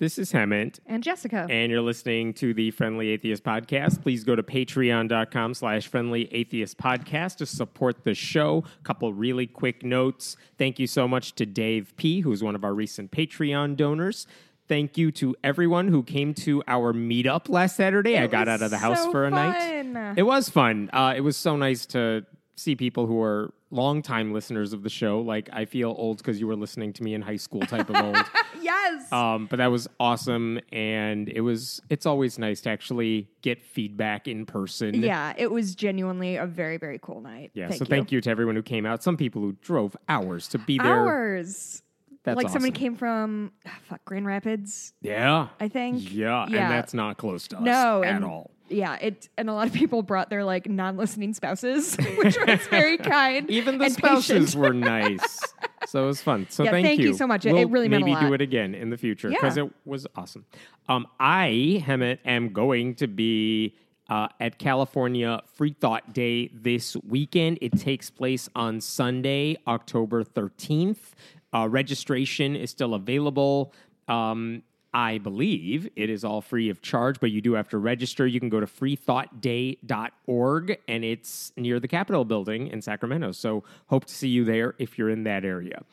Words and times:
This 0.00 0.18
is 0.18 0.32
Hemant, 0.32 0.80
And 0.86 1.02
Jessica. 1.02 1.46
and 1.50 1.70
you're 1.70 1.82
listening 1.82 2.32
to 2.34 2.54
the 2.54 2.70
Friendly 2.70 3.10
Atheist 3.10 3.44
Podcast. 3.44 4.00
Please 4.00 4.24
go 4.24 4.34
to 4.34 4.42
patreon.com 4.42 5.52
slash 5.52 5.88
friendly 5.88 6.26
atheist 6.32 6.78
podcast 6.78 7.36
to 7.36 7.44
support 7.46 8.02
the 8.04 8.14
show. 8.14 8.64
A 8.80 8.82
couple 8.82 9.12
really 9.12 9.46
quick 9.46 9.84
notes. 9.84 10.38
Thank 10.56 10.78
you 10.78 10.86
so 10.86 11.06
much 11.06 11.34
to 11.34 11.44
Dave 11.44 11.92
P., 11.98 12.20
who's 12.20 12.42
one 12.42 12.54
of 12.54 12.64
our 12.64 12.72
recent 12.72 13.10
Patreon 13.10 13.76
donors. 13.76 14.26
Thank 14.68 14.96
you 14.96 15.12
to 15.12 15.36
everyone 15.44 15.88
who 15.88 16.02
came 16.02 16.32
to 16.34 16.62
our 16.66 16.94
meetup 16.94 17.50
last 17.50 17.76
Saturday. 17.76 18.16
I 18.16 18.26
got 18.26 18.48
out 18.48 18.62
of 18.62 18.70
the 18.70 18.78
house 18.78 19.02
so 19.02 19.12
for 19.12 19.26
a 19.26 19.30
night. 19.30 20.14
It 20.16 20.22
was 20.22 20.48
fun. 20.48 20.88
Uh, 20.94 21.12
it 21.14 21.20
was 21.20 21.36
so 21.36 21.56
nice 21.56 21.84
to 21.86 22.24
see 22.56 22.74
people 22.74 23.06
who 23.06 23.20
are 23.20 23.52
longtime 23.70 24.32
listeners 24.32 24.72
of 24.72 24.82
the 24.82 24.88
show. 24.90 25.20
Like, 25.20 25.48
I 25.52 25.64
feel 25.64 25.94
old 25.96 26.18
because 26.18 26.40
you 26.40 26.46
were 26.46 26.56
listening 26.56 26.92
to 26.94 27.02
me 27.02 27.14
in 27.14 27.22
high 27.22 27.36
school 27.36 27.60
type 27.62 27.88
of 27.90 27.96
old. 27.96 28.16
yes. 28.60 29.12
Um, 29.12 29.46
but 29.46 29.56
that 29.56 29.68
was 29.70 29.88
awesome, 29.98 30.60
and 30.72 31.28
it 31.28 31.40
was. 31.40 31.80
It's 31.88 32.06
always 32.06 32.38
nice 32.38 32.60
to 32.62 32.70
actually 32.70 33.28
get 33.42 33.62
feedback 33.62 34.28
in 34.28 34.46
person. 34.46 34.94
yeah, 35.02 35.34
it 35.36 35.50
was 35.50 35.74
genuinely 35.74 36.36
a 36.36 36.46
very, 36.46 36.76
very 36.76 36.98
cool 37.00 37.20
night. 37.20 37.50
Yeah. 37.54 37.68
Thank 37.68 37.78
so 37.78 37.84
you. 37.84 37.88
thank 37.88 38.12
you 38.12 38.20
to 38.20 38.30
everyone 38.30 38.56
who 38.56 38.62
came 38.62 38.86
out. 38.86 39.02
Some 39.02 39.16
people 39.16 39.42
who 39.42 39.52
drove 39.62 39.96
hours 40.08 40.48
to 40.48 40.58
be 40.58 40.78
there. 40.78 40.86
Hours. 40.86 41.82
That's 42.22 42.36
like 42.36 42.50
somebody 42.50 42.72
awesome. 42.72 42.80
came 42.80 42.96
from 42.96 43.52
ah, 43.66 43.78
fuck 43.88 44.04
Grand 44.04 44.26
Rapids, 44.26 44.92
Yeah. 45.00 45.48
I 45.58 45.68
think. 45.68 46.12
Yeah, 46.12 46.46
yeah, 46.50 46.64
and 46.64 46.70
that's 46.70 46.92
not 46.92 47.16
close 47.16 47.48
to 47.48 47.56
us 47.56 47.62
No, 47.62 48.02
at 48.02 48.16
and- 48.16 48.24
all. 48.26 48.50
Yeah, 48.70 48.94
it 48.96 49.28
and 49.36 49.50
a 49.50 49.52
lot 49.52 49.66
of 49.66 49.72
people 49.72 50.02
brought 50.02 50.30
their 50.30 50.44
like 50.44 50.68
non-listening 50.68 51.34
spouses, 51.34 51.96
which 52.18 52.36
was 52.46 52.60
very 52.68 52.96
kind. 53.18 53.50
Even 53.50 53.78
the 53.78 53.90
spouses 53.90 54.54
patient. 54.54 54.54
were 54.54 54.72
nice. 54.74 55.40
So 55.86 56.04
it 56.04 56.06
was 56.06 56.22
fun. 56.22 56.46
So 56.50 56.62
Yeah, 56.64 56.70
thank, 56.70 56.86
thank 56.86 57.00
you 57.00 57.14
so 57.14 57.26
much. 57.26 57.44
It- 57.46 57.50
it 57.50 57.54
We'll 57.54 57.68
really 57.68 57.88
meant 57.88 58.04
a 58.04 58.06
maybe 58.06 58.20
do 58.20 58.32
it 58.32 58.40
again 58.40 58.74
in 58.74 58.90
the 58.90 58.96
future 58.96 59.28
because 59.28 59.56
Yeah. 59.56 59.64
it 59.64 59.72
was 59.84 60.06
awesome. 60.14 60.44
Um, 60.88 61.06
I, 61.18 61.82
Hemant, 61.86 62.18
am 62.24 62.52
going 62.52 62.94
to 62.96 63.06
be 63.08 63.74
uh, 64.08 64.28
at 64.40 64.58
California 64.58 65.40
Free 65.54 65.72
Thought 65.80 66.12
Day 66.12 66.48
this 66.54 66.96
weekend. 67.08 67.58
It 67.60 67.78
takes 67.78 68.08
place 68.10 68.48
on 68.54 68.80
Sunday, 68.80 69.56
October 69.66 70.22
13th. 70.24 70.98
Uh, 71.52 71.66
registration 71.68 72.54
is 72.56 72.70
still 72.70 72.94
available. 72.94 73.72
Um, 74.08 74.62
I 74.92 75.18
believe 75.18 75.88
it 75.94 76.10
is 76.10 76.24
all 76.24 76.40
free 76.40 76.68
of 76.68 76.82
charge, 76.82 77.20
but 77.20 77.30
you 77.30 77.40
do 77.40 77.52
have 77.52 77.68
to 77.68 77.78
register. 77.78 78.26
You 78.26 78.40
can 78.40 78.48
go 78.48 78.58
to 78.58 78.66
freethoughtday.org, 78.66 80.78
and 80.88 81.04
it's 81.04 81.52
near 81.56 81.78
the 81.78 81.88
Capitol 81.88 82.24
building 82.24 82.66
in 82.68 82.82
Sacramento. 82.82 83.32
So 83.32 83.62
hope 83.86 84.04
to 84.06 84.14
see 84.14 84.28
you 84.28 84.44
there 84.44 84.74
if 84.78 84.98
you're 84.98 85.10
in 85.10 85.22
that 85.24 85.44
area. 85.44 85.84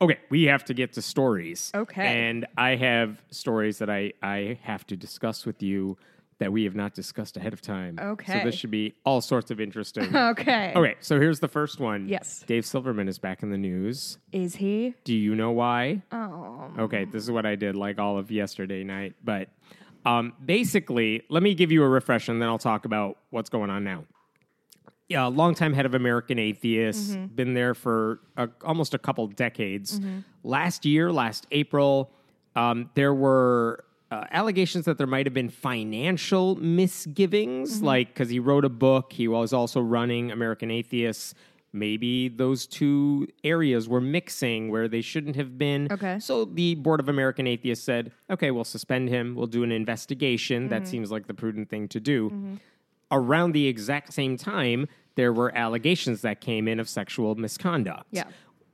Okay, 0.00 0.18
we 0.30 0.44
have 0.44 0.64
to 0.64 0.72
get 0.74 0.94
to 0.94 1.02
stories. 1.02 1.70
Okay. 1.72 2.28
And 2.28 2.46
I 2.58 2.74
have 2.74 3.22
stories 3.30 3.78
that 3.78 3.88
I, 3.88 4.14
I 4.20 4.58
have 4.62 4.84
to 4.88 4.96
discuss 4.96 5.46
with 5.46 5.62
you 5.62 5.96
that 6.38 6.52
we 6.52 6.64
have 6.64 6.74
not 6.74 6.94
discussed 6.94 7.36
ahead 7.36 7.52
of 7.52 7.60
time. 7.60 7.98
Okay. 8.00 8.40
So 8.40 8.44
this 8.44 8.54
should 8.54 8.70
be 8.70 8.94
all 9.04 9.20
sorts 9.20 9.50
of 9.50 9.60
interesting. 9.60 10.14
Okay. 10.32 10.72
okay, 10.74 10.94
so 11.00 11.20
here's 11.20 11.40
the 11.40 11.48
first 11.48 11.78
one. 11.78 12.08
Yes. 12.08 12.44
Dave 12.46 12.64
Silverman 12.64 13.06
is 13.08 13.18
back 13.18 13.42
in 13.42 13.50
the 13.50 13.58
news. 13.58 14.18
Is 14.32 14.56
he? 14.56 14.94
Do 15.04 15.14
you 15.14 15.34
know 15.34 15.50
why? 15.50 16.02
Oh. 16.10 16.70
Okay, 16.78 17.04
this 17.04 17.22
is 17.22 17.30
what 17.30 17.44
I 17.44 17.54
did 17.54 17.76
like 17.76 17.98
all 17.98 18.18
of 18.18 18.30
yesterday 18.30 18.82
night. 18.82 19.14
But 19.22 19.48
um, 20.06 20.32
basically, 20.44 21.22
let 21.28 21.42
me 21.42 21.54
give 21.54 21.70
you 21.70 21.82
a 21.82 21.88
refresh 21.88 22.28
and 22.28 22.40
then 22.40 22.48
I'll 22.48 22.58
talk 22.58 22.84
about 22.84 23.18
what's 23.30 23.50
going 23.50 23.70
on 23.70 23.84
now. 23.84 24.04
Yeah, 25.08 25.26
longtime 25.26 25.74
head 25.74 25.84
of 25.84 25.94
American 25.94 26.38
Atheists, 26.38 27.14
been 27.34 27.52
there 27.52 27.74
for 27.74 28.20
a, 28.36 28.48
almost 28.64 28.94
a 28.94 28.98
couple 28.98 29.26
decades. 29.26 30.00
Last 30.42 30.86
year, 30.86 31.12
last 31.12 31.46
April, 31.50 32.10
um, 32.56 32.88
there 32.94 33.12
were 33.12 33.84
uh, 34.12 34.26
allegations 34.30 34.84
that 34.84 34.98
there 34.98 35.06
might 35.06 35.24
have 35.24 35.32
been 35.32 35.48
financial 35.48 36.56
misgivings, 36.56 37.80
like 37.82 38.08
because 38.08 38.28
he 38.28 38.38
wrote 38.38 38.62
a 38.62 38.68
book, 38.68 39.10
he 39.10 39.26
was 39.26 39.54
also 39.54 39.80
running 39.80 40.30
American 40.30 40.70
Atheists. 40.70 41.34
Maybe 41.72 42.28
those 42.28 42.66
two 42.66 43.26
areas 43.42 43.88
were 43.88 44.02
mixing 44.02 44.70
where 44.70 44.86
they 44.86 45.00
shouldn't 45.00 45.34
have 45.36 45.56
been. 45.56 45.88
Okay. 45.90 46.18
So 46.20 46.44
the 46.44 46.74
Board 46.74 47.00
of 47.00 47.08
American 47.08 47.46
Atheists 47.46 47.82
said, 47.82 48.12
okay, 48.28 48.50
we'll 48.50 48.64
suspend 48.64 49.08
him. 49.08 49.34
We'll 49.34 49.46
do 49.46 49.62
an 49.62 49.72
investigation. 49.72 50.68
That 50.68 50.86
seems 50.86 51.10
like 51.10 51.26
the 51.26 51.32
prudent 51.32 51.70
thing 51.70 51.88
to 51.88 51.98
do. 51.98 52.58
Around 53.10 53.52
the 53.52 53.66
exact 53.66 54.12
same 54.12 54.36
time, 54.36 54.88
there 55.14 55.32
were 55.32 55.56
allegations 55.56 56.20
that 56.20 56.42
came 56.42 56.68
in 56.68 56.78
of 56.78 56.86
sexual 56.86 57.34
misconduct. 57.36 58.08
Yeah. 58.10 58.24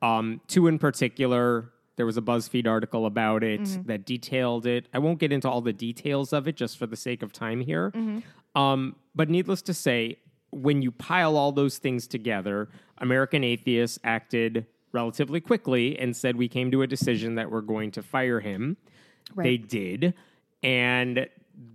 Um, 0.03 0.41
two 0.49 0.67
in 0.67 0.81
particular, 0.81 1.71
there 1.99 2.07
was 2.07 2.17
a 2.17 2.23
BuzzFeed 2.23 2.67
article 2.67 3.05
about 3.05 3.43
it 3.43 3.61
mm-hmm. 3.61 3.83
that 3.83 4.07
detailed 4.07 4.67
it. 4.67 4.89
I 4.95 5.01
won't 5.01 5.19
get 5.19 5.33
into 5.33 5.51
all 5.51 5.61
the 5.61 5.73
details 5.73 6.33
of 6.33 6.47
it 6.49 6.57
just 6.57 6.79
for 6.79 6.87
the 6.87 6.97
sake 6.97 7.23
of 7.23 7.33
time 7.33 7.61
here. 7.61 7.91
Mm-hmm. 7.91 8.59
Um, 8.59 8.97
but 9.15 9.29
needless 9.29 9.61
to 9.63 9.75
say, 9.75 10.19
when 10.51 10.81
you 10.81 10.93
pile 10.93 11.37
all 11.37 11.51
those 11.53 11.79
things 11.79 12.07
together, 12.07 12.69
American 12.99 13.43
Atheists 13.43 13.99
acted 14.05 14.65
relatively 14.93 15.41
quickly 15.41 15.99
and 15.99 16.17
said, 16.17 16.37
We 16.37 16.49
came 16.49 16.71
to 16.71 16.83
a 16.83 16.87
decision 16.87 17.35
that 17.35 17.51
we're 17.51 17.61
going 17.61 17.91
to 17.91 18.03
fire 18.03 18.41
him. 18.41 18.77
They 19.37 19.57
did. 19.57 20.15
And 20.63 21.29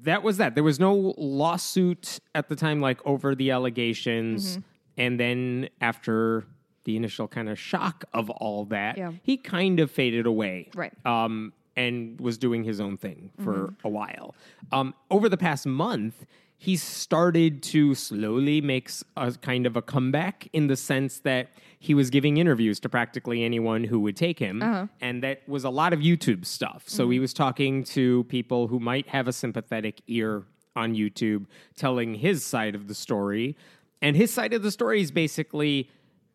that 0.03 0.23
was 0.23 0.38
that. 0.38 0.56
There 0.56 0.63
was 0.63 0.79
no 0.79 1.13
lawsuit 1.17 2.19
at 2.33 2.47
the 2.47 2.56
time, 2.56 2.79
like 2.81 3.06
over 3.06 3.35
the 3.35 3.51
allegations. 3.51 4.53
Mm-hmm. 4.53 4.62
And 4.97 5.19
then 5.19 5.69
after 5.81 6.45
the 6.85 6.95
initial 6.95 7.27
kind 7.27 7.49
of 7.49 7.57
shock 7.59 8.05
of 8.13 8.29
all 8.29 8.66
that, 8.66 8.97
Yeah. 8.97 9.11
he 9.23 9.38
kind 9.38 9.79
of 9.79 9.89
faded 9.91 10.25
away. 10.25 10.69
Right. 10.75 10.94
Um, 11.05 11.53
and 11.75 12.21
was 12.21 12.38
doing 12.38 12.63
his 12.63 12.79
own 12.79 12.97
thing 12.97 13.31
for 13.44 13.73
a 13.83 13.89
while. 13.89 14.35
Um, 14.71 14.94
over 15.09 15.27
the 15.27 15.38
past 15.38 15.66
month, 15.66 16.25
he 16.55 16.75
started 16.77 17.63
to 17.63 17.95
slowly 17.95 18.61
make 18.61 18.91
a 19.17 19.31
kind 19.41 19.66
of 19.66 19.75
a 19.75 19.81
comeback 19.81 20.47
in 20.53 20.67
the 20.67 20.75
sense 20.77 21.19
that 21.21 21.49
he 21.79 21.95
was 21.95 22.11
giving 22.11 22.38
interviews 22.38 22.79
to 22.81 22.89
practically 22.89 23.44
anyone 23.44 23.83
who 23.85 24.00
would 24.01 24.15
take 24.15 24.38
him. 24.38 24.61
And 25.01 25.23
that 25.23 25.41
was 25.50 25.63
a 25.63 25.71
lot 25.71 25.94
of 25.94 26.00
YouTube 26.00 26.45
stuff. 26.45 26.83
So 26.85 27.09
he 27.09 27.19
was 27.19 27.33
talking 27.33 27.83
to 27.85 28.23
people 28.25 28.67
who 28.67 28.79
might 28.79 29.07
have 29.09 29.27
a 29.27 29.33
sympathetic 29.33 30.01
ear 30.07 30.44
on 30.75 30.94
YouTube, 30.94 31.47
telling 31.75 32.13
his 32.13 32.45
side 32.45 32.75
of 32.75 32.88
the 32.88 32.95
story. 32.95 33.57
And 34.01 34.15
his 34.15 34.31
side 34.31 34.53
of 34.53 34.61
the 34.61 34.71
story 34.71 35.01
is 35.01 35.11
basically 35.11 35.89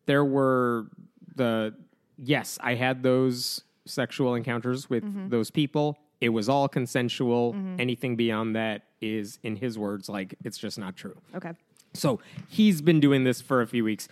there 0.09 0.25
were 0.25 0.87
the 1.35 1.73
yes, 2.17 2.57
I 2.61 2.73
had 2.75 3.03
those 3.03 3.61
sexual 3.85 4.35
encounters 4.35 4.89
with 4.89 5.03
Mm-hmm. 5.03 5.29
those 5.29 5.49
people. 5.51 5.97
It 6.21 6.29
was 6.29 6.49
all 6.49 6.67
consensual. 6.67 7.55
Anything 7.79 8.17
beyond 8.17 8.55
that 8.55 8.77
is, 9.01 9.39
in 9.43 9.55
his 9.55 9.77
words, 9.77 10.09
like 10.09 10.35
it's 10.43 10.57
just 10.57 10.77
not 10.77 10.93
true. 10.97 11.15
Okay. 11.33 11.53
So 11.93 12.19
he's 12.49 12.81
been 12.81 12.99
doing 12.99 13.23
this 13.23 13.39
for 13.41 13.61
a 13.61 13.67
few 13.67 13.83
weeks. 13.85 14.07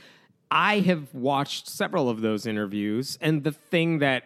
I 0.49 0.79
have 0.79 1.13
watched 1.13 1.67
several 1.67 2.09
of 2.09 2.21
those 2.21 2.45
interviews, 2.47 3.17
and 3.21 3.43
the 3.43 3.51
thing 3.51 3.99
that 3.99 4.23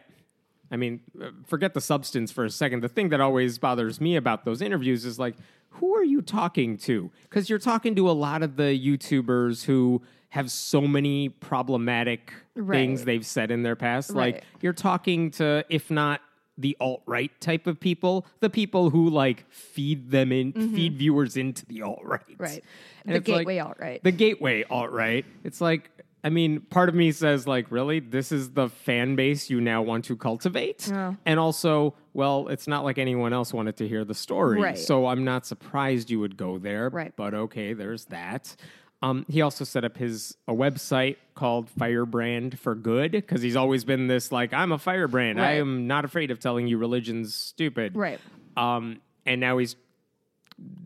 I 0.74 0.78
mean, 0.78 1.02
uh, 1.22 1.32
forget 1.48 1.74
the 1.74 1.82
substance 1.82 2.32
for 2.32 2.46
a 2.46 2.50
second. 2.50 2.82
The 2.82 2.88
thing 2.98 3.10
that 3.10 3.20
always 3.20 3.58
bothers 3.58 4.00
me 4.00 4.16
about 4.16 4.46
those 4.46 4.62
interviews 4.62 5.04
is 5.04 5.20
like, 5.20 5.36
who 5.72 5.94
are 5.96 6.04
you 6.04 6.22
talking 6.22 6.78
to? 6.90 7.10
Because 7.24 7.50
you're 7.50 7.60
talking 7.74 7.94
to 7.96 8.10
a 8.10 8.16
lot 8.28 8.42
of 8.44 8.56
the 8.56 8.72
YouTubers 8.88 9.66
who 9.66 10.02
have 10.32 10.50
so 10.50 10.82
many 10.82 11.30
problematic 11.30 12.34
things 12.56 13.06
they've 13.06 13.26
said 13.26 13.52
in 13.52 13.64
their 13.64 13.76
past. 13.76 14.12
Like, 14.12 14.44
you're 14.62 14.74
talking 14.74 15.32
to, 15.32 15.64
if 15.70 15.92
not 15.92 16.22
the 16.58 16.76
alt 16.80 17.02
right 17.06 17.32
type 17.42 17.68
of 17.68 17.80
people, 17.80 18.26
the 18.40 18.50
people 18.50 18.90
who 18.92 19.10
like 19.10 19.50
feed 19.52 20.12
them 20.12 20.32
in, 20.32 20.52
feed 20.54 20.98
viewers 20.98 21.36
into 21.38 21.66
the 21.66 21.82
alt 21.82 22.02
right. 22.04 22.22
Mm-hmm. 22.30 22.44
Right. 22.44 22.64
And 23.06 23.14
the 23.14 23.18
it's 23.20 23.28
like- 23.28 23.38
gateway 23.40 23.60
alt 23.60 23.78
right. 23.80 24.04
the 24.04 24.12
gateway 24.12 24.64
alt 24.70 24.92
right. 24.92 25.26
It's 25.44 25.60
like, 25.62 25.90
I 26.24 26.30
mean, 26.30 26.60
part 26.62 26.88
of 26.88 26.94
me 26.94 27.12
says, 27.14 27.48
like, 27.48 27.72
really, 27.72 28.00
this 28.00 28.32
is 28.32 28.52
the 28.52 28.70
fan 28.70 29.16
base 29.16 29.50
you 29.50 29.60
now 29.60 29.82
want 29.82 30.06
to 30.06 30.16
cultivate, 30.16 30.88
Yeah. 30.88 31.16
and 31.26 31.40
also, 31.40 31.96
well, 32.14 32.48
it's 32.50 32.68
not 32.68 32.84
like 32.84 33.00
anyone 33.00 33.34
else 33.34 33.52
wanted 33.54 33.76
to 33.78 33.88
hear 33.88 34.06
the 34.06 34.14
story, 34.14 34.62
Right. 34.62 34.78
so 34.78 35.08
I'm 35.08 35.24
not 35.24 35.48
surprised 35.48 36.12
you 36.12 36.20
would 36.20 36.38
go 36.38 36.60
there. 36.60 36.90
Right. 36.90 37.12
But 37.16 37.34
okay, 37.34 37.74
there's 37.74 38.06
that. 38.06 38.56
Um, 39.04 39.26
he 39.28 39.42
also 39.42 39.64
set 39.64 39.84
up 39.84 39.98
his 39.98 40.38
a 40.48 40.54
website 40.54 41.18
called 41.34 41.70
Firebrand 41.70 42.60
for 42.60 42.76
Good 42.76 43.14
because 43.14 43.42
he's 43.42 43.56
always 43.56 43.84
been 43.84 44.08
this 44.08 44.32
like 44.32 44.54
I'm 44.54 44.72
a 44.72 44.78
firebrand. 44.78 45.42
I 45.42 45.54
am 45.54 45.88
not 45.88 46.06
afraid 46.06 46.30
of 46.30 46.40
telling 46.40 46.68
you 46.68 46.78
religion's 46.78 47.34
stupid. 47.34 47.96
right. 47.96 48.20
Um, 48.56 49.02
and 49.26 49.40
now 49.40 49.58
he's 49.60 49.76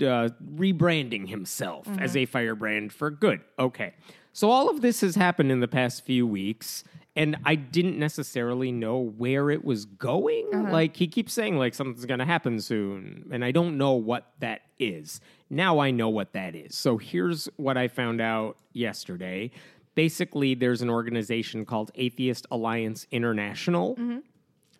uh, 0.01 0.29
rebranding 0.55 1.27
himself 1.27 1.87
as 1.99 2.15
a 2.15 2.25
firebrand 2.25 2.93
for 2.93 3.09
good. 3.11 3.41
Okay. 3.59 3.93
So 4.33 4.49
all 4.51 4.69
of 4.69 4.81
this 4.81 5.01
has 5.01 5.15
happened 5.15 5.51
in 5.51 5.61
the 5.61 5.67
past 5.67 6.05
few 6.05 6.27
weeks, 6.27 6.83
and 7.15 7.37
I 7.45 7.55
didn't 7.55 7.97
necessarily 7.97 8.71
know 8.71 8.97
where 8.99 9.49
it 9.49 9.63
was 9.63 9.85
going. 9.85 10.49
Like 10.71 10.95
he 10.97 11.07
keeps 11.07 11.33
saying 11.33 11.57
like 11.57 11.73
something's 11.73 12.05
going 12.05 12.19
to 12.19 12.25
happen 12.25 12.59
soon, 12.61 13.29
and 13.31 13.43
I 13.43 13.51
don't 13.51 13.77
know 13.77 13.93
what 13.93 14.31
that 14.39 14.61
is. 14.77 15.21
Now 15.49 15.79
I 15.79 15.91
know 15.91 16.09
what 16.09 16.33
that 16.33 16.55
is. 16.55 16.75
So 16.75 16.97
here's 16.97 17.47
what 17.57 17.77
I 17.77 17.87
found 17.87 18.21
out 18.21 18.57
yesterday. 18.73 19.51
Basically, 19.93 20.55
there's 20.55 20.81
an 20.81 20.89
organization 20.89 21.65
called 21.65 21.91
Atheist 21.95 22.45
Alliance 22.51 23.07
International 23.11 23.95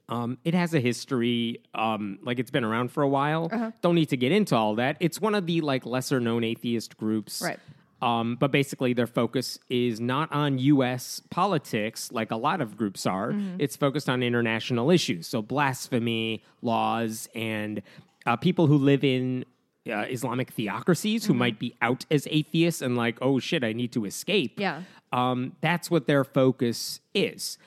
Um, 0.08 0.38
it 0.44 0.54
has 0.54 0.74
a 0.74 0.80
history, 0.80 1.62
um, 1.74 2.20
like 2.22 2.38
it's 2.38 2.52
been 2.52 2.64
around 2.64 2.92
for 2.92 3.02
a 3.02 3.08
while. 3.08 3.50
Uh-huh. 3.52 3.72
Don't 3.82 3.96
need 3.96 4.10
to 4.10 4.18
get 4.18 4.32
into 4.32 4.56
all 4.56 4.76
that. 4.76 4.98
It's 5.00 5.20
one 5.20 5.34
of 5.34 5.48
the 5.48 5.62
like 5.62 5.86
lesser 5.86 6.20
known 6.20 6.44
atheist 6.44 6.98
groups, 6.98 7.42
Right. 7.42 7.60
Um, 8.02 8.36
but 8.36 8.52
basically, 8.52 8.94
their 8.94 9.08
focus 9.08 9.58
is 9.70 10.00
not 10.00 10.32
on 10.32 10.60
U.S. 10.60 11.22
politics 11.32 12.12
like 12.12 12.30
a 12.30 12.36
lot 12.36 12.62
of 12.62 12.78
groups 12.78 13.06
are. 13.06 13.32
Mm-hmm. 13.32 13.56
It's 13.58 13.76
focused 13.76 14.10
on 14.10 14.22
international 14.22 14.92
issues, 14.92 15.28
so 15.28 15.42
blasphemy 15.42 16.44
laws 16.62 17.30
and 17.34 17.82
uh, 18.26 18.36
people 18.36 18.68
who 18.68 18.78
live 18.78 19.04
in 19.04 19.46
uh, 19.90 20.06
Islamic 20.10 20.52
theocracies 20.52 21.24
Mm-hmm. 21.24 21.34
who 21.34 21.38
might 21.40 21.60
be 21.60 21.76
out 21.82 22.06
as 22.12 22.28
atheists 22.32 22.82
and 22.82 22.96
like, 22.98 23.18
oh 23.22 23.40
shit, 23.40 23.64
I 23.64 23.74
need 23.74 23.92
to 23.94 24.06
escape. 24.06 24.60
Yeah. 24.60 24.82
Um, 25.12 25.56
that's 25.62 25.90
what 25.92 26.08
their 26.08 26.24
focus 26.24 27.00
is. 27.14 27.58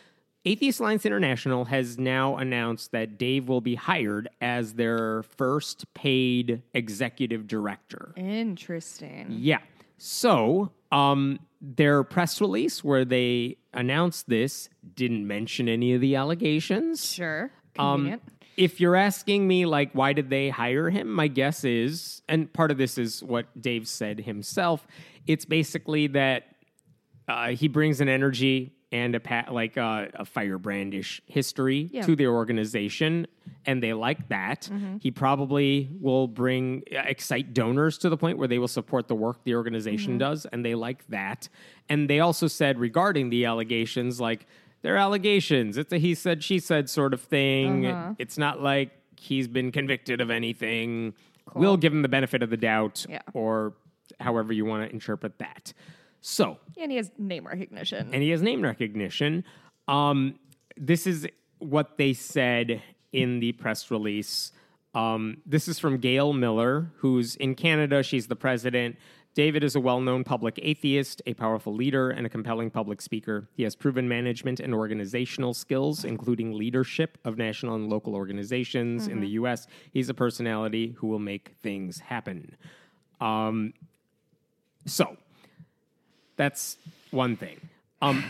Atheist 0.44 0.80
Alliance 0.80 1.04
International 1.04 1.66
has 1.66 1.98
now 1.98 2.36
announced 2.36 2.92
that 2.92 3.18
Dave 3.18 3.48
will 3.48 3.60
be 3.60 3.74
hired 3.74 4.28
as 4.40 4.74
their 4.74 5.22
first 5.24 5.92
paid 5.94 6.62
executive 6.72 7.46
director. 7.46 8.12
Interesting. 8.16 9.26
Yeah. 9.30 9.58
So, 9.98 10.70
um, 10.92 11.40
their 11.60 12.04
press 12.04 12.40
release 12.40 12.84
where 12.84 13.04
they 13.04 13.56
announced 13.74 14.28
this 14.28 14.68
didn't 14.94 15.26
mention 15.26 15.68
any 15.68 15.92
of 15.92 16.00
the 16.00 16.14
allegations. 16.16 17.04
Sure. 17.04 17.50
Um, 17.78 17.94
Convenient. 18.08 18.22
If 18.58 18.80
you're 18.80 18.96
asking 18.96 19.46
me, 19.46 19.64
like, 19.66 19.92
why 19.92 20.12
did 20.12 20.30
they 20.30 20.48
hire 20.50 20.90
him? 20.90 21.08
My 21.12 21.28
guess 21.28 21.62
is, 21.64 22.22
and 22.28 22.52
part 22.52 22.70
of 22.72 22.76
this 22.76 22.98
is 22.98 23.22
what 23.22 23.46
Dave 23.60 23.86
said 23.86 24.20
himself. 24.20 24.84
It's 25.28 25.44
basically 25.44 26.08
that 26.08 26.56
uh, 27.28 27.48
he 27.50 27.68
brings 27.68 28.00
an 28.00 28.08
energy 28.08 28.72
and 28.90 29.14
a 29.14 29.20
pa- 29.20 29.44
like 29.52 29.76
uh, 29.78 30.06
a 30.14 30.24
firebrandish 30.24 31.20
history 31.26 31.88
Yeah. 31.92 32.02
to 32.06 32.16
the 32.16 32.26
organization, 32.26 33.26
and 33.66 33.80
they 33.82 33.92
like 33.92 34.28
that. 34.30 34.68
He 35.00 35.10
probably 35.10 35.88
will 36.00 36.26
bring 36.26 36.82
uh, 36.90 37.00
excite 37.04 37.52
donors 37.54 37.98
to 37.98 38.08
the 38.08 38.16
point 38.16 38.38
where 38.38 38.48
they 38.48 38.58
will 38.58 38.66
support 38.66 39.06
the 39.06 39.14
work 39.14 39.44
the 39.44 39.54
organization 39.54 40.18
does, 40.18 40.46
and 40.46 40.64
they 40.64 40.74
like 40.74 41.06
that. 41.08 41.48
And 41.88 42.10
they 42.10 42.20
also 42.20 42.46
said 42.48 42.78
regarding 42.80 43.28
the 43.30 43.44
allegations, 43.44 44.20
like 44.20 44.46
they're 44.82 44.96
allegations. 44.96 45.76
It's 45.76 45.92
a 45.92 45.98
he 45.98 46.14
said 46.14 46.42
she 46.44 46.58
said 46.58 46.88
sort 46.88 47.12
of 47.14 47.20
thing. 47.20 47.86
Uh-huh. 47.86 48.14
It's 48.18 48.38
not 48.38 48.60
like 48.62 48.92
he's 49.16 49.48
been 49.48 49.72
convicted 49.72 50.20
of 50.20 50.30
anything. 50.30 51.14
We'll 51.54 51.76
give 51.76 51.92
him 51.92 52.02
the 52.02 52.08
benefit 52.08 52.42
of 52.42 52.50
the 52.50 52.56
doubt, 52.56 53.06
Yeah. 53.08 53.22
or 53.32 53.74
however 54.20 54.52
you 54.52 54.64
want 54.64 54.86
to 54.88 54.92
interpret 54.92 55.38
that. 55.38 55.72
So, 56.20 56.58
And 56.76 56.90
he 56.90 56.96
has 56.98 57.10
name 57.16 57.46
recognition. 57.46 58.10
and 58.12 58.22
he 58.22 58.30
has 58.30 58.42
name 58.42 58.62
recognition. 58.62 59.44
Um, 59.86 60.34
this 60.76 61.06
is 61.06 61.26
what 61.58 61.96
they 61.96 62.12
said 62.12 62.82
in 63.12 63.40
the 63.40 63.52
press 63.52 63.90
release. 63.90 64.52
Um, 64.94 65.38
this 65.46 65.68
is 65.68 65.78
from 65.78 65.98
Gail 65.98 66.32
Miller, 66.32 66.90
who's 66.98 67.34
in 67.36 67.54
Canada. 67.54 68.02
She's 68.02 68.26
the 68.26 68.36
president. 68.36 68.96
David 69.38 69.62
is 69.62 69.76
a 69.76 69.80
well 69.80 70.00
known 70.00 70.24
public 70.24 70.58
atheist, 70.60 71.22
a 71.24 71.32
powerful 71.32 71.72
leader, 71.72 72.10
and 72.10 72.26
a 72.26 72.28
compelling 72.28 72.70
public 72.70 73.00
speaker. 73.00 73.48
He 73.54 73.62
has 73.62 73.76
proven 73.76 74.08
management 74.08 74.58
and 74.58 74.74
organizational 74.74 75.54
skills, 75.54 76.04
including 76.04 76.54
leadership 76.54 77.18
of 77.24 77.38
national 77.38 77.76
and 77.76 77.88
local 77.88 78.16
organizations 78.16 79.06
in 79.06 79.20
the 79.20 79.28
U.S. 79.28 79.68
He's 79.92 80.08
a 80.08 80.14
personality 80.14 80.96
who 80.98 81.06
will 81.06 81.20
make 81.20 81.52
things 81.62 82.00
happen. 82.00 82.56
Um, 83.20 83.74
so, 84.86 85.16
that's 86.34 86.76
one 87.12 87.36
thing. 87.36 87.60
Um, 88.02 88.24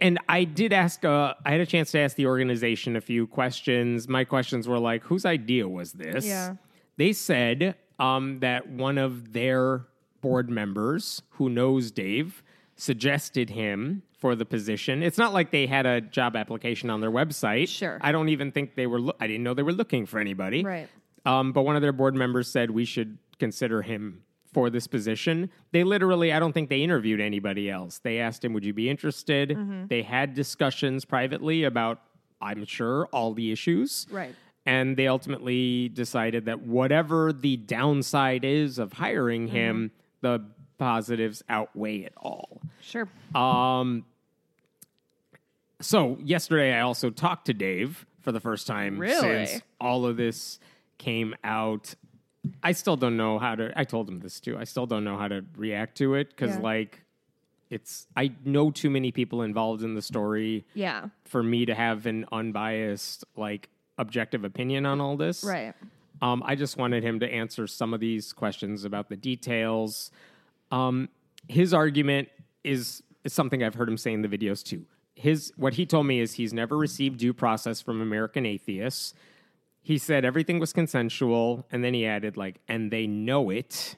and 0.00 0.18
I 0.26 0.44
did 0.44 0.72
ask. 0.72 1.04
Uh, 1.04 1.34
I 1.44 1.50
had 1.50 1.60
a 1.60 1.66
chance 1.66 1.90
to 1.90 1.98
ask 1.98 2.16
the 2.16 2.24
organization 2.24 2.96
a 2.96 3.02
few 3.02 3.26
questions. 3.26 4.08
My 4.08 4.24
questions 4.24 4.66
were 4.66 4.78
like, 4.78 5.02
"Whose 5.02 5.26
idea 5.26 5.68
was 5.68 5.92
this?" 5.92 6.24
Yeah. 6.24 6.54
They 6.96 7.12
said 7.12 7.74
um, 7.98 8.38
that 8.38 8.70
one 8.70 8.96
of 8.96 9.34
their 9.34 9.84
board 10.20 10.50
members, 10.50 11.22
who 11.30 11.48
knows 11.48 11.90
Dave, 11.90 12.42
suggested 12.76 13.50
him 13.50 14.02
for 14.18 14.34
the 14.34 14.44
position. 14.44 15.02
It's 15.02 15.18
not 15.18 15.32
like 15.32 15.50
they 15.50 15.66
had 15.66 15.86
a 15.86 16.00
job 16.00 16.36
application 16.36 16.90
on 16.90 17.00
their 17.00 17.10
website. 17.10 17.68
Sure. 17.68 17.98
I 18.00 18.12
don't 18.12 18.28
even 18.30 18.52
think 18.52 18.74
they 18.74 18.86
were. 18.86 19.00
Lo- 19.00 19.16
I 19.20 19.26
didn't 19.26 19.42
know 19.42 19.54
they 19.54 19.62
were 19.62 19.72
looking 19.72 20.06
for 20.06 20.18
anybody. 20.18 20.62
Right. 20.64 20.88
Um, 21.26 21.52
but 21.52 21.62
one 21.62 21.76
of 21.76 21.82
their 21.82 21.92
board 21.92 22.14
members 22.14 22.48
said 22.48 22.70
we 22.70 22.84
should 22.84 23.18
consider 23.38 23.82
him 23.82 24.22
for 24.52 24.68
this 24.70 24.86
position. 24.86 25.50
They 25.72 25.84
literally, 25.84 26.32
I 26.32 26.38
don't 26.40 26.52
think 26.52 26.68
they 26.70 26.82
interviewed 26.82 27.20
anybody 27.20 27.70
else. 27.70 27.98
They 27.98 28.18
asked 28.18 28.44
him, 28.44 28.52
Would 28.54 28.64
you 28.64 28.72
be 28.72 28.88
interested? 28.88 29.50
Mm-hmm. 29.50 29.86
They 29.88 30.02
had 30.02 30.34
discussions 30.34 31.04
privately 31.04 31.64
about, 31.64 32.00
I'm 32.40 32.64
sure, 32.64 33.06
all 33.12 33.32
the 33.34 33.52
issues. 33.52 34.06
Right. 34.10 34.34
And 34.66 34.96
they 34.96 35.06
ultimately 35.08 35.88
decided 35.90 36.44
that 36.46 36.60
whatever 36.62 37.32
the 37.32 37.56
downside 37.58 38.44
is 38.44 38.78
of 38.78 38.92
hiring 38.94 39.46
Mm-hmm. 39.46 39.56
him, 39.56 39.90
the 40.20 40.44
positives 40.78 41.42
outweigh 41.48 41.98
it 41.98 42.14
all. 42.16 42.60
Sure. 42.80 43.08
Um, 43.34 44.04
so 45.80 46.18
yesterday, 46.22 46.74
I 46.74 46.80
also 46.80 47.10
talked 47.10 47.46
to 47.46 47.54
Dave 47.54 48.06
for 48.20 48.32
the 48.32 48.40
first 48.40 48.66
time 48.66 48.98
Really? 48.98 49.46
since 49.46 49.62
all 49.80 50.04
of 50.06 50.16
this 50.16 50.58
came 50.98 51.34
out. 51.42 51.94
I 52.62 52.72
still 52.72 52.96
don't 52.96 53.16
know 53.16 53.38
how 53.38 53.54
to. 53.54 53.72
I 53.78 53.84
told 53.84 54.08
him 54.08 54.20
this 54.20 54.40
too. 54.40 54.56
I 54.58 54.64
still 54.64 54.86
don't 54.86 55.04
know 55.04 55.16
how 55.16 55.28
to 55.28 55.44
react 55.56 55.96
to 55.98 56.14
it 56.14 56.30
because, 56.30 56.56
Yeah. 56.56 56.62
like, 56.62 57.02
it's. 57.70 58.06
I 58.16 58.32
know 58.44 58.70
too 58.70 58.90
many 58.90 59.12
people 59.12 59.42
involved 59.42 59.82
in 59.82 59.94
the 59.94 60.02
story 60.02 60.64
Yeah. 60.74 61.08
for 61.24 61.42
me 61.42 61.64
to 61.66 61.74
have 61.74 62.06
an 62.06 62.26
unbiased, 62.32 63.24
like, 63.36 63.68
objective 63.98 64.44
opinion 64.44 64.86
on 64.86 65.00
all 65.00 65.16
this. 65.16 65.44
Right. 65.44 65.74
Um, 66.22 66.42
I 66.44 66.54
just 66.54 66.76
wanted 66.76 67.02
him 67.02 67.20
to 67.20 67.32
answer 67.32 67.66
some 67.66 67.94
of 67.94 68.00
these 68.00 68.32
questions 68.32 68.84
about 68.84 69.08
the 69.08 69.16
details. 69.16 70.10
Um, 70.70 71.08
his 71.48 71.72
argument 71.72 72.28
is, 72.62 73.02
is 73.24 73.32
something 73.32 73.62
I've 73.62 73.74
heard 73.74 73.88
him 73.88 73.96
say 73.96 74.12
in 74.12 74.22
the 74.22 74.28
videos 74.28 74.62
too. 74.62 74.84
His 75.14 75.52
what 75.56 75.74
he 75.74 75.84
told 75.84 76.06
me 76.06 76.20
is 76.20 76.34
he's 76.34 76.52
never 76.52 76.76
received 76.76 77.18
due 77.18 77.34
process 77.34 77.80
from 77.80 78.00
American 78.00 78.46
atheists. 78.46 79.12
He 79.82 79.98
said 79.98 80.24
everything 80.24 80.58
was 80.58 80.72
consensual, 80.72 81.66
and 81.70 81.82
then 81.84 81.94
he 81.94 82.06
added 82.06 82.36
like, 82.36 82.56
and 82.68 82.90
they 82.90 83.06
know 83.06 83.50
it. 83.50 83.96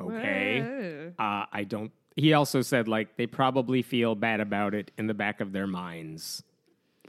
Okay, 0.00 1.10
uh, 1.18 1.46
I 1.52 1.64
don't. 1.64 1.92
He 2.14 2.32
also 2.32 2.62
said 2.62 2.88
like 2.88 3.16
they 3.16 3.26
probably 3.26 3.82
feel 3.82 4.14
bad 4.14 4.40
about 4.40 4.74
it 4.74 4.90
in 4.96 5.06
the 5.06 5.14
back 5.14 5.40
of 5.40 5.52
their 5.52 5.66
minds. 5.66 6.42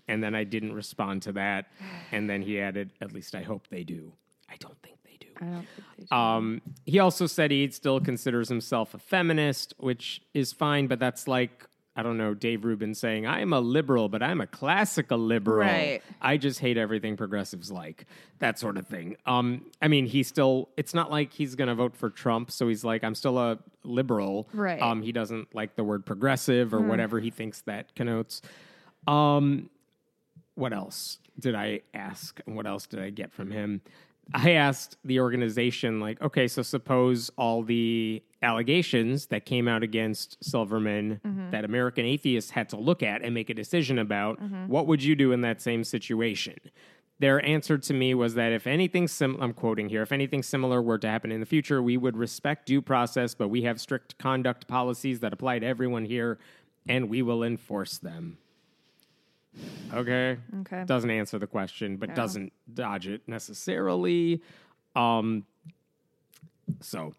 And 0.08 0.24
then 0.24 0.34
I 0.36 0.44
didn't 0.44 0.74
respond 0.74 1.22
to 1.24 1.34
that. 1.34 1.68
And 2.12 2.30
then 2.30 2.42
he 2.42 2.60
added, 2.60 2.92
at 3.02 3.12
least 3.12 3.36
I 3.36 3.44
hope 3.44 3.68
they 3.70 3.84
do. 3.84 4.14
I 4.50 4.56
don't 4.58 4.82
think 4.82 4.98
they 5.04 5.18
do. 5.20 5.28
I 5.42 5.46
don't 5.46 5.68
think 5.76 5.88
they 5.98 6.04
do. 6.06 6.16
Um, 6.16 6.62
he 6.86 7.00
also 7.00 7.28
said 7.28 7.52
he 7.52 7.70
still 7.72 8.00
considers 8.00 8.48
himself 8.48 8.94
a 8.94 9.00
feminist, 9.00 9.74
which 9.78 10.22
is 10.34 10.54
fine, 10.54 10.88
but 10.88 11.00
that's 11.00 11.28
like, 11.28 11.66
I 11.98 12.04
don't 12.04 12.18
know, 12.18 12.36
Dave 12.36 12.64
Rubin 12.64 12.94
saying, 12.94 13.26
I'm 13.26 13.52
a 13.54 13.60
liberal, 13.60 14.08
but 14.08 14.22
I'm 14.22 14.40
a 14.40 14.46
classical 14.46 15.18
liberal. 15.18 15.68
Right. 15.68 16.04
I 16.22 16.38
just 16.38 16.60
hate 16.60 16.78
everything 16.78 17.18
progressives 17.18 17.72
like, 17.72 18.06
that 18.38 18.60
sort 18.60 18.78
of 18.78 18.86
thing. 18.88 19.18
Um, 19.26 19.66
I 19.82 19.88
mean, 19.88 20.06
he's 20.06 20.28
still, 20.28 20.70
it's 20.78 20.94
not 20.94 21.10
like 21.10 21.34
he's 21.34 21.56
going 21.56 21.70
to 21.70 21.76
vote 21.76 21.98
for 21.98 22.12
Trump, 22.12 22.52
so 22.52 22.68
he's 22.68 22.84
like, 22.84 23.04
I'm 23.04 23.16
still 23.16 23.40
a 23.40 23.58
liberal. 23.84 24.48
Right. 24.54 24.80
Um, 24.80 25.02
he 25.02 25.12
doesn't 25.12 25.54
like 25.56 25.76
the 25.76 25.84
word 25.84 26.06
progressive 26.06 26.72
or 26.72 26.82
whatever 26.82 27.20
he 27.20 27.32
thinks 27.32 27.62
that 27.62 27.96
connotes. 27.96 28.44
Um, 29.08 29.72
what 30.58 30.74
else 30.74 31.20
did 31.40 31.56
I 31.56 31.82
ask? 31.94 32.40
And 32.46 32.56
what 32.56 32.66
else 32.66 32.88
did 32.88 33.00
I 33.00 33.10
get 33.10 33.32
from 33.32 33.52
him? 33.52 33.82
I 34.34 34.52
asked 34.52 34.98
the 35.06 35.20
organization, 35.20 36.00
like, 36.00 36.22
okay, 36.22 36.48
so 36.48 36.62
suppose 36.62 37.30
all 37.38 37.64
the 37.64 38.22
allegations 38.42 39.28
that 39.28 39.46
came 39.46 39.68
out 39.68 39.84
against 39.84 40.44
Silverman 40.44 41.22
mm-hmm. 41.26 41.52
that 41.52 41.64
American 41.64 42.06
atheists 42.06 42.52
had 42.52 42.70
to 42.70 42.78
look 42.78 43.02
at 43.02 43.22
and 43.22 43.34
make 43.34 43.50
a 43.50 43.54
decision 43.54 44.00
about, 44.00 44.42
mm-hmm. 44.42 44.68
what 44.68 44.86
would 44.88 45.04
you 45.04 45.16
do 45.16 45.32
in 45.32 45.42
that 45.42 45.62
same 45.62 45.84
situation? 45.84 46.56
Their 47.20 47.44
answer 47.46 47.78
to 47.78 47.94
me 47.94 48.14
was 48.14 48.36
that 48.36 48.52
if 48.52 48.68
anything 48.68 49.08
sim- 49.08 49.38
I'm 49.42 49.54
quoting 49.54 49.90
here, 49.90 50.02
if 50.02 50.12
anything 50.12 50.44
similar 50.44 50.82
were 50.82 51.00
to 51.00 51.08
happen 51.08 51.32
in 51.32 51.40
the 51.40 51.46
future, 51.46 51.82
we 51.82 51.98
would 51.98 52.18
respect 52.18 52.68
due 52.68 52.82
process, 52.82 53.34
but 53.34 53.48
we 53.48 53.64
have 53.64 53.80
strict 53.80 54.18
conduct 54.18 54.68
policies 54.68 55.22
that 55.22 55.34
apply 55.34 55.60
to 55.60 55.66
everyone 55.66 56.06
here, 56.06 56.38
and 56.88 57.10
we 57.10 57.22
will 57.22 57.44
enforce 57.44 57.98
them. 57.98 58.38
Okay. 59.94 60.38
Okay. 60.62 60.84
Doesn't 60.86 61.10
answer 61.10 61.40
the 61.40 61.48
question, 61.48 61.98
but 61.98 62.14
doesn't 62.14 62.52
dodge 62.74 63.08
it 63.08 63.22
necessarily. 63.28 64.42
Um, 64.96 65.46
so 66.82 67.14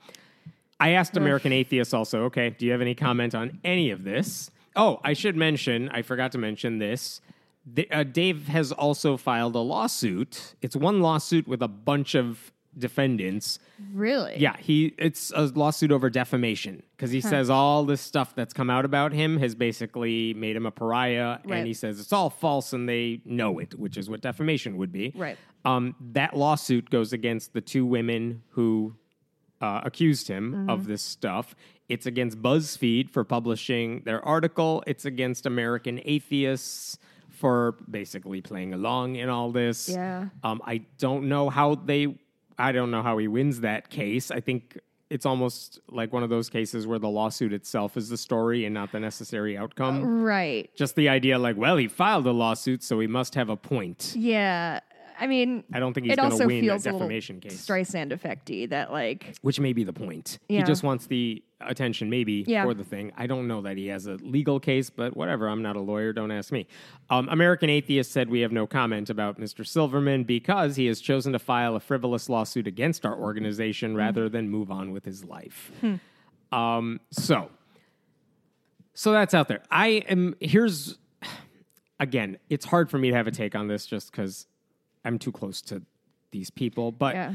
I 0.81 0.91
asked 0.91 1.17
American 1.17 1.53
Atheists 1.53 1.95
also, 1.95 2.25
okay, 2.25 2.51
do 2.51 2.67
you 2.67 2.73
have 2.73 2.81
any 2.81 2.95
comment 2.95 3.35
on 3.35 3.59
any 3.65 3.91
of 3.91 4.05
this? 4.05 4.51
Oh, 4.77 5.01
I 5.03 5.13
should 5.13 5.37
mention, 5.37 5.89
I 5.89 6.03
forgot 6.03 6.33
to 6.33 6.39
mention 6.39 6.79
this. 6.79 7.21
The, 7.67 7.91
uh, 7.91 8.05
Dave 8.05 8.49
has 8.49 8.73
also 8.73 9.17
filed 9.17 9.55
a 9.55 9.61
lawsuit. 9.61 10.55
It's 10.63 10.77
one 10.77 11.01
lawsuit 11.01 11.49
with 11.49 11.63
a 11.63 11.69
bunch 11.69 12.15
of 12.15 12.53
defendants. 12.79 13.59
Really? 13.93 14.37
Yeah, 14.39 14.57
he 14.59 14.95
it's 14.99 15.33
a 15.35 15.43
lawsuit 15.47 15.93
over 15.93 16.09
defamation 16.11 16.83
because 16.97 17.11
he 17.11 17.21
says 17.21 17.51
all 17.51 17.85
this 17.85 18.01
stuff 18.01 18.35
that's 18.35 18.53
come 18.55 18.71
out 18.71 18.85
about 18.85 19.13
him 19.13 19.39
has 19.39 19.55
basically 19.55 20.35
made 20.35 20.57
him 20.57 20.67
a 20.67 20.71
pariah, 20.71 21.39
Right. 21.45 21.59
and 21.59 21.67
he 21.67 21.75
says 21.75 22.01
it's 22.01 22.13
all 22.13 22.31
false 22.31 22.73
and 22.73 22.89
they 22.89 23.21
know 23.25 23.59
it, 23.59 23.79
which 23.79 23.97
is 23.97 24.09
what 24.09 24.21
defamation 24.21 24.77
would 24.77 24.93
be. 24.93 25.13
Right. 25.15 25.37
Um, 25.65 25.95
that 26.13 26.37
lawsuit 26.37 26.89
goes 26.91 27.13
against 27.13 27.53
the 27.53 27.61
two 27.61 27.85
women 27.85 28.43
who 28.51 28.95
uh, 29.61 29.81
accused 29.85 30.29
him 30.29 30.53
Mm-hmm. 30.53 30.71
of 30.71 30.87
this 30.87 31.03
stuff. 31.03 31.55
It's 31.89 32.07
against 32.07 32.41
BuzzFeed 32.43 33.11
for 33.11 33.25
publishing 33.25 34.03
their 34.05 34.23
article. 34.25 34.85
It's 34.87 35.05
against 35.05 35.47
American 35.47 36.01
atheists 36.05 36.99
for 37.31 37.77
basically 37.91 38.41
playing 38.41 38.75
along 38.75 39.17
in 39.17 39.29
all 39.29 39.51
this. 39.53 39.89
Yeah. 39.89 40.27
Um, 40.43 40.61
I 40.67 40.79
don't 40.99 41.29
know 41.29 41.49
how 41.51 41.77
they. 41.77 42.19
I 42.59 42.73
don't 42.73 42.91
know 42.91 43.03
how 43.03 43.19
he 43.19 43.29
wins 43.29 43.61
that 43.61 43.91
case. 43.91 44.31
I 44.31 44.41
think 44.41 44.79
it's 45.11 45.25
almost 45.25 45.81
like 45.89 46.13
one 46.13 46.23
of 46.23 46.29
those 46.29 46.51
cases 46.51 46.87
where 46.87 46.99
the 46.99 47.09
lawsuit 47.09 47.53
itself 47.53 47.97
is 47.97 48.09
the 48.09 48.17
story 48.17 48.65
and 48.67 48.75
not 48.75 48.93
the 48.93 49.01
necessary 49.01 49.57
outcome. 49.57 50.23
Right. 50.23 50.71
Just 50.75 50.97
the 50.97 51.09
idea, 51.09 51.39
like, 51.39 51.57
well, 51.57 51.77
he 51.77 51.89
filed 51.89 52.27
a 52.27 52.33
lawsuit, 52.33 52.83
so 52.83 53.01
he 53.01 53.07
must 53.07 53.35
have 53.35 53.49
a 53.49 53.57
point. 53.57 54.15
Yeah. 54.17 54.81
I 55.21 55.27
mean, 55.27 55.65
I 55.73 55.81
don't 55.81 55.93
think 55.95 56.07
he's 56.07 56.17
going 56.17 56.31
to 56.31 56.47
win 56.47 56.59
a 56.59 56.61
feels 56.61 56.85
defamation 56.85 57.41
case. 57.41 57.67
Streisand 57.67 58.13
effecty 58.13 58.69
that 58.71 58.93
like 58.93 59.35
which 59.43 59.59
may 59.59 59.73
be 59.73 59.83
the 59.85 59.93
point. 59.93 60.39
He 60.49 60.63
just 60.63 60.83
wants 60.83 61.07
the 61.07 61.43
attention, 61.61 62.09
maybe, 62.09 62.45
Yeah. 62.47 62.63
for 62.65 62.73
the 62.73 62.85
thing. 62.85 63.11
I 63.17 63.27
don't 63.27 63.49
know 63.49 63.63
that 63.63 63.77
he 63.77 63.89
has 63.89 64.07
a 64.07 64.13
legal 64.23 64.61
case, 64.61 64.91
but 64.91 65.17
whatever. 65.17 65.49
I'm 65.49 65.61
not 65.61 65.75
a 65.75 65.81
lawyer. 65.81 66.13
Don't 66.13 66.31
ask 66.31 66.53
me. 66.53 66.69
Um, 67.11 67.29
American 67.31 67.69
Atheist 67.69 68.13
said 68.13 68.31
we 68.31 68.41
have 68.41 68.53
no 68.53 68.67
comment 68.67 69.11
about 69.11 69.41
Mr. 69.41 69.67
Silverman 69.67 70.23
because 70.23 70.77
he 70.77 70.87
has 70.87 71.01
chosen 71.01 71.33
to 71.33 71.39
file 71.41 71.75
a 71.75 71.81
frivolous 71.81 72.29
lawsuit 72.29 72.69
against 72.69 73.05
our 73.05 73.17
organization 73.19 73.97
rather 73.97 74.29
than 74.29 74.49
move 74.49 74.71
on 74.71 74.93
with 74.93 75.05
his 75.05 75.25
life. 75.25 75.73
Um, 76.53 77.01
so, 77.11 77.51
so 78.95 79.11
that's 79.13 79.35
out 79.35 79.49
there. 79.49 79.63
I 79.71 80.05
am 80.09 80.37
here's 80.41 80.97
again. 82.01 82.39
It's 82.49 82.65
hard 82.67 82.89
for 82.89 82.99
me 82.99 83.11
to 83.11 83.17
have 83.17 83.27
a 83.27 83.31
take 83.33 83.57
on 83.57 83.67
this 83.67 83.85
just 83.85 84.13
because 84.13 84.47
I'm 85.09 85.19
too 85.19 85.33
close 85.33 85.63
to 85.63 85.83
these 86.31 86.51
people, 86.51 86.93
but 86.93 87.15
Yeah. 87.15 87.33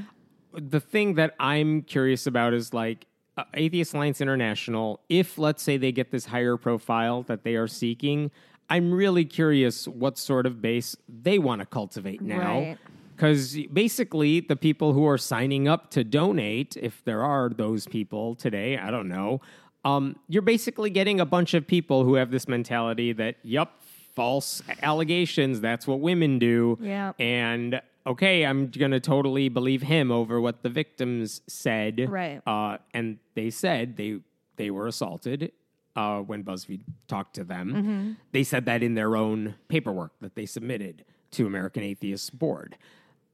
the 0.53 0.79
thing 0.79 1.15
that 1.15 1.33
I'm 1.39 1.81
curious 1.81 2.27
about 2.27 2.53
is 2.53 2.73
like 2.73 3.07
uh, 3.35 3.45
Atheist 3.55 3.95
Alliance 3.95 4.21
International. 4.21 4.99
If 5.09 5.39
let's 5.39 5.63
say 5.63 5.75
they 5.77 5.91
get 5.91 6.11
this 6.11 6.25
higher 6.27 6.55
profile 6.55 7.23
that 7.23 7.43
they 7.43 7.55
are 7.55 7.67
seeking, 7.67 8.29
I'm 8.69 8.93
really 8.93 9.25
curious 9.25 9.87
what 9.87 10.19
sort 10.19 10.45
of 10.45 10.61
base 10.61 10.95
they 11.09 11.39
want 11.39 11.61
to 11.61 11.65
cultivate 11.65 12.21
now. 12.21 12.59
Right. 12.59 12.77
Because 13.15 13.57
basically, 13.71 14.39
the 14.39 14.55
people 14.55 14.93
who 14.93 15.05
are 15.07 15.17
signing 15.17 15.67
up 15.67 15.89
to 15.91 16.03
donate, 16.03 16.77
if 16.77 17.03
there 17.05 17.23
are 17.23 17.49
those 17.49 17.87
people 17.87 18.35
today, 18.35 18.77
I 18.77 18.91
don't 18.91 19.07
know, 19.07 19.41
um, 19.85 20.15
you're 20.27 20.41
basically 20.55 20.89
getting 20.91 21.19
a 21.19 21.25
bunch 21.25 21.53
of 21.55 21.65
people 21.67 22.03
who 22.05 22.13
have 22.15 22.29
this 22.31 22.47
mentality 22.47 23.13
that, 23.13 23.35
yup, 23.43 23.82
false 24.15 24.61
allegations, 24.81 25.61
that's 25.61 25.87
what 25.87 25.99
women 25.99 26.39
do. 26.39 26.77
Yeah. 26.81 27.13
And 27.19 27.81
okay, 28.05 28.45
I'm 28.45 28.67
going 28.67 28.91
to 28.91 28.99
totally 28.99 29.49
believe 29.49 29.81
him 29.81 30.11
over 30.11 30.39
what 30.39 30.63
the 30.63 30.69
victims 30.69 31.41
said. 31.47 32.07
Right. 32.09 32.41
Uh, 32.45 32.77
and 32.93 33.19
they 33.35 33.49
said 33.49 33.97
they 33.97 34.19
they 34.55 34.69
were 34.69 34.87
assaulted 34.87 35.51
uh, 35.95 36.19
when 36.19 36.43
BuzzFeed 36.43 36.81
talked 37.07 37.35
to 37.35 37.43
them. 37.43 38.17
They 38.31 38.43
said 38.43 38.65
that 38.65 38.83
in 38.83 38.93
their 38.95 39.15
own 39.15 39.55
paperwork 39.67 40.11
that 40.21 40.35
they 40.35 40.45
submitted 40.45 41.05
to 41.31 41.47
American 41.47 41.83
Atheist 41.83 42.37
Board. 42.37 42.77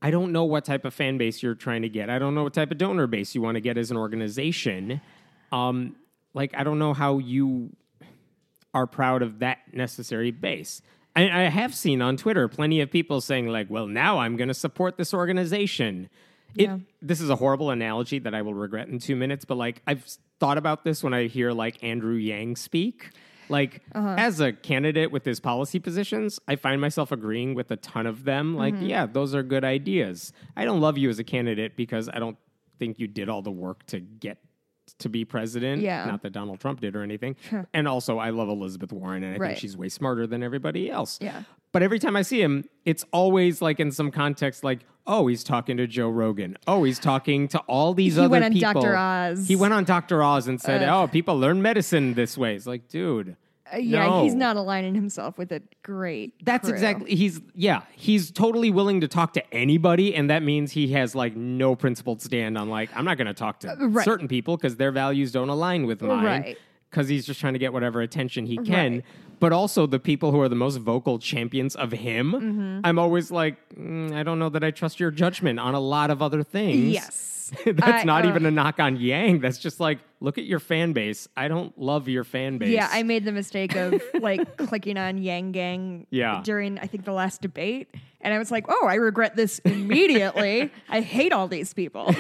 I 0.01 0.11
don't 0.11 0.31
know 0.31 0.45
what 0.45 0.63
type 0.63 0.85
of 0.85 0.93
fan 0.93 1.17
base 1.17 1.43
you're 1.43 1.55
trying 1.55 1.81
to 1.81 1.89
get. 1.89 2.09
I 2.09 2.19
don't 2.19 2.33
know 2.33 2.43
what 2.43 2.53
type 2.53 2.71
of 2.71 2.77
donor 2.77 3.05
base 3.07 3.35
you 3.35 3.41
want 3.41 3.55
to 3.55 3.61
get 3.61 3.77
as 3.77 3.91
an 3.91 3.97
organization. 3.97 5.01
Um, 5.51 5.97
like 6.33 6.53
I 6.55 6.63
don't 6.63 6.79
know 6.79 6.93
how 6.93 7.17
you 7.17 7.75
are 8.73 8.87
proud 8.87 9.21
of 9.21 9.39
that 9.39 9.59
necessary 9.73 10.31
base. 10.31 10.81
I, 11.15 11.23
I 11.23 11.49
have 11.49 11.73
seen 11.73 12.01
on 12.01 12.17
Twitter 12.17 12.47
plenty 12.47 12.81
of 12.81 12.91
people 12.91 13.21
saying 13.21 13.47
like, 13.47 13.69
"Well, 13.69 13.87
now 13.87 14.19
I'm 14.19 14.35
going 14.37 14.47
to 14.47 14.53
support 14.53 14.97
this 14.97 15.13
organization." 15.13 16.09
It, 16.55 16.63
Yeah. 16.63 16.77
This 17.01 17.21
is 17.21 17.29
a 17.29 17.35
horrible 17.35 17.69
analogy 17.71 18.19
that 18.19 18.33
I 18.33 18.41
will 18.41 18.53
regret 18.53 18.87
in 18.87 18.99
two 18.99 19.15
minutes, 19.15 19.45
but 19.45 19.55
like 19.55 19.81
I've 19.85 20.05
thought 20.39 20.57
about 20.57 20.83
this 20.83 21.03
when 21.03 21.13
I 21.13 21.27
hear 21.27 21.51
like 21.51 21.83
Andrew 21.83 22.15
Yang 22.15 22.55
speak. 22.57 23.09
Like 23.49 23.81
uh-huh. 23.93 24.15
as 24.17 24.39
a 24.39 24.53
candidate 24.53 25.11
with 25.11 25.25
his 25.25 25.39
policy 25.39 25.79
positions, 25.79 26.39
I 26.47 26.55
find 26.55 26.79
myself 26.79 27.11
agreeing 27.11 27.55
with 27.55 27.71
a 27.71 27.77
ton 27.77 28.05
of 28.05 28.23
them. 28.23 28.55
Like, 28.55 28.75
mm-hmm. 28.75 28.85
yeah, 28.85 29.05
those 29.07 29.33
are 29.33 29.41
good 29.41 29.63
ideas. 29.63 30.33
I 30.55 30.65
don't 30.65 30.79
love 30.79 30.99
you 30.99 31.09
as 31.09 31.17
a 31.17 31.23
candidate 31.23 31.75
because 31.75 32.09
I 32.09 32.19
don't 32.19 32.37
think 32.77 32.99
you 32.99 33.07
did 33.07 33.27
all 33.27 33.41
the 33.41 33.51
work 33.51 33.85
to 33.87 33.99
get 33.99 34.37
to 34.99 35.09
be 35.09 35.25
president. 35.25 35.81
Yeah. 35.81 36.05
Not 36.05 36.21
that 36.23 36.31
Donald 36.31 36.59
Trump 36.59 36.81
did 36.81 36.95
or 36.95 37.03
anything. 37.03 37.35
and 37.73 37.87
also, 37.87 38.17
I 38.17 38.29
love 38.31 38.49
Elizabeth 38.49 38.91
Warren, 38.91 39.23
and 39.23 39.35
I 39.35 39.37
Right. 39.37 39.47
think 39.49 39.59
she's 39.59 39.77
way 39.77 39.89
smarter 39.89 40.25
than 40.27 40.41
everybody 40.43 40.89
else. 40.89 41.19
Yeah. 41.21 41.43
But 41.71 41.83
every 41.83 41.99
time 41.99 42.15
I 42.15 42.23
see 42.23 42.41
him, 42.41 42.65
it's 42.85 43.05
always 43.13 43.61
like 43.61 43.79
in 43.79 43.91
some 43.91 44.09
context, 44.09 44.63
like, 44.63 44.79
oh, 45.05 45.27
he's 45.27 45.43
talking 45.43 45.77
to 45.77 45.85
Joe 45.87 46.09
Rogan. 46.09 46.57
Oh, 46.67 46.83
he's 46.83 46.97
talking 46.99 47.47
to 47.49 47.59
all 47.67 47.93
these 47.93 48.17
other 48.17 48.27
people. 48.27 48.51
He 48.51 48.65
other 48.65 48.73
went 48.73 48.73
on 48.73 48.73
people. 48.73 48.81
Dr. 48.81 48.97
Oz. 48.97 49.47
He 49.47 49.55
went 49.55 49.73
on 49.73 49.83
Dr. 49.83 50.23
Oz 50.23 50.47
and 50.47 50.59
said, 50.59 50.87
oh, 50.89 51.07
people 51.07 51.37
learn 51.37 51.61
medicine 51.61 52.15
this 52.15 52.37
way. 52.37 52.55
It's 52.55 52.65
like, 52.65 52.87
dude. 52.87 53.35
Uh, 53.73 53.77
yeah, 53.77 54.05
no. 54.07 54.23
he's 54.23 54.33
not 54.35 54.55
aligning 54.57 54.95
himself 54.95 55.37
with 55.37 55.51
a 55.51 55.61
great. 55.83 56.33
That's 56.45 56.65
crew. 56.65 56.73
exactly 56.73 57.15
he's 57.15 57.39
yeah 57.53 57.81
he's 57.95 58.31
totally 58.31 58.69
willing 58.71 59.01
to 59.01 59.07
talk 59.07 59.33
to 59.33 59.53
anybody 59.53 60.15
and 60.15 60.29
that 60.29 60.43
means 60.43 60.71
he 60.71 60.87
has 60.93 61.13
like 61.15 61.35
no 61.35 61.75
principled 61.75 62.21
stand 62.21 62.57
on 62.57 62.69
like 62.69 62.89
I'm 62.95 63.05
not 63.05 63.17
going 63.17 63.27
to 63.27 63.33
talk 63.33 63.59
to 63.61 63.75
right. 63.79 64.03
certain 64.05 64.27
people 64.27 64.57
because 64.57 64.77
their 64.77 64.91
values 64.91 65.31
don't 65.31 65.49
align 65.49 65.85
with 65.85 66.01
mine 66.01 66.23
Right. 66.25 66.57
because 66.89 67.07
he's 67.07 67.25
just 67.25 67.39
trying 67.39 67.53
to 67.53 67.59
get 67.59 67.71
whatever 67.73 68.01
attention 68.01 68.45
he 68.45 68.57
can 68.57 68.93
Right. 68.95 69.05
but 69.39 69.51
also 69.53 69.85
the 69.85 69.99
people 69.99 70.31
who 70.31 70.41
are 70.41 70.49
the 70.49 70.55
most 70.55 70.77
vocal 70.77 71.19
champions 71.19 71.75
of 71.75 71.91
him 71.91 72.31
Mm-hmm. 72.33 72.79
I'm 72.83 72.97
always 72.99 73.29
like 73.31 73.57
mm, 73.75 74.13
I 74.13 74.23
don't 74.23 74.39
know 74.39 74.49
that 74.49 74.63
I 74.63 74.71
trust 74.71 74.99
your 74.99 75.11
judgment 75.11 75.59
on 75.59 75.75
a 75.75 75.79
lot 75.79 76.09
of 76.11 76.21
other 76.21 76.43
things 76.43 76.93
Yes. 76.93 77.25
that's 77.65 78.01
I- 78.01 78.03
not 78.03 78.25
uh, 78.25 78.29
even 78.29 78.45
a 78.45 78.51
knock 78.51 78.79
on 78.79 78.95
Yang 78.97 79.39
that's 79.39 79.57
just 79.57 79.79
like 79.79 79.99
look 80.19 80.37
at 80.37 80.43
your 80.43 80.59
fan 80.59 80.93
base 80.93 81.27
I 81.37 81.47
don't 81.47 81.77
love 81.79 82.07
your 82.07 82.23
fan 82.23 82.57
base 82.57 82.69
Yeah, 82.69 82.87
I 82.91 83.03
made 83.03 83.23
the 83.25 83.31
mistake 83.31 83.75
of 83.75 84.01
like 84.19 84.57
clicking 84.57 84.97
on 84.97 85.17
Yang 85.17 85.51
Gang 85.51 86.07
Yeah. 86.09 86.41
during 86.43 86.77
I 86.79 86.87
think 86.87 87.05
the 87.05 87.13
last 87.13 87.41
debate, 87.41 87.87
and 88.21 88.33
I 88.33 88.37
was 88.37 88.51
like, 88.51 88.65
"Oh, 88.67 88.85
I 88.87 88.95
regret 88.95 89.35
this 89.37 89.59
immediately. 89.59 90.71
I 90.89 91.01
hate 91.01 91.31
all 91.33 91.47
these 91.47 91.73
people." 91.73 92.13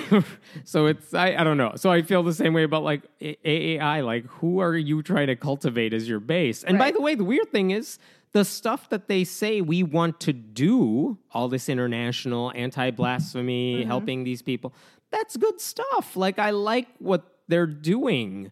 so 0.63 0.85
it's 0.85 1.13
I, 1.13 1.35
I 1.35 1.43
don't 1.43 1.57
know. 1.57 1.73
So 1.75 1.91
I 1.91 2.01
feel 2.01 2.23
the 2.23 2.33
same 2.33 2.53
way 2.53 2.63
about 2.63 2.83
like 2.83 3.03
AAI. 3.21 4.05
Like, 4.05 4.25
who 4.25 4.59
are 4.59 4.75
you 4.75 5.03
trying 5.03 5.27
to 5.27 5.35
cultivate 5.35 5.93
as 5.93 6.07
your 6.07 6.19
base? 6.21 6.63
And 6.63 6.77
by 6.77 6.91
the 6.91 7.01
way, 7.01 7.15
the 7.15 7.23
weird 7.25 7.51
thing 7.51 7.71
is 7.71 7.99
the 8.31 8.45
stuff 8.45 8.89
that 8.89 9.07
they 9.07 9.23
say 9.23 9.59
we 9.61 9.83
want 9.83 10.19
to 10.21 10.31
do, 10.33 11.17
all 11.33 11.49
this 11.49 11.67
international 11.67 12.51
anti 12.55 12.91
blasphemy, 12.91 13.83
helping 13.83 14.23
these 14.23 14.41
people. 14.41 14.73
That's 15.11 15.37
good 15.37 15.59
stuff. 15.59 16.15
Like 16.15 16.39
I 16.39 16.51
like 16.51 16.87
what 16.99 17.23
they're 17.47 17.67
doing. 17.67 18.51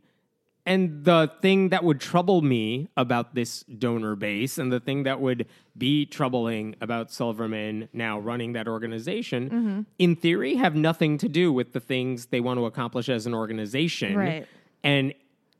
And 0.65 1.05
the 1.05 1.31
thing 1.41 1.69
that 1.69 1.85
would 1.85 2.01
trouble 2.01 2.41
me 2.41 2.89
about 2.97 3.33
this 3.33 3.63
donor 3.63 4.17
base 4.17 4.57
and 4.57 4.69
the 4.69 4.81
thing 4.81 5.03
that 5.03 5.21
would 5.21 5.45
be 5.77 6.05
troubling 6.05 6.75
about 6.81 7.09
Silverman 7.09 7.87
now 7.93 8.19
running 8.19 8.51
that 8.51 8.67
organization, 8.67 9.49
mm-hmm. 9.49 9.81
in 9.97 10.17
theory, 10.17 10.55
have 10.55 10.75
nothing 10.75 11.17
to 11.19 11.29
do 11.29 11.53
with 11.53 11.71
the 11.71 11.79
things 11.79 12.25
they 12.27 12.41
want 12.41 12.59
to 12.59 12.65
accomplish 12.65 13.07
as 13.07 13.25
an 13.25 13.33
organization. 13.33 14.17
Right. 14.17 14.47
And 14.83 15.13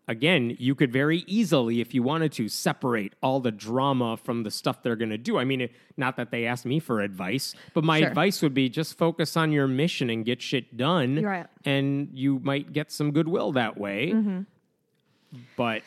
again, 0.07 0.55
you 0.59 0.73
could 0.75 0.91
very 0.91 1.23
easily, 1.27 1.81
if 1.81 1.93
you 1.93 2.01
wanted 2.03 2.31
to, 2.33 2.47
separate 2.47 3.13
all 3.21 3.39
the 3.39 3.51
drama 3.51 4.15
from 4.17 4.43
the 4.43 4.51
stuff 4.51 4.81
they're 4.81 4.95
going 4.95 5.09
to 5.09 5.17
do. 5.17 5.37
I 5.37 5.43
mean, 5.43 5.69
not 5.97 6.15
that 6.17 6.31
they 6.31 6.45
asked 6.45 6.65
me 6.65 6.79
for 6.79 7.01
advice, 7.01 7.53
but 7.73 7.83
my 7.83 7.99
Sure. 7.99 8.07
advice 8.07 8.41
would 8.41 8.53
be 8.53 8.69
just 8.69 8.97
focus 8.97 9.35
on 9.35 9.51
your 9.51 9.67
mission 9.67 10.09
and 10.09 10.23
get 10.25 10.41
shit 10.41 10.77
done. 10.77 11.21
Right. 11.21 11.45
And 11.65 12.09
you 12.13 12.39
might 12.39 12.71
get 12.71 12.91
some 12.91 13.11
goodwill 13.11 13.51
that 13.53 13.77
way. 13.77 14.11
Mm-hmm. 14.13 14.41
But 15.57 15.81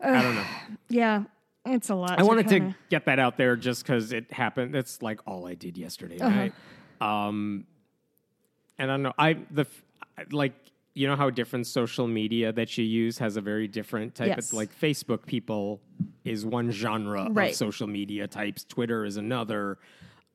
I 0.00 0.22
don't 0.22 0.34
know. 0.34 0.46
yeah, 0.88 1.24
it's 1.66 1.90
a 1.90 1.94
lot. 1.94 2.18
I 2.18 2.22
wanted 2.22 2.48
kinda- 2.48 2.70
to 2.70 2.76
get 2.88 3.04
that 3.06 3.18
out 3.18 3.36
there 3.36 3.56
just 3.56 3.82
because 3.82 4.12
it 4.12 4.32
happened. 4.32 4.74
That's 4.74 5.02
like 5.02 5.20
all 5.26 5.46
I 5.46 5.54
did 5.54 5.76
yesterday 5.76 6.18
Uh-huh. 6.18 6.34
night. 6.34 6.52
Um, 7.00 7.66
and 8.78 8.90
I 8.90 8.94
don't 8.94 9.02
know. 9.02 9.12
I 9.18 9.34
the 9.50 9.66
like 10.30 10.54
you 10.96 11.06
know 11.06 11.14
how 11.14 11.28
different 11.28 11.66
social 11.66 12.06
media 12.06 12.50
that 12.52 12.78
you 12.78 12.84
use 12.84 13.18
has 13.18 13.36
a 13.36 13.40
very 13.42 13.68
different 13.68 14.14
type 14.14 14.28
Yes. 14.28 14.48
of 14.48 14.54
like 14.54 14.70
Facebook 14.80 15.26
people 15.26 15.82
is 16.24 16.46
one 16.46 16.70
genre 16.70 17.28
Right. 17.30 17.50
of 17.50 17.54
social 17.56 17.86
media 17.86 18.26
types. 18.26 18.64
Twitter 18.64 19.04
is 19.04 19.18
another. 19.18 19.78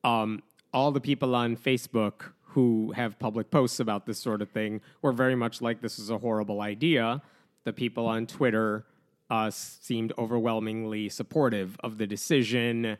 Um, 0.04 0.40
all 0.72 0.92
the 0.92 1.00
people 1.00 1.34
on 1.34 1.56
Facebook 1.56 2.30
who 2.42 2.92
have 2.92 3.18
public 3.18 3.50
posts 3.50 3.80
about 3.80 4.06
this 4.06 4.18
sort 4.20 4.40
of 4.40 4.50
thing 4.50 4.80
were 5.02 5.12
very 5.12 5.34
much 5.34 5.60
like 5.60 5.80
this 5.80 5.98
is 5.98 6.10
a 6.10 6.18
horrible 6.18 6.60
idea. 6.60 7.20
The 7.64 7.72
people 7.72 8.06
on 8.06 8.26
Twitter 8.28 8.84
uh, 9.30 9.50
seemed 9.50 10.12
overwhelmingly 10.16 11.08
supportive 11.08 11.76
of 11.82 11.98
the 11.98 12.06
decision. 12.06 12.98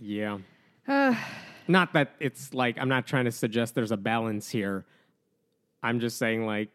Yeah. 0.00 0.38
not 1.68 1.92
that 1.92 2.14
it's 2.18 2.52
like 2.52 2.78
I'm 2.78 2.88
not 2.88 3.06
trying 3.06 3.26
to 3.26 3.32
suggest 3.32 3.76
there's 3.76 3.92
a 3.92 3.96
balance 3.96 4.50
here. 4.50 4.84
I'm 5.84 6.00
just 6.00 6.18
saying 6.18 6.46
like 6.46 6.70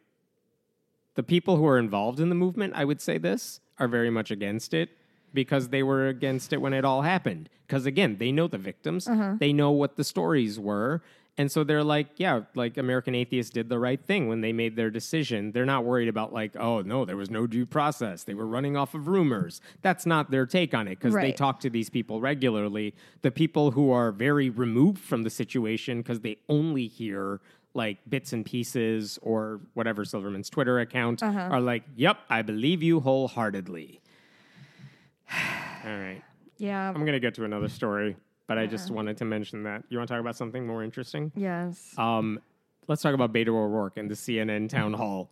the 1.15 1.23
people 1.23 1.57
who 1.57 1.67
are 1.67 1.79
involved 1.79 2.19
in 2.19 2.29
the 2.29 2.35
movement, 2.35 2.73
I 2.75 2.85
would 2.85 3.01
say 3.01 3.17
this, 3.17 3.59
are 3.79 3.87
very 3.87 4.09
much 4.09 4.31
against 4.31 4.73
it 4.73 4.89
because 5.33 5.69
they 5.69 5.83
were 5.83 6.07
against 6.07 6.53
it 6.53 6.61
when 6.61 6.73
it 6.73 6.85
all 6.85 7.01
happened. 7.01 7.49
Because 7.67 7.85
again, 7.85 8.17
they 8.19 8.31
know 8.31 8.47
the 8.47 8.57
victims, 8.57 9.07
uh-huh. 9.07 9.35
they 9.39 9.51
know 9.51 9.71
what 9.71 9.97
the 9.97 10.03
stories 10.03 10.59
were. 10.59 11.01
And 11.37 11.49
so 11.49 11.63
they're 11.63 11.85
like, 11.85 12.07
yeah, 12.17 12.41
like 12.53 12.75
American 12.77 13.15
Atheists 13.15 13.49
did 13.49 13.69
the 13.69 13.79
right 13.79 14.03
thing 14.03 14.27
when 14.27 14.41
they 14.41 14.51
made 14.51 14.75
their 14.75 14.89
decision. 14.89 15.53
They're 15.53 15.65
not 15.65 15.85
worried 15.85 16.09
about, 16.09 16.33
like, 16.33 16.53
oh, 16.57 16.81
no, 16.81 17.05
there 17.05 17.15
was 17.15 17.29
no 17.29 17.47
due 17.47 17.65
process. 17.65 18.25
They 18.25 18.33
were 18.33 18.45
running 18.45 18.75
off 18.75 18.93
of 18.93 19.07
rumors. 19.07 19.61
That's 19.81 20.05
not 20.05 20.31
their 20.31 20.45
take 20.45 20.73
on 20.73 20.89
it 20.89 20.99
because 20.99 21.13
they 21.13 21.31
talk 21.31 21.61
to 21.61 21.69
these 21.69 21.89
people 21.89 22.19
regularly. 22.19 22.93
The 23.21 23.31
people 23.31 23.71
who 23.71 23.89
are 23.89 24.11
very 24.11 24.49
removed 24.49 24.99
from 24.99 25.23
the 25.23 25.29
situation 25.29 26.01
because 26.01 26.19
they 26.19 26.39
only 26.49 26.87
hear 26.87 27.39
like 27.73 27.97
bits 28.09 28.33
and 28.33 28.45
pieces 28.45 29.19
or 29.21 29.61
whatever 29.73 30.03
Silverman's 30.05 30.49
Twitter 30.49 30.79
account 30.79 31.21
are 31.23 31.61
like, 31.61 31.83
yep, 31.95 32.17
I 32.29 32.41
believe 32.41 32.81
you 32.83 32.99
wholeheartedly. 32.99 34.01
All 35.85 35.97
right. 35.97 36.21
Yeah. 36.57 36.89
I'm 36.89 37.01
going 37.01 37.13
to 37.13 37.19
get 37.19 37.35
to 37.35 37.45
another 37.45 37.69
story, 37.69 38.15
but 38.47 38.57
I 38.57 38.65
just 38.65 38.91
wanted 38.91 39.17
to 39.17 39.25
mention 39.25 39.63
that. 39.63 39.83
You 39.89 39.97
want 39.97 40.07
to 40.07 40.13
talk 40.13 40.21
about 40.21 40.35
something 40.35 40.65
more 40.65 40.83
interesting? 40.83 41.31
yes. 41.35 41.93
Um, 41.97 42.39
let's 42.87 43.01
talk 43.01 43.13
about 43.13 43.31
Beto 43.31 43.49
O'Rourke 43.49 43.97
and 43.97 44.09
the 44.09 44.15
CNN 44.15 44.67
town 44.69 44.93
hall. 44.93 45.29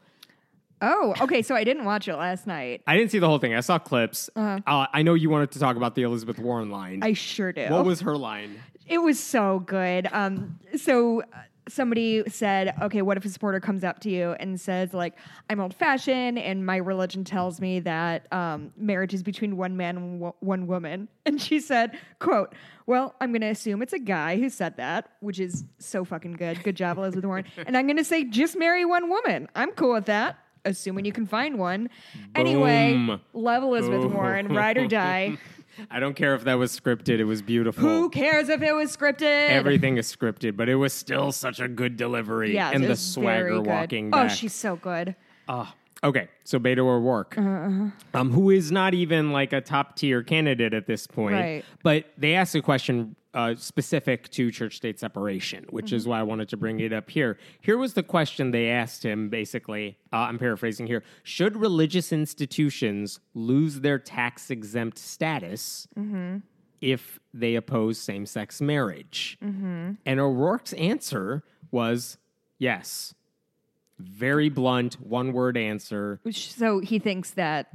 Oh, 0.79 1.15
okay. 1.21 1.41
So 1.41 1.55
I 1.55 1.63
didn't 1.63 1.85
watch 1.85 2.07
it 2.07 2.15
last 2.15 2.45
night. 2.45 2.83
I 2.85 2.95
didn't 2.95 3.09
see 3.09 3.17
the 3.17 3.27
whole 3.27 3.39
thing. 3.39 3.55
I 3.55 3.61
saw 3.61 3.79
clips. 3.79 4.29
uh 4.35 4.59
I 4.67 5.01
know 5.01 5.15
you 5.15 5.29
wanted 5.31 5.49
to 5.51 5.59
talk 5.59 5.75
about 5.75 5.95
the 5.95 6.03
Elizabeth 6.03 6.37
Warren 6.37 6.69
line. 6.69 6.99
I 7.01 7.13
sure 7.13 7.51
do. 7.51 7.67
what 7.69 7.83
was 7.83 8.01
her 8.01 8.15
line? 8.15 8.61
It 8.85 8.99
was 8.99 9.19
so 9.19 9.59
good. 9.59 10.07
Um, 10.11 10.59
so 10.77 11.21
uh, 11.21 11.25
somebody 11.67 12.23
said, 12.29 12.73
"Okay, 12.81 13.01
what 13.01 13.17
if 13.17 13.25
a 13.25 13.29
supporter 13.29 13.59
comes 13.59 13.83
up 13.83 13.99
to 14.01 14.09
you 14.09 14.31
and 14.39 14.59
says, 14.59 14.93
like, 14.93 15.13
I'm 15.49 15.59
old-fashioned, 15.59 16.37
and 16.39 16.65
my 16.65 16.77
religion 16.77 17.23
tells 17.23 17.59
me 17.61 17.79
that 17.81 18.31
um, 18.33 18.71
marriage 18.77 19.13
is 19.13 19.23
between 19.23 19.57
one 19.57 19.77
man 19.77 19.97
and 19.97 20.19
wo- 20.19 20.35
one 20.39 20.67
woman?" 20.67 21.07
And 21.25 21.41
she 21.41 21.59
said, 21.59 21.97
"Quote: 22.19 22.53
Well, 22.85 23.13
I'm 23.19 23.31
going 23.31 23.41
to 23.41 23.47
assume 23.49 23.81
it's 23.81 23.93
a 23.93 23.99
guy 23.99 24.37
who 24.37 24.49
said 24.49 24.77
that, 24.77 25.09
which 25.19 25.39
is 25.39 25.65
so 25.77 26.05
fucking 26.05 26.33
good. 26.33 26.63
Good 26.63 26.75
job, 26.75 26.97
Elizabeth 26.97 27.25
Warren. 27.25 27.45
And 27.67 27.75
I'm 27.77 27.85
going 27.85 27.97
to 27.97 28.05
say, 28.05 28.23
just 28.23 28.57
marry 28.57 28.85
one 28.85 29.09
woman. 29.09 29.47
I'm 29.55 29.71
cool 29.71 29.93
with 29.93 30.05
that." 30.05 30.37
Assuming 30.65 31.05
you 31.05 31.13
can 31.13 31.25
find 31.25 31.57
one. 31.57 31.89
Anyway, 32.35 33.17
love 33.31 33.63
Elizabeth 33.63 34.03
Warren, 34.11 34.49
ride 34.49 34.77
or 34.77 34.85
die. 34.87 35.37
I 35.91 35.99
don't 35.99 36.15
care 36.15 36.35
if 36.35 36.43
that 36.45 36.55
was 36.55 36.77
scripted. 36.77 37.19
It 37.19 37.25
was 37.25 37.41
beautiful. 37.41 37.81
Who 37.83 38.09
cares 38.09 38.49
if 38.49 38.61
it 38.61 38.73
was 38.73 38.95
scripted? 38.95 39.49
Everything 39.49 39.97
is 39.97 40.13
scripted, 40.13 40.55
but 40.57 40.69
it 40.69 40.75
was 40.75 40.93
still 40.93 41.31
such 41.31 41.59
a 41.59 41.67
good 41.67 41.97
delivery. 41.97 42.53
Yeah, 42.53 42.71
and 42.73 42.83
the 42.83 42.95
swagger 42.95 43.49
good. 43.57 43.67
walking 43.67 44.09
Oh, 44.13 44.27
she's 44.27 44.53
so 44.53 44.75
good. 44.75 45.15
Ah, 45.47 45.73
okay, 46.03 46.27
so 46.43 46.59
Beto 46.59 46.79
O'Rourke, 46.79 47.37
Uh-huh, 47.37 47.87
um, 48.13 48.31
who 48.31 48.49
is 48.49 48.71
not 48.71 48.93
even 48.93 49.31
like 49.31 49.53
a 49.53 49.61
top 49.61 49.95
tier 49.95 50.23
candidate 50.23 50.73
at 50.73 50.87
this 50.87 51.07
point, 51.07 51.35
Right. 51.35 51.65
but 51.83 52.05
they 52.17 52.33
asked 52.35 52.55
a 52.55 52.61
question 52.61 53.15
uh, 53.37 53.53
specific 53.55 54.29
to 54.31 54.49
church 54.51 54.75
state 54.77 54.99
separation, 54.99 55.65
which 55.69 55.87
Mm-hmm. 55.87 55.95
is 55.95 56.07
why 56.07 56.19
I 56.19 56.23
wanted 56.23 56.49
to 56.49 56.57
bring 56.57 56.79
it 56.79 56.91
up 56.91 57.09
here. 57.09 57.37
Here 57.61 57.77
was 57.77 57.93
the 57.93 58.01
question 58.03 58.51
they 58.51 58.69
asked 58.69 59.03
him 59.05 59.29
basically. 59.29 59.97
Uh, 60.11 60.17
I'm 60.27 60.39
paraphrasing 60.39 60.87
here. 60.87 61.03
Should 61.23 61.55
religious 61.55 62.11
institutions 62.11 63.19
lose 63.35 63.81
their 63.81 63.99
tax 63.99 64.49
exempt 64.49 64.97
status? 64.97 65.87
Mm-hmm. 65.97 66.37
If 66.81 67.19
they 67.33 67.55
oppose 67.55 67.99
same 67.99 68.25
sex 68.25 68.59
marriage. 68.61 69.37
Mm-hmm. 69.43 69.91
And 70.05 70.19
O'Rourke's 70.19 70.73
answer 70.73 71.43
was 71.71 72.17
yes. 72.59 73.13
Very 73.99 74.49
blunt, 74.49 74.95
one 75.01 75.31
word 75.33 75.57
answer. 75.57 76.19
So 76.31 76.79
he 76.79 76.99
thinks 76.99 77.31
that 77.31 77.67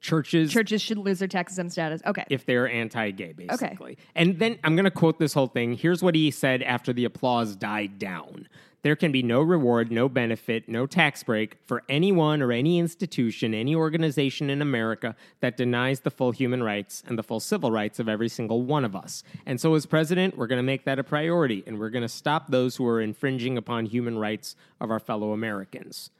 Churches, 0.00 0.52
churches 0.52 0.82
should 0.82 0.98
lose 0.98 1.18
their 1.18 1.28
tax 1.28 1.52
exempt 1.52 1.72
status. 1.72 2.02
Okay. 2.06 2.24
if 2.30 2.44
they're 2.44 2.68
anti 2.68 3.10
gay, 3.10 3.32
basically. 3.32 3.92
Okay. 3.92 3.96
And 4.14 4.38
then 4.38 4.58
I'm 4.62 4.76
going 4.76 4.84
to 4.84 4.90
quote 4.90 5.18
this 5.18 5.32
whole 5.32 5.46
thing. 5.46 5.74
Here's 5.74 6.02
what 6.02 6.14
he 6.14 6.30
said 6.30 6.62
after 6.62 6.92
the 6.92 7.04
applause 7.04 7.56
died 7.56 7.98
down 7.98 8.46
There 8.82 8.94
can 8.94 9.10
be 9.10 9.22
no 9.22 9.40
reward, 9.40 9.90
no 9.90 10.08
benefit, 10.08 10.68
no 10.68 10.86
tax 10.86 11.22
break 11.22 11.56
for 11.64 11.82
anyone 11.88 12.42
or 12.42 12.52
any 12.52 12.78
institution, 12.78 13.54
any 13.54 13.74
organization 13.74 14.50
in 14.50 14.60
America 14.60 15.16
that 15.40 15.56
denies 15.56 16.00
the 16.00 16.10
full 16.10 16.30
human 16.30 16.62
rights 16.62 17.02
and 17.06 17.18
the 17.18 17.22
full 17.22 17.40
civil 17.40 17.72
rights 17.72 17.98
of 17.98 18.08
every 18.08 18.28
single 18.28 18.62
one 18.62 18.84
of 18.84 18.94
us. 18.94 19.24
And 19.46 19.60
so, 19.60 19.74
as 19.74 19.86
president, 19.86 20.36
we're 20.36 20.46
going 20.46 20.58
to 20.58 20.62
make 20.62 20.84
that 20.84 20.98
a 20.98 21.04
priority 21.04 21.64
and 21.66 21.78
we're 21.78 21.90
going 21.90 22.02
to 22.02 22.08
stop 22.08 22.50
those 22.50 22.76
who 22.76 22.86
are 22.86 23.00
infringing 23.00 23.56
upon 23.56 23.86
human 23.86 24.18
rights 24.18 24.56
of 24.80 24.90
our 24.90 25.00
fellow 25.00 25.32
Americans. 25.32 26.10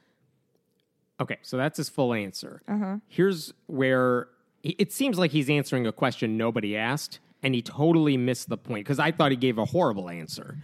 Okay, 1.19 1.37
so 1.41 1.57
that's 1.57 1.77
his 1.77 1.89
full 1.89 2.13
answer. 2.13 2.61
Uh-huh. 2.67 2.97
Here's 3.07 3.53
where 3.65 4.27
it 4.63 4.91
seems 4.91 5.17
like 5.17 5.31
he's 5.31 5.49
answering 5.49 5.87
a 5.87 5.91
question 5.91 6.37
nobody 6.37 6.77
asked, 6.77 7.19
and 7.41 7.55
he 7.55 7.61
totally 7.61 8.17
missed 8.17 8.49
the 8.49 8.57
point 8.57 8.85
because 8.85 8.99
I 8.99 9.11
thought 9.11 9.31
he 9.31 9.37
gave 9.37 9.57
a 9.57 9.65
horrible 9.65 10.09
answer. 10.09 10.57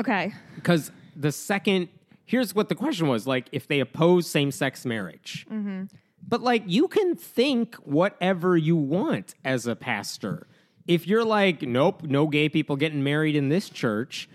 Okay. 0.00 0.32
Because 0.54 0.90
the 1.14 1.32
second, 1.32 1.88
here's 2.24 2.54
what 2.54 2.68
the 2.68 2.74
question 2.74 3.08
was 3.08 3.26
like 3.26 3.48
if 3.52 3.68
they 3.68 3.80
oppose 3.80 4.26
same 4.28 4.50
sex 4.50 4.86
marriage. 4.86 5.46
Mm-hmm. 5.50 5.84
But 6.26 6.42
like, 6.42 6.62
you 6.66 6.88
can 6.88 7.16
think 7.16 7.74
whatever 7.76 8.56
you 8.56 8.76
want 8.76 9.34
as 9.44 9.66
a 9.66 9.74
pastor. 9.74 10.46
If 10.86 11.06
you're 11.06 11.24
like, 11.24 11.62
nope, 11.62 12.02
no 12.02 12.26
gay 12.26 12.48
people 12.48 12.76
getting 12.76 13.02
married 13.02 13.36
in 13.36 13.48
this 13.48 13.68
church, 13.68 14.28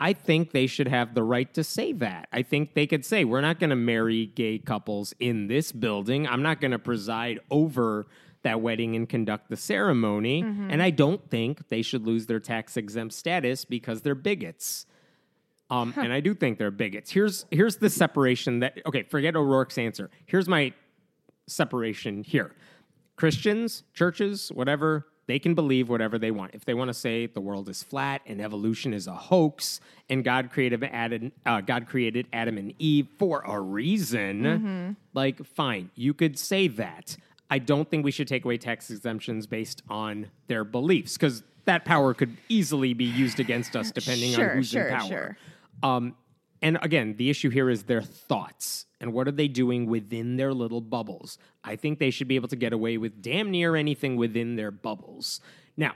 I 0.00 0.12
think 0.12 0.52
they 0.52 0.66
should 0.66 0.88
have 0.88 1.14
the 1.14 1.22
right 1.22 1.52
to 1.54 1.64
say 1.64 1.92
that. 1.94 2.28
I 2.32 2.42
think 2.42 2.74
they 2.74 2.86
could 2.86 3.04
say, 3.04 3.24
we're 3.24 3.40
not 3.40 3.58
going 3.58 3.70
to 3.70 3.76
marry 3.76 4.26
gay 4.26 4.58
couples 4.58 5.14
in 5.18 5.48
this 5.48 5.72
building. 5.72 6.26
I'm 6.26 6.42
not 6.42 6.60
going 6.60 6.70
to 6.70 6.78
preside 6.78 7.40
over 7.50 8.06
that 8.42 8.60
wedding 8.60 8.94
and 8.94 9.08
conduct 9.08 9.50
the 9.50 9.56
ceremony. 9.56 10.42
And 10.42 10.80
I 10.82 10.90
don't 10.90 11.28
think 11.28 11.68
they 11.68 11.82
should 11.82 12.06
lose 12.06 12.26
their 12.26 12.38
tax 12.40 12.76
exempt 12.76 13.14
status 13.14 13.64
because 13.64 14.02
they're 14.02 14.14
bigots. 14.14 14.86
Um, 15.70 15.92
and 15.96 16.12
I 16.12 16.20
do 16.20 16.34
think 16.34 16.58
they're 16.58 16.70
bigots. 16.70 17.10
Here's 17.10 17.44
here's 17.50 17.76
the 17.76 17.90
separation 17.90 18.60
that 18.60 18.80
okay, 18.86 19.02
forget 19.02 19.36
O'Rourke's 19.36 19.76
answer. 19.76 20.08
Here's 20.24 20.48
my 20.48 20.72
separation 21.46 22.22
here. 22.22 22.54
Christians, 23.16 23.82
churches, 23.92 24.50
whatever, 24.50 25.06
they 25.28 25.38
can 25.38 25.54
believe 25.54 25.88
whatever 25.88 26.18
they 26.18 26.32
want. 26.32 26.54
If 26.54 26.64
they 26.64 26.74
want 26.74 26.88
to 26.88 26.94
say 26.94 27.26
the 27.26 27.40
world 27.40 27.68
is 27.68 27.82
flat 27.84 28.22
and 28.26 28.40
evolution 28.40 28.92
is 28.92 29.06
a 29.06 29.12
hoax 29.14 29.80
and 30.10 30.24
God 30.24 30.50
created 30.50 30.82
Adam, 30.82 31.30
uh, 31.46 31.60
God 31.60 31.86
created 31.86 32.26
Adam 32.32 32.58
and 32.58 32.74
Eve 32.80 33.06
for 33.18 33.42
a 33.46 33.60
reason, 33.60 34.96
like 35.14 35.44
fine, 35.44 35.90
you 35.94 36.14
could 36.14 36.38
say 36.38 36.66
that. 36.68 37.16
I 37.50 37.58
don't 37.58 37.88
think 37.88 38.04
we 38.04 38.10
should 38.10 38.28
take 38.28 38.44
away 38.44 38.58
tax 38.58 38.90
exemptions 38.90 39.46
based 39.46 39.82
on 39.88 40.30
their 40.48 40.64
beliefs 40.64 41.16
because 41.16 41.42
that 41.64 41.84
power 41.84 42.12
could 42.14 42.36
easily 42.48 42.92
be 42.94 43.04
used 43.04 43.38
against 43.40 43.76
us 43.76 43.90
depending 43.92 44.32
Sure, 44.32 44.50
on 44.50 44.56
who's 44.56 44.68
sure, 44.70 44.88
in 44.88 44.94
power. 44.98 45.08
sure. 45.08 45.36
Um, 45.82 46.14
and 46.62 46.78
again, 46.82 47.16
the 47.16 47.30
issue 47.30 47.50
here 47.50 47.70
is 47.70 47.84
their 47.84 48.02
thoughts 48.02 48.86
and 49.00 49.12
what 49.12 49.28
are 49.28 49.32
they 49.32 49.48
doing 49.48 49.86
within 49.86 50.36
their 50.36 50.52
little 50.52 50.80
bubbles. 50.80 51.38
I 51.62 51.76
think 51.76 51.98
they 51.98 52.10
should 52.10 52.26
be 52.28 52.34
able 52.36 52.48
to 52.48 52.56
get 52.56 52.72
away 52.72 52.98
with 52.98 53.22
damn 53.22 53.50
near 53.50 53.76
anything 53.76 54.16
within 54.16 54.56
their 54.56 54.70
bubbles. 54.72 55.40
Now, 55.76 55.94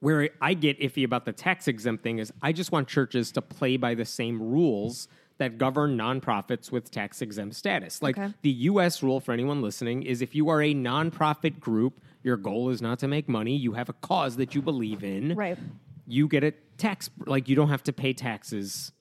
where 0.00 0.30
I 0.40 0.54
get 0.54 0.80
iffy 0.80 1.04
about 1.04 1.24
the 1.26 1.32
tax 1.32 1.68
exempt 1.68 2.02
thing 2.02 2.18
is 2.18 2.32
I 2.42 2.52
just 2.52 2.72
want 2.72 2.88
churches 2.88 3.30
to 3.32 3.42
play 3.42 3.76
by 3.76 3.94
the 3.94 4.04
same 4.04 4.40
rules 4.42 5.06
that 5.38 5.58
govern 5.58 5.96
nonprofits 5.96 6.70
with 6.72 6.90
tax 6.90 7.22
exempt 7.22 7.54
status. 7.56 8.02
Like 8.02 8.18
Okay. 8.18 8.32
the 8.42 8.50
US 8.50 9.02
rule 9.02 9.20
for 9.20 9.32
anyone 9.32 9.60
listening 9.62 10.02
is 10.02 10.22
if 10.22 10.34
you 10.34 10.48
are 10.48 10.62
a 10.62 10.74
nonprofit 10.74 11.60
group, 11.60 12.00
your 12.22 12.36
goal 12.36 12.70
is 12.70 12.80
not 12.82 12.98
to 13.00 13.08
make 13.08 13.28
money, 13.28 13.56
you 13.56 13.72
have 13.72 13.88
a 13.88 13.92
cause 13.94 14.36
that 14.36 14.54
you 14.54 14.62
believe 14.62 15.02
in 15.04 15.34
Right. 15.34 15.58
you 16.06 16.26
get 16.28 16.42
a 16.44 16.52
tax 16.78 17.10
like 17.26 17.48
you 17.48 17.54
don't 17.56 17.68
have 17.68 17.82
to 17.84 17.92
pay 17.92 18.12
taxes 18.12 18.92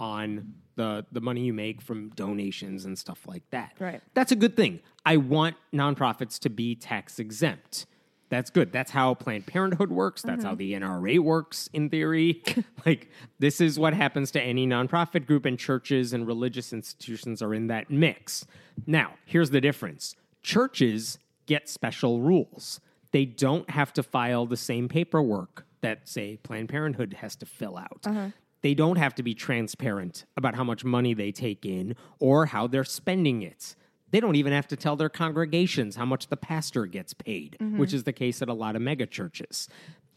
on 0.00 0.54
the 0.76 1.04
the 1.12 1.20
money 1.20 1.42
you 1.42 1.52
make 1.52 1.82
from 1.82 2.10
donations 2.10 2.84
and 2.84 2.98
stuff 2.98 3.26
like 3.26 3.42
that. 3.50 3.74
Right. 3.78 4.00
That's 4.14 4.32
a 4.32 4.36
good 4.36 4.56
thing. 4.56 4.80
I 5.04 5.16
want 5.16 5.56
nonprofits 5.72 6.38
to 6.40 6.50
be 6.50 6.74
tax 6.74 7.18
exempt. 7.18 7.86
That's 8.30 8.50
good. 8.50 8.72
That's 8.72 8.90
how 8.90 9.14
Planned 9.14 9.46
Parenthood 9.46 9.90
works. 9.90 10.22
That's 10.22 10.44
how 10.44 10.50
mm-hmm. 10.54 10.58
the 10.58 10.72
NRA 10.74 11.18
works 11.18 11.68
in 11.72 11.88
theory. 11.88 12.42
like 12.86 13.10
this 13.38 13.60
is 13.60 13.78
what 13.78 13.94
happens 13.94 14.30
to 14.32 14.40
any 14.40 14.66
nonprofit 14.66 15.26
group 15.26 15.46
and 15.46 15.58
churches 15.58 16.12
and 16.12 16.26
religious 16.26 16.72
institutions 16.72 17.40
are 17.40 17.54
in 17.54 17.68
that 17.68 17.90
mix. 17.90 18.46
Now, 18.86 19.14
here's 19.24 19.50
the 19.50 19.60
difference. 19.60 20.14
Churches 20.42 21.18
get 21.46 21.68
special 21.68 22.20
rules. 22.20 22.80
They 23.12 23.24
don't 23.24 23.70
have 23.70 23.92
to 23.94 24.02
file 24.02 24.44
the 24.44 24.56
same 24.56 24.88
paperwork 24.88 25.66
that 25.80 26.06
say 26.08 26.36
Planned 26.36 26.68
Parenthood 26.68 27.14
has 27.20 27.34
to 27.36 27.46
fill 27.46 27.78
out. 27.78 28.00
Uh-huh. 28.04 28.28
They 28.62 28.74
don't 28.74 28.96
have 28.96 29.14
to 29.16 29.22
be 29.22 29.34
transparent 29.34 30.24
about 30.36 30.54
how 30.56 30.64
much 30.64 30.84
money 30.84 31.14
they 31.14 31.30
take 31.32 31.64
in 31.64 31.94
or 32.18 32.46
how 32.46 32.66
they're 32.66 32.84
spending 32.84 33.42
it. 33.42 33.76
They 34.10 34.20
don't 34.20 34.36
even 34.36 34.52
have 34.52 34.66
to 34.68 34.76
tell 34.76 34.96
their 34.96 35.08
congregations 35.08 35.96
how 35.96 36.06
much 36.06 36.28
the 36.28 36.36
pastor 36.36 36.86
gets 36.86 37.12
paid, 37.12 37.56
which 37.60 37.92
is 37.92 38.04
the 38.04 38.12
case 38.12 38.40
at 38.40 38.48
a 38.48 38.54
lot 38.54 38.74
of 38.74 38.82
mega 38.82 39.06
churches. 39.06 39.68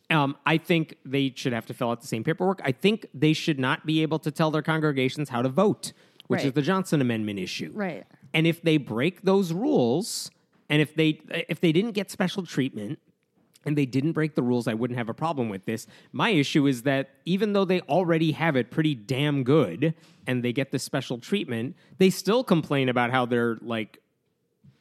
Um, 0.09 0.37
I 0.45 0.57
think 0.57 0.97
they 1.05 1.33
should 1.35 1.53
have 1.53 1.65
to 1.67 1.73
fill 1.73 1.91
out 1.91 2.01
the 2.01 2.07
same 2.07 2.23
paperwork. 2.23 2.61
I 2.63 2.71
think 2.71 3.05
they 3.13 3.33
should 3.33 3.59
not 3.59 3.85
be 3.85 4.01
able 4.01 4.19
to 4.19 4.31
tell 4.31 4.49
their 4.49 4.61
congregations 4.61 5.29
how 5.29 5.41
to 5.41 5.49
vote, 5.49 5.93
which 6.27 6.43
is 6.45 6.53
the 6.53 6.61
Johnson 6.61 7.01
Amendment 7.01 7.39
issue. 7.39 7.71
Right. 7.73 8.05
And 8.33 8.47
if 8.47 8.61
they 8.61 8.77
break 8.77 9.23
those 9.23 9.51
rules, 9.53 10.31
and 10.69 10.81
if 10.81 10.95
they 10.95 11.21
if 11.49 11.59
they 11.59 11.71
didn't 11.71 11.91
get 11.91 12.09
special 12.09 12.45
treatment 12.45 12.99
and 13.65 13.77
they 13.77 13.85
didn't 13.85 14.13
break 14.13 14.35
the 14.35 14.41
rules, 14.41 14.67
I 14.67 14.73
wouldn't 14.73 14.97
have 14.97 15.09
a 15.09 15.13
problem 15.13 15.49
with 15.49 15.65
this. 15.65 15.87
My 16.11 16.29
issue 16.31 16.65
is 16.67 16.83
that 16.83 17.09
even 17.25 17.53
though 17.53 17.65
they 17.65 17.81
already 17.81 18.31
have 18.31 18.55
it 18.55 18.71
pretty 18.71 18.95
damn 18.95 19.43
good 19.43 19.93
and 20.27 20.43
they 20.43 20.51
get 20.53 20.71
the 20.71 20.79
special 20.79 21.19
treatment, 21.19 21.75
they 21.97 22.09
still 22.09 22.43
complain 22.43 22.89
about 22.89 23.11
how 23.11 23.25
they're 23.25 23.57
like 23.61 23.99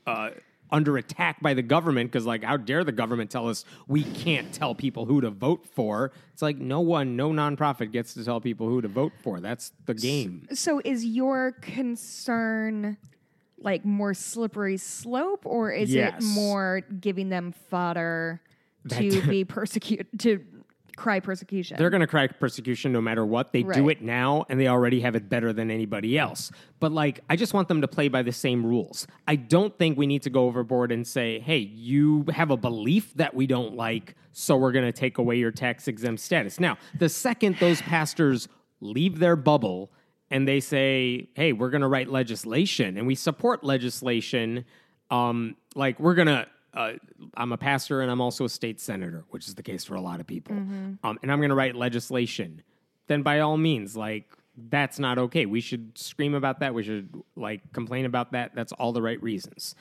uh, 0.07 0.31
under 0.71 0.97
attack 0.97 1.41
by 1.43 1.53
the 1.53 1.63
government 1.63 2.11
because 2.11 2.25
like 2.25 2.43
how 2.45 2.57
dare 2.57 2.85
the 2.85 2.93
government 2.93 3.31
tell 3.31 3.49
us 3.49 3.65
we 3.89 4.03
can't 4.05 4.53
tell 4.53 4.75
people 4.75 5.05
who 5.05 5.21
to 5.21 5.29
vote 5.31 5.67
for 5.67 6.13
it's 6.33 6.43
like 6.43 6.59
no 6.59 6.81
one 6.81 7.17
no 7.17 7.31
nonprofit 7.31 7.91
gets 7.91 8.15
to 8.15 8.25
tell 8.25 8.41
people 8.41 8.69
who 8.69 8.81
to 8.81 8.87
vote 8.89 9.13
for 9.23 9.41
that's 9.41 9.73
the 9.87 9.95
game 9.95 10.47
So 10.53 10.81
is 10.85 11.05
your 11.05 11.53
concern 11.61 12.97
like 13.59 13.85
more 13.85 14.15
slippery 14.15 14.77
slope 14.77 15.45
or 15.45 15.71
is 15.73 15.93
Yes. 15.93 16.23
it 16.23 16.25
more 16.25 16.81
giving 17.01 17.29
them 17.31 17.53
fodder 17.69 18.41
to 18.89 19.23
be 19.23 19.45
persecuted 19.45 20.07
to 20.21 20.45
cry 20.97 21.19
persecution? 21.19 21.79
they're 21.79 21.89
going 21.91 22.03
to 22.03 22.07
cry 22.07 22.27
persecution 22.27 22.93
no 22.93 23.01
matter 23.01 23.25
what. 23.25 23.53
They 23.53 23.63
do 23.63 23.89
it 23.89 24.03
now 24.03 24.45
and 24.49 24.61
they 24.61 24.69
already 24.69 25.01
have 25.01 25.15
it 25.15 25.29
better 25.29 25.53
than 25.53 25.71
anybody 25.71 26.19
else. 26.19 26.51
But 26.79 26.93
like 26.93 27.21
i 27.31 27.37
just 27.37 27.55
want 27.55 27.69
them 27.69 27.81
to 27.81 27.89
play 27.89 28.09
by 28.09 28.23
the 28.23 28.33
same 28.33 28.65
rules. 28.65 29.07
I 29.27 29.37
don't 29.37 29.77
think 29.79 29.97
we 29.97 30.07
need 30.07 30.23
to 30.23 30.31
go 30.31 30.45
overboard 30.47 30.93
and 30.93 31.07
say 31.07 31.41
hey 31.41 31.59
you 31.59 32.27
have 32.33 32.51
a 32.51 32.57
belief 32.57 33.15
that 33.15 33.35
we 33.35 33.47
don't 33.47 33.75
like 33.75 34.15
so 34.33 34.57
we're 34.57 34.73
going 34.73 34.85
to 34.85 34.93
take 34.93 35.19
away 35.19 35.37
your 35.37 35.51
tax 35.51 35.89
exempt 35.89 36.21
status. 36.21 36.61
Now 36.61 36.77
the 36.99 37.09
second 37.09 37.57
those 37.59 37.81
pastors 37.83 38.49
leave 38.81 39.19
their 39.19 39.37
bubble 39.37 39.91
and 40.31 40.47
they 40.47 40.61
say 40.61 41.29
hey 41.35 41.53
we're 41.53 41.71
going 41.71 41.81
to 41.83 41.89
write 41.89 42.09
legislation 42.09 42.99
and 42.99 43.07
we 43.07 43.15
support 43.15 43.65
legislation 43.65 44.65
um, 45.11 45.57
like 45.75 45.99
we're 45.99 46.15
gonna 46.15 46.47
uh, 46.75 46.93
i'm 47.37 47.53
a 47.53 47.57
pastor 47.57 48.01
and 48.01 48.11
i'm 48.11 48.21
also 48.21 48.45
a 48.45 48.49
state 48.49 48.81
senator 48.81 49.25
which 49.31 49.49
is 49.49 49.55
the 49.55 49.63
case 49.63 49.85
for 49.85 49.95
a 49.95 50.01
lot 50.01 50.21
of 50.21 50.27
people. 50.27 50.55
Um, 51.05 51.19
and 51.23 51.33
i'm 51.33 51.41
gonna 51.41 51.55
write 51.55 51.75
legislation. 51.77 52.63
Then 53.07 53.23
by 53.23 53.41
all 53.41 53.57
means 53.57 53.97
like 53.97 54.27
that's 54.69 54.99
not 54.99 55.19
okay. 55.19 55.47
We 55.47 55.61
should 55.61 55.97
scream 55.97 56.35
about 56.35 56.61
that. 56.61 56.75
We 56.75 56.83
should 56.83 57.09
like 57.37 57.73
complain 57.73 58.05
about 58.05 58.33
that. 58.33 58.55
That's 58.55 58.73
all 58.73 58.93
the 58.93 59.03
right 59.03 59.23
reasons. 59.23 59.75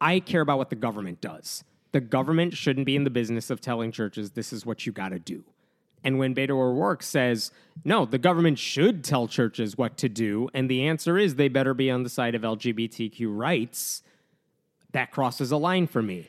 I 0.00 0.20
care 0.20 0.40
about 0.40 0.58
what 0.58 0.70
the 0.70 0.76
government 0.76 1.20
does. 1.20 1.64
The 1.92 2.00
government 2.00 2.56
shouldn't 2.56 2.86
be 2.86 2.96
in 2.96 3.04
the 3.04 3.10
business 3.10 3.50
of 3.50 3.60
telling 3.60 3.92
churches 3.92 4.32
this 4.32 4.52
is 4.52 4.64
what 4.64 4.86
you 4.86 4.92
got 4.92 5.10
to 5.10 5.18
do. 5.18 5.44
And 6.04 6.18
when 6.18 6.34
Beto 6.34 6.50
O'Rourke 6.50 7.02
says, 7.02 7.52
no, 7.84 8.04
the 8.04 8.18
government 8.18 8.58
should 8.58 9.04
tell 9.04 9.28
churches 9.28 9.78
what 9.78 9.96
to 9.98 10.08
do, 10.08 10.48
and 10.52 10.68
the 10.68 10.86
answer 10.88 11.16
is 11.16 11.36
they 11.36 11.48
better 11.48 11.74
be 11.74 11.90
on 11.90 12.02
the 12.02 12.08
side 12.08 12.34
of 12.34 12.42
LGBTQ 12.42 13.28
rights, 13.28 14.02
that 14.92 15.10
crosses 15.10 15.50
a 15.52 15.56
line 15.56 15.86
for 15.86 16.02
me. 16.02 16.28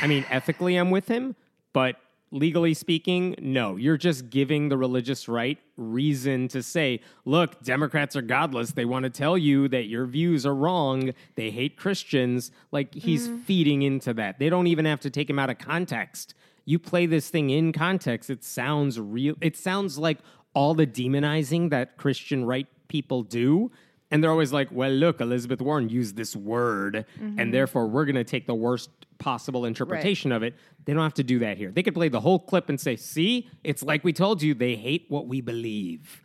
I 0.00 0.06
mean, 0.06 0.24
ethically, 0.30 0.76
I'm 0.76 0.90
with 0.90 1.08
him, 1.08 1.36
but 1.72 1.96
legally 2.30 2.74
speaking, 2.74 3.36
no. 3.38 3.76
You're 3.76 3.96
just 3.96 4.28
giving 4.28 4.68
the 4.68 4.76
religious 4.76 5.28
right 5.28 5.58
reason 5.76 6.48
to 6.48 6.62
say, 6.62 7.00
look, 7.24 7.62
Democrats 7.62 8.16
are 8.16 8.22
godless. 8.22 8.72
They 8.72 8.84
want 8.84 9.04
to 9.04 9.10
tell 9.10 9.38
you 9.38 9.68
that 9.68 9.84
your 9.84 10.04
views 10.04 10.44
are 10.44 10.54
wrong. 10.54 11.12
They 11.36 11.50
hate 11.50 11.76
Christians. 11.76 12.50
Like, 12.72 12.92
he's 12.92 13.28
mm. 13.28 13.44
feeding 13.44 13.82
into 13.82 14.12
that. 14.14 14.38
They 14.38 14.48
don't 14.48 14.66
even 14.66 14.84
have 14.84 15.00
to 15.00 15.10
take 15.10 15.30
him 15.30 15.38
out 15.38 15.48
of 15.48 15.58
context. 15.58 16.34
You 16.64 16.78
play 16.78 17.06
this 17.06 17.28
thing 17.28 17.50
in 17.50 17.72
context, 17.72 18.30
it 18.30 18.42
sounds 18.42 18.98
real. 18.98 19.36
It 19.40 19.56
sounds 19.56 19.98
like 19.98 20.18
all 20.54 20.74
the 20.74 20.86
demonizing 20.86 21.70
that 21.70 21.96
Christian 21.96 22.44
right 22.44 22.66
people 22.88 23.22
do. 23.22 23.70
And 24.10 24.22
they're 24.22 24.30
always 24.30 24.52
like, 24.52 24.68
well, 24.70 24.90
look, 24.90 25.20
Elizabeth 25.20 25.60
Warren 25.60 25.88
used 25.88 26.14
this 26.14 26.36
word, 26.36 27.04
and 27.18 27.38
mm-hmm. 27.38 27.50
therefore 27.50 27.86
we're 27.86 28.04
going 28.04 28.14
to 28.16 28.24
take 28.24 28.46
the 28.46 28.54
worst 28.54 28.90
possible 29.18 29.64
interpretation 29.64 30.30
of 30.30 30.42
it. 30.42 30.54
They 30.84 30.92
don't 30.92 31.02
have 31.02 31.14
to 31.14 31.24
do 31.24 31.38
that 31.40 31.56
here. 31.56 31.70
They 31.70 31.82
could 31.82 31.94
play 31.94 32.08
the 32.08 32.20
whole 32.20 32.38
clip 32.38 32.68
and 32.68 32.80
say, 32.80 32.96
see, 32.96 33.48
it's 33.64 33.82
like 33.82 34.04
we 34.04 34.12
told 34.12 34.42
you, 34.42 34.54
they 34.54 34.76
hate 34.76 35.06
what 35.08 35.26
we 35.26 35.40
believe. 35.40 36.22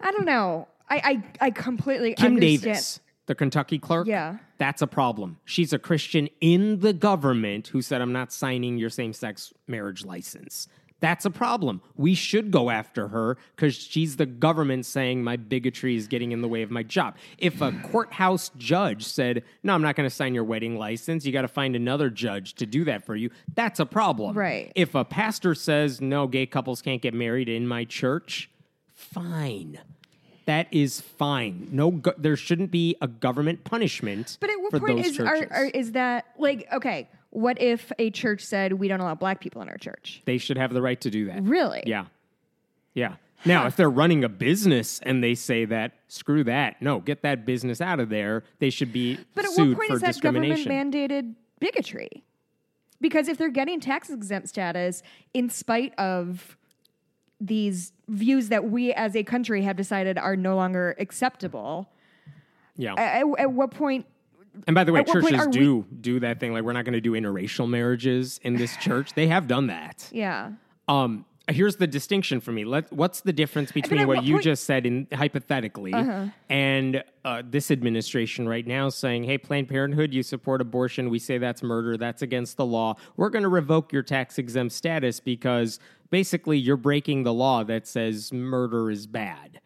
I 0.00 0.10
don't 0.10 0.24
know. 0.24 0.68
I 0.88 1.22
I, 1.40 1.46
I 1.46 1.50
completely 1.50 2.14
Kim 2.14 2.34
understand. 2.34 2.62
Davis, 2.62 3.00
the 3.26 3.34
Kentucky 3.34 3.78
clerk, 3.78 4.06
Yeah. 4.06 4.38
that's 4.56 4.80
a 4.80 4.86
problem. 4.86 5.38
She's 5.44 5.72
a 5.72 5.78
Christian 5.78 6.28
in 6.40 6.80
the 6.80 6.92
government 6.92 7.68
who 7.68 7.82
said, 7.82 8.00
I'm 8.00 8.12
not 8.12 8.32
signing 8.32 8.78
your 8.78 8.90
same 8.90 9.12
sex 9.12 9.52
marriage 9.66 10.04
license. 10.04 10.68
That's 11.00 11.24
a 11.24 11.30
problem. 11.30 11.80
We 11.96 12.14
should 12.14 12.50
go 12.50 12.70
after 12.70 13.08
her 13.08 13.36
because 13.54 13.74
she's 13.74 14.16
the 14.16 14.26
government 14.26 14.84
saying 14.84 15.22
my 15.22 15.36
bigotry 15.36 15.96
is 15.96 16.08
getting 16.08 16.32
in 16.32 16.40
the 16.40 16.48
way 16.48 16.62
of 16.62 16.70
my 16.70 16.82
job. 16.82 17.16
If 17.38 17.60
a 17.60 17.72
courthouse 17.90 18.50
judge 18.56 19.04
said, 19.04 19.44
No, 19.62 19.74
I'm 19.74 19.82
not 19.82 19.94
going 19.94 20.08
to 20.08 20.14
sign 20.14 20.34
your 20.34 20.44
wedding 20.44 20.76
license, 20.76 21.24
you 21.24 21.32
got 21.32 21.42
to 21.42 21.48
find 21.48 21.76
another 21.76 22.10
judge 22.10 22.54
to 22.54 22.66
do 22.66 22.84
that 22.84 23.04
for 23.06 23.14
you, 23.14 23.30
that's 23.54 23.78
a 23.78 23.86
problem. 23.86 24.36
Right. 24.36 24.72
If 24.74 24.94
a 24.94 25.04
pastor 25.04 25.54
says, 25.54 26.00
No, 26.00 26.26
gay 26.26 26.46
couples 26.46 26.82
can't 26.82 27.00
get 27.00 27.14
married 27.14 27.48
in 27.48 27.66
my 27.66 27.84
church, 27.84 28.50
fine. 28.92 29.78
That 30.46 30.66
is 30.72 31.02
fine. 31.02 31.68
No, 31.70 31.90
go- 31.90 32.14
there 32.16 32.34
shouldn't 32.34 32.70
be 32.70 32.96
a 33.02 33.06
government 33.06 33.64
punishment. 33.64 34.38
But 34.40 34.48
at 34.48 34.56
what 34.56 34.70
for 34.70 34.80
point 34.80 35.04
is 35.04 35.20
are, 35.20 35.46
are, 35.50 35.66
is 35.66 35.92
that 35.92 36.24
like 36.38 36.66
okay? 36.72 37.06
What 37.30 37.60
if 37.60 37.92
a 37.98 38.10
church 38.10 38.42
said 38.42 38.72
we 38.74 38.88
don't 38.88 39.00
allow 39.00 39.14
black 39.14 39.40
people 39.40 39.60
in 39.62 39.68
our 39.68 39.76
church? 39.76 40.22
they 40.24 40.38
should 40.38 40.56
have 40.56 40.72
the 40.72 40.82
right 40.82 41.00
to 41.02 41.10
do 41.10 41.26
that. 41.26 41.42
Really? 41.42 41.82
Yeah, 41.86 42.06
yeah. 42.94 43.16
Now, 43.44 43.66
if 43.66 43.76
they're 43.76 43.90
running 43.90 44.24
a 44.24 44.28
business 44.28 44.98
and 45.04 45.22
they 45.22 45.34
say 45.34 45.64
that, 45.66 45.92
screw 46.08 46.42
that. 46.44 46.82
No, 46.82 46.98
get 46.98 47.22
that 47.22 47.46
business 47.46 47.80
out 47.80 48.00
of 48.00 48.08
there. 48.08 48.42
They 48.58 48.70
should 48.70 48.92
be 48.92 49.18
But 49.34 49.44
at 49.44 49.52
sued 49.52 49.68
what 49.68 49.76
point 49.76 49.88
for 49.90 49.94
is 49.96 50.00
that 50.02 50.20
government 50.20 50.56
discrimination. 50.56 50.92
mandated 51.08 51.34
bigotry? 51.60 52.24
Because 53.00 53.28
if 53.28 53.38
they're 53.38 53.48
getting 53.48 53.78
tax 53.78 54.10
exempt 54.10 54.48
status 54.48 55.02
in 55.32 55.50
spite 55.50 55.96
of 55.98 56.56
these 57.40 57.92
views 58.08 58.48
that 58.48 58.64
we 58.70 58.92
as 58.92 59.14
a 59.14 59.22
country 59.22 59.62
have 59.62 59.76
decided 59.76 60.18
are 60.18 60.34
no 60.34 60.56
longer 60.56 60.96
acceptable, 60.98 61.88
yeah. 62.76 62.94
at, 62.94 63.24
at 63.38 63.52
what 63.52 63.70
point? 63.70 64.06
And 64.66 64.74
by 64.74 64.84
the 64.84 64.92
way, 64.92 65.00
At 65.00 65.06
what 65.08 65.20
point 65.22 65.34
churches 65.34 65.46
are 65.46 65.50
we- 65.50 65.58
do 65.58 65.86
do 66.00 66.20
that 66.20 66.40
thing. 66.40 66.52
Like 66.52 66.62
we're 66.64 66.72
not 66.72 66.84
going 66.84 66.94
to 66.94 67.00
do 67.00 67.12
interracial 67.12 67.68
marriages 67.68 68.40
in 68.42 68.56
this 68.56 68.76
church. 68.80 69.14
They 69.14 69.26
have 69.28 69.46
done 69.46 69.66
that. 69.68 70.08
Yeah. 70.12 70.52
Um, 70.88 71.24
here's 71.50 71.76
the 71.76 71.86
distinction 71.86 72.40
for 72.40 72.52
me. 72.52 72.64
Let, 72.64 72.92
what's 72.92 73.22
the 73.22 73.32
difference 73.32 73.72
between 73.72 74.00
what 74.06 74.16
what 74.18 74.24
you 74.24 74.34
point- 74.34 74.44
Uh-huh. 74.46 74.50
just 74.52 74.64
said 74.64 74.84
in 74.86 75.06
hypothetically 75.14 75.94
and 76.48 77.02
uh, 77.24 77.42
this 77.48 77.70
administration 77.70 78.48
right 78.48 78.66
now 78.66 78.88
saying, 78.88 79.24
"Hey, 79.24 79.38
Planned 79.38 79.68
Parenthood, 79.68 80.12
you 80.14 80.22
support 80.22 80.60
abortion. 80.60 81.10
We 81.10 81.18
say 81.18 81.38
that's 81.38 81.62
murder. 81.62 81.96
That's 81.96 82.22
against 82.22 82.56
the 82.56 82.66
law. 82.66 82.96
We're 83.16 83.30
going 83.30 83.42
to 83.44 83.48
revoke 83.48 83.92
your 83.92 84.02
tax 84.02 84.38
exempt 84.38 84.72
status 84.74 85.20
because 85.20 85.78
basically 86.10 86.58
you're 86.58 86.76
breaking 86.76 87.22
the 87.24 87.32
law 87.34 87.64
that 87.64 87.86
says 87.86 88.32
murder 88.32 88.90
is 88.90 89.06
bad." 89.06 89.60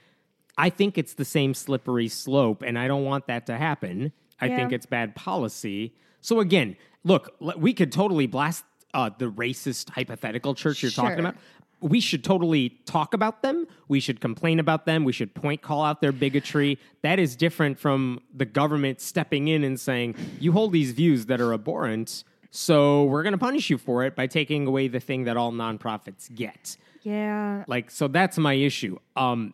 I 0.59 0.69
think 0.69 0.99
it's 0.99 1.15
the 1.15 1.25
same 1.25 1.55
slippery 1.55 2.09
slope, 2.09 2.63
and 2.63 2.79
I 2.79 2.87
don't 2.87 3.05
want 3.05 3.27
that 3.27 3.47
to 3.47 3.57
happen. 3.57 4.13
I 4.41 4.47
Yeah. 4.47 4.57
think 4.57 4.73
it's 4.73 4.87
bad 4.87 5.15
policy. 5.15 5.93
So 6.21 6.41
again, 6.41 6.77
look, 7.05 7.35
we 7.57 7.73
could 7.73 7.93
totally 7.93 8.27
blast 8.27 8.65
uh, 8.95 9.11
the 9.17 9.31
racist 9.31 9.91
hypothetical 9.91 10.55
church 10.55 10.83
you're 10.83 10.91
talking 10.93 11.21
about. 11.21 11.37
We 11.81 11.99
should 11.99 12.23
totally 12.23 12.79
talk 12.85 13.13
about 13.15 13.43
them. 13.43 13.67
We 13.89 13.99
should 14.01 14.21
complain 14.21 14.61
about 14.61 14.87
them. 14.87 15.03
We 15.05 15.13
should 15.13 15.35
point 15.35 15.63
call 15.63 15.83
out 15.83 16.01
their 16.01 16.13
bigotry. 16.13 16.79
That 17.03 17.19
is 17.19 17.35
different 17.35 17.79
from 17.79 18.21
the 18.33 18.45
government 18.45 19.01
stepping 19.01 19.49
in 19.49 19.65
and 19.65 19.81
saying, 19.81 20.15
"You 20.39 20.53
hold 20.53 20.73
these 20.73 20.93
views 20.93 21.27
that 21.27 21.41
are 21.41 21.53
abhorrent, 21.53 22.23
so 22.53 23.05
we're 23.05 23.23
going 23.25 23.33
to 23.33 23.39
punish 23.39 23.69
you 23.71 23.79
for 23.79 24.05
it 24.05 24.15
by 24.15 24.27
taking 24.29 24.67
away 24.67 24.87
the 24.89 25.01
thing 25.01 25.25
that 25.25 25.37
all 25.37 25.51
nonprofits 25.53 26.33
get." 26.33 26.77
Yeah. 27.03 27.65
Like, 27.67 27.91
so 27.91 28.07
that's 28.07 28.39
my 28.39 28.53
issue. 28.55 28.97
Um, 29.17 29.53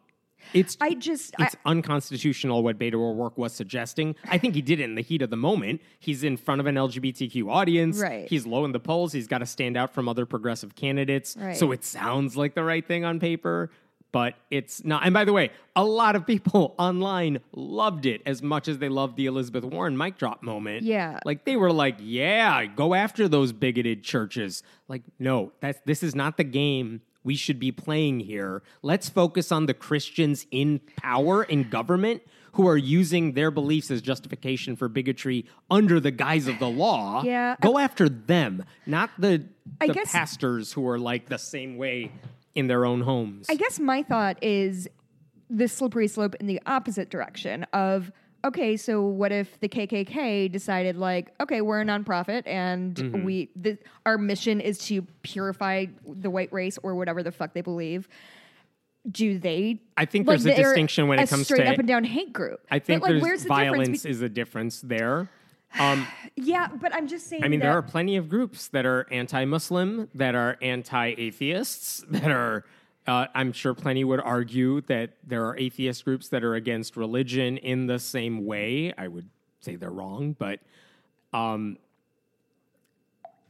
it's 0.52 0.76
I 0.80 0.94
just 0.94 1.34
I, 1.38 1.44
it's 1.44 1.56
unconstitutional 1.64 2.62
what 2.62 2.78
Beto 2.78 2.94
O'Rourke 2.94 3.38
was 3.38 3.52
suggesting. 3.52 4.16
I 4.24 4.38
think 4.38 4.54
he 4.54 4.62
did 4.62 4.80
it 4.80 4.84
in 4.84 4.94
the 4.94 5.02
heat 5.02 5.22
of 5.22 5.30
the 5.30 5.36
moment. 5.36 5.80
He's 5.98 6.24
in 6.24 6.36
front 6.36 6.60
of 6.60 6.66
an 6.66 6.74
LGBTQ 6.74 7.50
audience. 7.50 7.98
Right. 7.98 8.28
He's 8.28 8.46
low 8.46 8.64
in 8.64 8.72
the 8.72 8.80
polls. 8.80 9.12
He's 9.12 9.26
got 9.26 9.38
to 9.38 9.46
stand 9.46 9.76
out 9.76 9.92
from 9.92 10.08
other 10.08 10.26
progressive 10.26 10.74
candidates. 10.74 11.36
Right. 11.38 11.56
So 11.56 11.72
it 11.72 11.84
sounds 11.84 12.36
like 12.36 12.54
the 12.54 12.64
right 12.64 12.86
thing 12.86 13.04
on 13.04 13.20
paper, 13.20 13.70
but 14.12 14.34
it's 14.50 14.84
not. 14.84 15.04
And 15.04 15.12
by 15.12 15.24
the 15.24 15.32
way, 15.32 15.50
a 15.76 15.84
lot 15.84 16.16
of 16.16 16.26
people 16.26 16.74
online 16.78 17.40
loved 17.52 18.06
it 18.06 18.22
as 18.24 18.42
much 18.42 18.68
as 18.68 18.78
they 18.78 18.88
loved 18.88 19.16
the 19.16 19.26
Elizabeth 19.26 19.64
Warren 19.64 19.96
mic 19.96 20.16
drop 20.18 20.42
moment. 20.42 20.82
Yeah. 20.82 21.20
Like 21.24 21.44
they 21.44 21.56
were 21.56 21.72
like, 21.72 21.96
"Yeah, 22.00 22.64
go 22.66 22.94
after 22.94 23.28
those 23.28 23.52
bigoted 23.52 24.02
churches." 24.02 24.62
Like, 24.88 25.02
no, 25.18 25.52
that's 25.60 25.80
this 25.84 26.02
is 26.02 26.14
not 26.14 26.36
the 26.36 26.44
game 26.44 27.02
we 27.28 27.36
should 27.36 27.60
be 27.60 27.70
playing 27.70 28.20
here. 28.20 28.62
Let's 28.80 29.10
focus 29.10 29.52
on 29.52 29.66
the 29.66 29.74
Christians 29.74 30.46
in 30.50 30.80
power 30.96 31.44
in 31.44 31.68
government 31.68 32.22
who 32.52 32.66
are 32.66 32.76
using 32.78 33.34
their 33.34 33.50
beliefs 33.50 33.90
as 33.90 34.00
justification 34.00 34.76
for 34.76 34.88
bigotry 34.88 35.44
under 35.70 36.00
the 36.00 36.10
guise 36.10 36.46
of 36.46 36.58
the 36.58 36.70
law. 36.70 37.22
Yeah. 37.22 37.56
Go 37.60 37.76
after 37.78 38.08
them, 38.08 38.64
not 38.86 39.10
the, 39.18 39.44
I 39.78 39.88
the 39.88 39.92
guess- 39.92 40.10
pastors 40.10 40.72
who 40.72 40.88
are 40.88 40.98
like 40.98 41.26
the 41.28 41.36
same 41.36 41.76
way 41.76 42.12
in 42.54 42.66
their 42.66 42.86
own 42.86 43.02
homes. 43.02 43.46
I 43.50 43.56
guess 43.56 43.78
my 43.78 44.02
thought 44.02 44.42
is 44.42 44.88
the 45.50 45.68
slippery 45.68 46.08
slope 46.08 46.34
in 46.40 46.46
the 46.46 46.62
opposite 46.64 47.10
direction 47.10 47.64
of 47.74 48.10
okay, 48.44 48.76
so 48.76 49.02
what 49.02 49.32
if 49.32 49.58
the 49.60 49.68
KKK 49.68 50.50
decided 50.50 50.96
like, 50.96 51.32
okay, 51.40 51.60
we're 51.60 51.80
a 51.80 51.84
nonprofit 51.84 52.42
and 52.46 52.94
Mm-hmm. 52.94 53.24
we 53.24 53.50
the, 53.56 53.78
our 54.06 54.18
mission 54.18 54.60
is 54.60 54.78
to 54.86 55.02
purify 55.22 55.86
the 56.06 56.30
white 56.30 56.52
race 56.52 56.78
or 56.82 56.94
whatever 56.94 57.22
the 57.22 57.32
fuck 57.32 57.52
they 57.54 57.60
believe. 57.60 58.08
Do 59.10 59.38
they? 59.38 59.80
I 59.96 60.04
think 60.04 60.26
there's 60.26 60.44
a 60.44 60.54
distinction 60.54 61.08
when 61.08 61.18
it 61.18 61.28
comes 61.30 61.46
straight 61.46 61.64
to- 61.64 61.70
up 61.70 61.78
and 61.78 61.88
down 61.88 62.04
hate 62.04 62.32
group. 62.32 62.60
I 62.70 62.78
think 62.78 63.00
but, 63.00 63.06
like, 63.06 63.12
there's 63.14 63.22
where's 63.22 63.42
the 63.44 63.48
violence 63.48 63.88
difference? 64.02 64.04
is 64.04 64.22
a 64.22 64.28
difference 64.28 64.80
there. 64.82 65.30
Um, 65.78 66.06
yeah, 66.36 66.68
but 66.80 66.92
I'm 66.94 67.06
just 67.08 67.26
saying. 67.28 67.42
I 67.44 67.48
mean, 67.48 67.60
there 67.60 67.72
are 67.72 67.82
plenty 67.82 68.16
of 68.16 68.28
groups 68.28 68.68
that 68.68 68.84
are 68.84 69.06
anti-Muslim, 69.10 70.08
that 70.14 70.34
are 70.34 70.58
anti-atheists, 70.60 72.04
that 72.10 72.30
are. 72.30 72.64
Uh, 73.08 73.26
I'm 73.34 73.52
sure 73.52 73.72
plenty 73.72 74.04
would 74.04 74.20
argue 74.20 74.82
that 74.82 75.14
there 75.26 75.46
are 75.46 75.56
atheist 75.56 76.04
groups 76.04 76.28
that 76.28 76.44
are 76.44 76.54
against 76.54 76.94
religion 76.94 77.56
in 77.56 77.86
the 77.86 77.98
same 77.98 78.44
way. 78.44 78.92
I 78.98 79.08
would 79.08 79.30
say 79.60 79.76
they're 79.76 79.90
wrong, 79.90 80.36
but 80.38 80.60
um, 81.32 81.78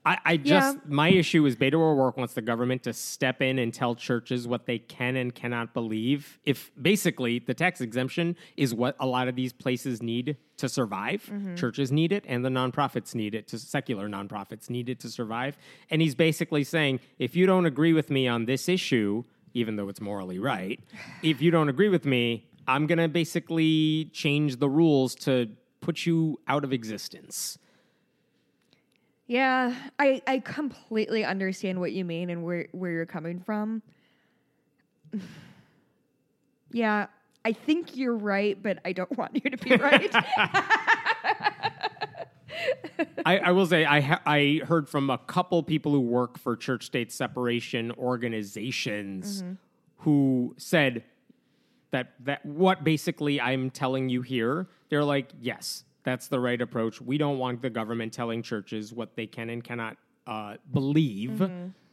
I, 0.06 0.18
I 0.24 0.36
just 0.36 0.76
Yeah. 0.76 0.82
my 0.86 1.08
issue 1.08 1.44
is 1.44 1.56
Beto 1.56 1.74
O'Rourke 1.74 2.16
wants 2.16 2.34
the 2.34 2.40
government 2.40 2.84
to 2.84 2.92
step 2.92 3.42
in 3.42 3.58
and 3.58 3.74
tell 3.74 3.96
churches 3.96 4.46
what 4.46 4.64
they 4.66 4.78
can 4.78 5.16
and 5.16 5.34
cannot 5.34 5.74
believe. 5.74 6.38
If 6.44 6.70
basically 6.80 7.40
the 7.40 7.52
tax 7.52 7.80
exemption 7.80 8.36
is 8.56 8.72
what 8.72 8.94
a 9.00 9.06
lot 9.06 9.26
of 9.26 9.34
these 9.34 9.52
places 9.52 10.00
need 10.00 10.36
to 10.58 10.68
survive, 10.68 11.30
churches 11.56 11.90
need 11.90 12.12
it, 12.12 12.24
and 12.28 12.44
the 12.44 12.48
nonprofits 12.48 13.14
need 13.14 13.34
it. 13.34 13.48
To 13.48 13.58
secular 13.58 14.08
nonprofits 14.08 14.70
need 14.70 14.88
it 14.88 15.00
to 15.00 15.10
survive. 15.10 15.58
And 15.90 16.00
he's 16.00 16.14
basically 16.14 16.62
saying, 16.64 17.00
if 17.18 17.34
you 17.34 17.44
don't 17.44 17.66
agree 17.66 17.92
with 17.92 18.08
me 18.08 18.28
on 18.28 18.46
this 18.46 18.68
issue, 18.68 19.24
even 19.54 19.76
though 19.76 19.88
it's 19.88 20.00
morally 20.00 20.38
right, 20.38 20.80
if 21.22 21.40
you 21.40 21.50
don't 21.50 21.68
agree 21.68 21.88
with 21.88 22.04
me, 22.04 22.46
I'm 22.66 22.86
gonna 22.86 23.08
basically 23.08 24.10
change 24.12 24.56
the 24.56 24.68
rules 24.68 25.14
to 25.16 25.48
put 25.80 26.06
you 26.06 26.40
out 26.46 26.64
of 26.64 26.72
existence. 26.72 27.58
Yeah, 29.26 29.74
I, 29.98 30.22
I 30.26 30.38
completely 30.38 31.22
understand 31.22 31.80
what 31.80 31.92
you 31.92 32.04
mean 32.04 32.30
and 32.30 32.42
where, 32.42 32.66
where 32.72 32.90
you're 32.90 33.06
coming 33.06 33.40
from. 33.40 33.82
yeah, 36.72 37.06
I 37.44 37.52
think 37.52 37.96
you're 37.96 38.16
right, 38.16 38.60
but 38.62 38.78
I 38.84 38.92
don't 38.92 39.16
want 39.18 39.42
you 39.42 39.50
to 39.50 39.56
be 39.58 39.76
right. 39.76 40.10
I, 43.24 43.38
I 43.38 43.50
will 43.52 43.66
say 43.66 43.84
I 43.84 44.00
ha- 44.00 44.22
I 44.26 44.60
heard 44.66 44.88
from 44.88 45.10
a 45.10 45.18
couple 45.18 45.62
people 45.62 45.92
who 45.92 46.00
work 46.00 46.38
for 46.38 46.56
church 46.56 46.86
state 46.86 47.12
separation 47.12 47.92
organizations 47.92 49.42
who 49.98 50.54
said 50.58 51.04
that 51.90 52.12
that 52.24 52.44
what 52.44 52.84
basically 52.84 53.40
I'm 53.40 53.70
telling 53.70 54.08
you 54.08 54.22
here 54.22 54.68
they're 54.88 55.04
like 55.04 55.30
yes 55.40 55.84
that's 56.04 56.28
the 56.28 56.40
right 56.40 56.60
approach. 56.62 57.02
We 57.02 57.18
don't 57.18 57.38
want 57.38 57.60
the 57.60 57.68
government 57.68 58.14
telling 58.14 58.42
churches 58.42 58.94
what 58.94 59.14
they 59.14 59.26
can 59.26 59.50
and 59.50 59.62
cannot 59.62 59.98
uh, 60.26 60.54
believe. 60.72 61.42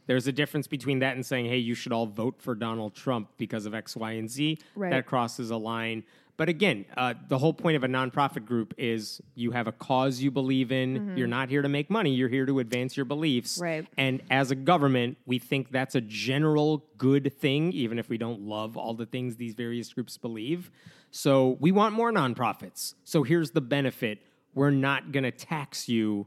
There's 0.06 0.26
a 0.26 0.32
difference 0.32 0.66
between 0.66 1.00
that 1.00 1.16
and 1.16 1.26
saying 1.26 1.46
hey 1.46 1.58
you 1.58 1.74
should 1.74 1.92
all 1.92 2.06
vote 2.06 2.36
for 2.40 2.54
Donald 2.54 2.94
Trump 2.94 3.28
because 3.36 3.66
of 3.66 3.74
X 3.74 3.96
Y 3.96 4.12
and 4.12 4.30
Z. 4.30 4.58
Right. 4.74 4.90
that 4.90 5.06
crosses 5.06 5.50
a 5.50 5.56
line 5.56 6.04
but 6.36 6.48
again, 6.48 6.84
uh, 6.96 7.14
the 7.28 7.38
whole 7.38 7.54
point 7.54 7.76
of 7.76 7.84
a 7.84 7.88
nonprofit 7.88 8.44
group 8.44 8.74
is 8.76 9.20
you 9.34 9.52
have 9.52 9.66
a 9.66 9.72
cause 9.72 10.20
you 10.20 10.30
believe 10.30 10.70
in. 10.70 11.16
You're 11.16 11.26
not 11.26 11.48
here 11.48 11.62
to 11.62 11.68
make 11.68 11.88
money. 11.88 12.10
You're 12.14 12.28
here 12.28 12.44
to 12.44 12.58
advance 12.58 12.96
your 12.96 13.06
beliefs. 13.06 13.58
Right. 13.58 13.86
And 13.96 14.22
as 14.30 14.50
a 14.50 14.54
government, 14.54 15.16
we 15.24 15.38
think 15.38 15.70
that's 15.70 15.94
a 15.94 16.00
general 16.00 16.84
good 16.98 17.32
thing, 17.38 17.72
even 17.72 17.98
if 17.98 18.08
we 18.08 18.18
don't 18.18 18.42
love 18.42 18.76
all 18.76 18.92
the 18.92 19.06
things 19.06 19.36
these 19.36 19.54
various 19.54 19.92
groups 19.92 20.18
believe. 20.18 20.70
So 21.10 21.56
we 21.60 21.72
want 21.72 21.94
more 21.94 22.12
nonprofits. 22.12 22.94
So 23.04 23.22
here's 23.22 23.52
the 23.52 23.62
benefit 23.62 24.18
we're 24.54 24.70
not 24.70 25.12
going 25.12 25.24
to 25.24 25.30
tax 25.30 25.88
you. 25.88 26.26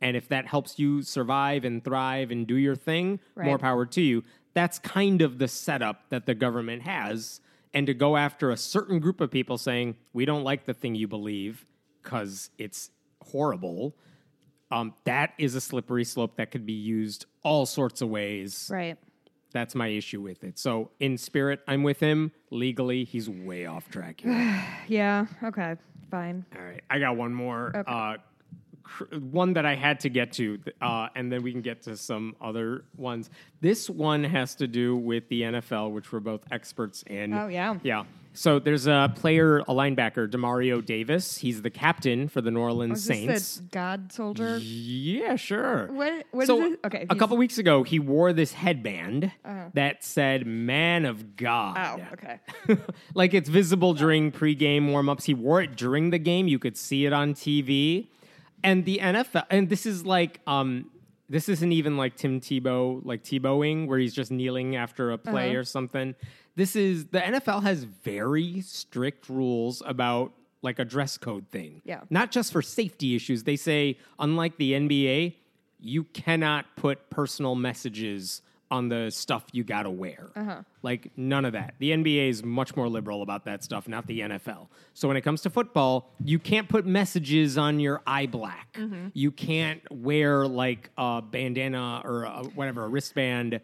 And 0.00 0.16
if 0.16 0.28
that 0.28 0.46
helps 0.46 0.78
you 0.78 1.02
survive 1.02 1.64
and 1.64 1.82
thrive 1.82 2.30
and 2.30 2.46
do 2.46 2.54
your 2.54 2.76
thing, 2.76 3.18
more 3.36 3.58
power 3.58 3.86
to 3.86 4.00
you. 4.00 4.22
That's 4.54 4.78
kind 4.78 5.22
of 5.22 5.38
the 5.38 5.48
setup 5.48 6.08
that 6.10 6.26
the 6.26 6.34
government 6.34 6.82
has. 6.82 7.40
And 7.74 7.86
to 7.86 7.94
go 7.94 8.16
after 8.16 8.50
a 8.50 8.56
certain 8.56 8.98
group 8.98 9.20
of 9.20 9.30
people 9.30 9.58
saying, 9.58 9.96
we 10.12 10.24
don't 10.24 10.44
like 10.44 10.64
the 10.64 10.74
thing 10.74 10.94
you 10.94 11.06
believe 11.08 11.66
because 12.02 12.50
it's 12.58 12.90
horrible, 13.22 13.94
um, 14.70 14.94
that 15.04 15.32
is 15.38 15.54
a 15.54 15.60
slippery 15.60 16.04
slope 16.04 16.36
that 16.36 16.50
could 16.50 16.64
be 16.66 16.72
used 16.72 17.26
all 17.42 17.66
sorts 17.66 18.00
of 18.00 18.08
ways. 18.08 18.70
right. 18.72 18.96
That's 19.50 19.74
my 19.74 19.88
issue 19.88 20.20
with 20.20 20.44
it. 20.44 20.58
So, 20.58 20.90
in 21.00 21.16
spirit, 21.16 21.60
I'm 21.66 21.82
with 21.82 22.00
him. 22.00 22.32
Legally, 22.50 23.04
he's 23.04 23.30
way 23.30 23.64
off 23.64 23.88
track 23.88 24.20
here. 24.20 24.62
Yeah, 24.88 25.24
okay, 25.42 25.76
fine. 26.10 26.44
All 26.54 26.62
right, 26.62 26.82
I 26.90 26.98
got 26.98 27.16
one 27.16 27.32
more. 27.32 27.72
Uh, 27.74 28.12
cr- 28.14 28.20
one 29.20 29.52
that 29.54 29.66
I 29.66 29.74
had 29.74 30.00
to 30.00 30.08
get 30.08 30.32
to, 30.34 30.58
uh, 30.80 31.08
and 31.14 31.30
then 31.30 31.42
we 31.42 31.52
can 31.52 31.62
get 31.62 31.82
to 31.82 31.96
some 31.96 32.36
other 32.40 32.84
ones. 32.96 33.30
This 33.60 33.88
one 33.90 34.24
has 34.24 34.54
to 34.56 34.66
do 34.66 34.96
with 34.96 35.28
the 35.28 35.42
NFL, 35.42 35.92
which 35.92 36.12
we're 36.12 36.20
both 36.20 36.42
experts 36.50 37.02
in. 37.06 37.32
Oh, 37.34 37.48
yeah. 37.48 37.76
yeah. 37.82 38.04
So 38.34 38.60
there's 38.60 38.86
a 38.86 39.12
player, 39.16 39.58
a 39.60 39.64
linebacker, 39.64 40.30
Demario 40.30 40.84
Davis. 40.84 41.38
He's 41.38 41.62
the 41.62 41.70
captain 41.70 42.28
for 42.28 42.40
the 42.40 42.52
New 42.52 42.60
Orleans 42.60 42.92
Was 42.92 43.04
Saints. 43.04 43.62
God 43.72 44.12
soldier? 44.12 44.58
Yeah, 44.58 45.34
sure. 45.34 45.86
What- 45.90 46.26
what 46.30 46.46
so 46.46 46.62
is 46.64 46.72
it? 46.74 46.80
Okay, 46.84 47.06
a 47.10 47.16
couple 47.16 47.36
weeks 47.36 47.58
ago, 47.58 47.82
he 47.82 47.98
wore 47.98 48.32
this 48.32 48.52
headband 48.52 49.32
that 49.74 50.04
said 50.04 50.46
"Man 50.46 51.04
of 51.04 51.36
God." 51.36 51.98
Oh, 52.00 52.12
okay. 52.12 52.38
like 53.14 53.34
it's 53.34 53.48
visible 53.48 53.92
during 53.94 54.30
pregame 54.30 54.90
warmups. 54.90 55.24
He 55.24 55.34
wore 55.34 55.60
it 55.60 55.74
during 55.74 56.10
the 56.10 56.18
game. 56.18 56.46
You 56.46 56.60
could 56.60 56.76
see 56.76 57.06
it 57.06 57.12
on 57.12 57.34
TV. 57.34 58.06
And 58.64 58.84
the 58.84 58.98
NFL, 59.02 59.44
and 59.50 59.68
this 59.68 59.86
is 59.86 60.04
like, 60.04 60.40
um, 60.46 60.90
this 61.28 61.48
isn't 61.48 61.72
even 61.72 61.96
like 61.96 62.16
Tim 62.16 62.40
Tebow, 62.40 63.00
like 63.04 63.22
Tebowing, 63.22 63.86
where 63.86 63.98
he's 63.98 64.14
just 64.14 64.30
kneeling 64.30 64.76
after 64.76 65.10
a 65.12 65.18
play 65.18 65.50
Uh-huh. 65.50 65.58
or 65.60 65.64
something. 65.64 66.14
This 66.56 66.74
is 66.74 67.06
the 67.06 67.20
NFL 67.20 67.62
has 67.62 67.84
very 67.84 68.60
strict 68.62 69.28
rules 69.28 69.82
about 69.86 70.32
like 70.62 70.78
a 70.80 70.84
dress 70.84 71.16
code 71.16 71.46
thing. 71.50 71.82
Yeah. 71.84 72.00
Not 72.10 72.32
just 72.32 72.50
for 72.50 72.62
safety 72.62 73.14
issues. 73.14 73.44
They 73.44 73.54
say, 73.56 73.96
unlike 74.18 74.56
the 74.56 74.72
NBA, 74.72 75.34
you 75.78 76.02
cannot 76.04 76.66
put 76.74 77.10
personal 77.10 77.54
messages 77.54 78.42
on 78.70 78.88
the 78.88 79.10
stuff 79.10 79.44
you 79.52 79.64
gotta 79.64 79.90
wear. 79.90 80.30
Uh-huh. 80.36 80.62
Like 80.82 81.10
none 81.16 81.44
of 81.44 81.52
that. 81.52 81.74
The 81.78 81.90
NBA 81.90 82.28
is 82.28 82.44
much 82.44 82.76
more 82.76 82.88
liberal 82.88 83.22
about 83.22 83.44
that 83.46 83.64
stuff, 83.64 83.88
not 83.88 84.06
the 84.06 84.20
NFL. 84.20 84.68
So 84.94 85.08
when 85.08 85.16
it 85.16 85.22
comes 85.22 85.42
to 85.42 85.50
football, 85.50 86.12
you 86.24 86.38
can't 86.38 86.68
put 86.68 86.86
messages 86.86 87.56
on 87.58 87.80
your 87.80 88.02
eye 88.06 88.26
black. 88.26 88.74
Mm-hmm. 88.74 89.08
You 89.14 89.30
can't 89.30 89.80
wear 89.90 90.46
like 90.46 90.90
a 90.98 91.22
bandana 91.22 92.02
or 92.04 92.24
a, 92.24 92.44
whatever, 92.54 92.84
a 92.84 92.88
wristband. 92.88 93.60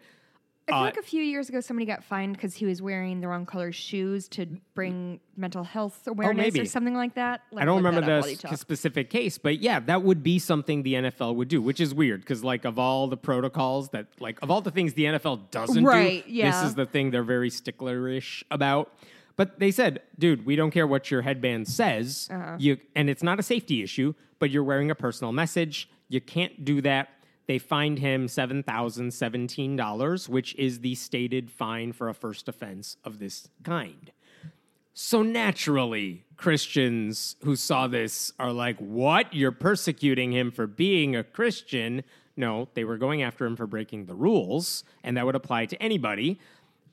I 0.67 0.71
feel 0.71 0.79
Uh, 0.79 0.81
like 0.85 0.97
a 0.97 1.03
few 1.03 1.21
years 1.21 1.47
ago 1.47 1.59
somebody 1.61 1.85
got 1.85 2.03
fined 2.03 2.33
because 2.35 2.55
he 2.55 2.65
was 2.65 2.81
wearing 2.81 3.21
the 3.21 3.27
wrong 3.27 3.45
color 3.45 3.71
shoes 3.71 4.27
to 4.29 4.47
bring 4.73 5.19
mental 5.37 5.63
health 5.63 6.07
awareness 6.07 6.43
maybe. 6.43 6.61
or 6.61 6.65
something 6.65 6.95
like 6.95 7.13
that. 7.15 7.41
Let 7.51 7.61
I 7.61 7.65
don't 7.65 7.77
remember 7.77 8.01
the 8.01 8.07
while 8.21 8.27
you 8.27 8.33
s- 8.35 8.41
talk. 8.41 8.57
specific 8.57 9.09
case, 9.11 9.37
but 9.37 9.59
yeah, 9.59 9.79
that 9.81 10.01
would 10.01 10.23
be 10.23 10.39
something 10.39 10.81
the 10.81 10.95
NFL 10.95 11.35
would 11.35 11.49
do, 11.49 11.61
which 11.61 11.79
is 11.79 11.93
weird 11.93 12.21
because, 12.21 12.43
like, 12.43 12.65
of 12.65 12.79
all 12.79 13.07
the 13.07 13.17
protocols 13.17 13.89
that, 13.89 14.07
like, 14.19 14.41
of 14.41 14.49
all 14.49 14.61
the 14.61 14.71
things 14.71 14.93
the 14.95 15.05
NFL 15.05 15.51
doesn't 15.51 15.83
Right, 15.83 16.25
do, 16.25 16.31
yeah. 16.33 16.49
this 16.49 16.69
is 16.69 16.75
the 16.75 16.87
thing 16.87 17.11
they're 17.11 17.23
very 17.23 17.51
sticklerish 17.51 18.41
about. 18.49 18.91
But 19.35 19.59
they 19.59 19.69
said, 19.69 20.01
dude, 20.17 20.45
we 20.47 20.55
don't 20.55 20.71
care 20.71 20.87
what 20.87 21.11
your 21.11 21.21
headband 21.21 21.67
says, 21.67 22.27
Uh-huh. 22.31 22.55
you, 22.57 22.77
and 22.95 23.09
it's 23.09 23.21
not 23.21 23.37
a 23.39 23.43
safety 23.43 23.83
issue, 23.83 24.13
but 24.39 24.49
you're 24.49 24.63
wearing 24.63 24.89
a 24.89 24.95
personal 24.95 25.31
message. 25.31 25.89
You 26.09 26.21
can't 26.21 26.63
do 26.65 26.81
that. 26.81 27.09
They 27.47 27.59
fined 27.59 27.99
him 27.99 28.27
seven 28.27 28.63
thousand 28.63 29.13
seventeen 29.13 29.75
dollars, 29.75 30.27
which 30.27 30.55
is 30.55 30.79
the 30.79 30.95
stated 30.95 31.51
fine 31.51 31.91
for 31.91 32.09
a 32.09 32.13
first 32.13 32.47
offense 32.47 32.97
of 33.03 33.19
this 33.19 33.49
kind. 33.63 34.11
So 34.93 35.21
naturally, 35.21 36.23
Christians 36.37 37.35
who 37.43 37.57
saw 37.57 37.87
this 37.87 38.31
are 38.39 38.53
like, 38.53 38.77
What? 38.77 39.33
You're 39.33 39.51
persecuting 39.51 40.31
him 40.31 40.51
for 40.51 40.67
being 40.67 41.15
a 41.15 41.23
Christian? 41.23 42.03
No, 42.37 42.67
they 42.73 42.83
were 42.83 42.97
going 42.97 43.21
after 43.21 43.45
him 43.45 43.55
for 43.55 43.67
breaking 43.67 44.05
the 44.05 44.15
rules, 44.15 44.83
and 45.03 45.15
that 45.17 45.25
would 45.25 45.35
apply 45.35 45.67
to 45.67 45.81
anybody. 45.81 46.39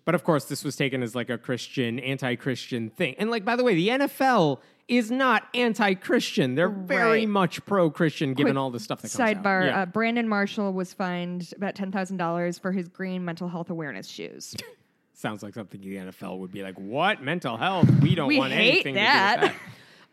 But 0.05 0.15
of 0.15 0.25
course, 0.25 0.45
this 0.47 0.65
was 0.65 0.77
taken 0.77 1.03
as 1.03 1.15
like 1.15 1.31
a 1.31 1.39
Christian, 1.39 1.99
anti-Christian 2.01 2.91
thing. 2.91 3.15
And 3.19 3.31
like, 3.31 3.45
by 3.45 3.57
the 3.57 3.65
way, 3.65 3.75
the 3.75 3.89
NFL 3.89 4.59
is 4.89 5.11
not 5.11 5.45
anti-Christian. 5.55 6.55
They're 6.55 6.69
very 6.69 7.27
much 7.27 7.65
pro-Christian, 7.65 8.35
given 8.35 8.53
Quick 8.55 8.61
all 8.61 8.71
the 8.71 8.81
stuff 8.81 9.03
that 9.03 9.13
comes 9.13 9.21
out. 9.37 9.43
Sidebar: 9.45 9.67
Yeah. 9.67 9.83
uh, 9.83 9.87
Brandon 9.87 10.29
Marshall 10.29 10.73
was 10.73 10.93
fined 10.93 11.53
about 11.57 11.75
ten 11.75 11.91
thousand 11.93 12.17
dollars 12.19 12.59
for 12.59 12.73
his 12.73 12.89
green 12.89 13.25
mental 13.25 13.49
health 13.49 13.71
awareness 13.71 14.07
shoes. 14.07 14.55
Sounds 15.15 15.43
like 15.43 15.55
something 15.55 15.81
the 15.81 15.97
NFL 15.97 16.39
would 16.39 16.51
be 16.51 16.63
like, 16.63 16.75
"What 16.79 17.23
mental 17.23 17.57
health? 17.57 17.89
We 18.01 18.15
don't 18.15 18.29
We 18.29 18.39
want 18.39 18.53
anything 18.53 18.95
that." 18.97 19.35
to 19.37 19.41
do 19.41 19.47
with 19.47 19.53
that." 19.53 19.61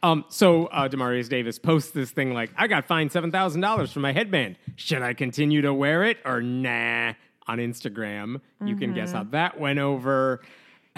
Um, 0.01 0.23
so 0.29 0.67
uh, 0.67 0.87
Demario 0.87 1.27
Davis 1.27 1.59
posts 1.59 1.91
this 1.91 2.11
thing 2.11 2.33
like, 2.33 2.51
"I 2.55 2.67
got 2.67 2.85
fined 2.85 3.11
seven 3.11 3.31
thousand 3.31 3.61
dollars 3.61 3.91
for 3.91 3.99
my 3.99 4.11
headband. 4.13 4.57
Should 4.75 5.01
I 5.01 5.13
continue 5.13 5.61
to 5.63 5.73
wear 5.73 6.03
it 6.03 6.17
or 6.25 6.41
nah?" 6.41 7.13
On 7.47 7.57
Instagram, 7.57 8.41
you 8.63 8.75
can 8.75 8.93
guess 8.93 9.09
Mm-hmm. 9.09 9.17
how 9.17 9.23
that 9.31 9.59
went 9.59 9.79
over. 9.79 10.41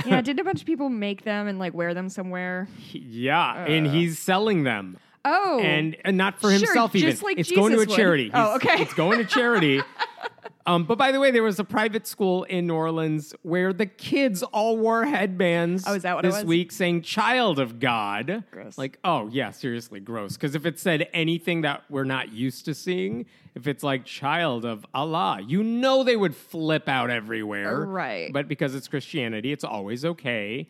Yeah, 0.06 0.22
did 0.22 0.40
a 0.40 0.44
bunch 0.44 0.62
of 0.62 0.66
people 0.66 0.90
make 0.90 1.24
them 1.24 1.48
and 1.48 1.60
like 1.60 1.74
wear 1.74 1.94
them 1.94 2.10
somewhere? 2.10 2.68
Yeah, 2.92 3.66
and 3.66 3.88
uh. 3.88 3.92
he's 3.92 4.20
selling 4.20 4.64
them. 4.64 4.98
Oh, 5.24 5.60
and, 5.60 5.96
and 6.04 6.18
not 6.18 6.42
for 6.42 6.50
Sure, 6.50 6.58
himself 6.60 6.96
even. 6.96 7.16
like 7.22 7.38
it's 7.38 7.52
going 7.52 7.74
to 7.74 7.78
a 7.78 7.82
would. 7.82 7.90
charity. 7.90 8.32
Oh, 8.34 8.56
okay. 8.56 8.82
It's 8.82 8.94
going 8.96 9.20
to 9.20 9.26
charity. 9.26 9.82
um, 10.66 10.84
but 10.84 10.98
by 10.98 11.12
the 11.12 11.20
way, 11.20 11.32
there 11.32 11.44
was 11.44 11.60
a 11.60 11.64
private 11.64 12.06
school 12.06 12.44
in 12.44 12.68
New 12.68 12.76
Orleans 12.76 13.34
where 13.42 13.74
the 13.74 13.86
kids 13.86 14.44
all 14.44 14.78
wore 14.78 15.06
headbands. 15.06 15.84
Oh, 15.88 15.96
is 15.96 16.04
that 16.04 16.16
what 16.16 16.24
this 16.24 16.44
week 16.44 16.72
saying 16.72 17.02
"Child 17.04 17.60
of 17.60 17.80
God"? 17.80 18.44
Gross. 18.52 18.78
Like, 18.78 19.00
oh 19.04 19.30
yeah, 19.32 19.52
seriously, 19.52 20.00
gross. 20.00 20.36
Because 20.36 20.56
if 20.56 20.66
it 20.66 20.80
said 20.80 21.08
anything 21.14 21.62
that 21.62 21.84
we're 21.90 22.04
not 22.04 22.32
used 22.32 22.66
to 22.66 22.74
seeing, 22.74 23.26
if 23.56 23.68
it's 23.68 23.84
like 23.84 24.06
"Child 24.06 24.66
of 24.66 24.86
Allah," 24.94 25.40
you 25.46 25.64
know 25.64 26.04
they 26.04 26.16
would 26.16 26.36
flip 26.36 26.88
out 26.88 27.10
everywhere. 27.10 27.86
Right. 27.86 28.32
But 28.32 28.48
because 28.48 28.76
it's 28.76 28.88
Christianity, 28.88 29.52
it's 29.52 29.64
always 29.64 30.06
okay. 30.06 30.68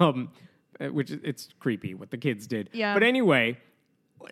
Um, 0.00 0.30
which 0.80 1.10
it's 1.10 1.50
creepy 1.60 1.94
what 1.94 2.10
the 2.10 2.18
kids 2.18 2.46
did. 2.46 2.70
Yeah. 2.72 2.94
But 2.94 3.02
anyway, 3.02 3.58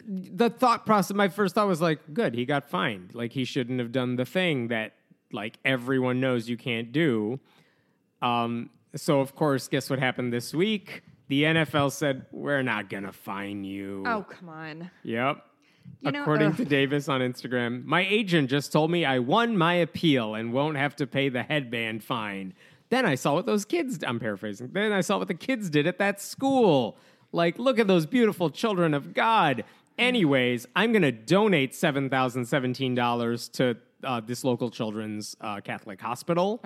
the 0.06 0.50
thought 0.50 0.86
process, 0.86 1.14
my 1.14 1.28
first 1.28 1.54
thought 1.54 1.66
was 1.68 1.80
like, 1.80 2.00
good, 2.12 2.34
he 2.34 2.44
got 2.44 2.68
fined. 2.68 3.14
Like 3.14 3.32
he 3.32 3.44
shouldn't 3.44 3.78
have 3.78 3.92
done 3.92 4.16
the 4.16 4.24
thing 4.24 4.68
that 4.68 4.94
like 5.32 5.58
everyone 5.64 6.20
knows 6.20 6.48
you 6.48 6.56
can't 6.56 6.92
do. 6.92 7.40
Um, 8.20 8.70
so 8.94 9.20
of 9.20 9.34
course, 9.34 9.68
guess 9.68 9.88
what 9.90 9.98
happened 9.98 10.32
this 10.32 10.54
week? 10.54 11.02
The 11.28 11.44
NFL 11.44 11.92
said, 11.92 12.26
we're 12.30 12.62
not 12.62 12.90
gonna 12.90 13.12
fine 13.12 13.64
you. 13.64 14.04
oh 14.06 14.22
come 14.28 14.48
on. 14.48 14.90
Yep. 15.02 15.44
You 16.00 16.12
know, 16.12 16.22
According 16.22 16.48
ugh. 16.48 16.56
to 16.58 16.64
Davis 16.64 17.08
on 17.08 17.20
Instagram, 17.20 17.84
my 17.84 18.06
agent 18.06 18.50
just 18.50 18.72
told 18.72 18.90
me 18.90 19.04
I 19.04 19.18
won 19.18 19.56
my 19.56 19.74
appeal 19.74 20.34
and 20.34 20.52
won't 20.52 20.76
have 20.76 20.94
to 20.96 21.06
pay 21.06 21.28
the 21.28 21.42
headband 21.42 22.04
fine. 22.04 22.54
Then 22.90 23.06
I 23.06 23.14
saw 23.14 23.34
what 23.34 23.46
those 23.46 23.64
kids, 23.64 23.98
I'm 24.06 24.20
paraphrasing, 24.20 24.70
then 24.72 24.92
I 24.92 25.00
saw 25.00 25.18
what 25.18 25.28
the 25.28 25.34
kids 25.34 25.70
did 25.70 25.86
at 25.86 25.98
that 25.98 26.20
school. 26.20 26.98
Like, 27.32 27.58
look 27.58 27.78
at 27.78 27.86
those 27.86 28.04
beautiful 28.04 28.50
children 28.50 28.92
of 28.92 29.14
God. 29.14 29.64
Anyways, 29.98 30.66
I'm 30.74 30.92
going 30.92 31.02
to 31.02 31.12
donate 31.12 31.72
$7,017 31.72 33.52
to 33.52 33.76
uh, 34.04 34.20
this 34.20 34.42
local 34.44 34.70
children's 34.70 35.36
uh, 35.40 35.60
Catholic 35.60 36.00
hospital. 36.00 36.60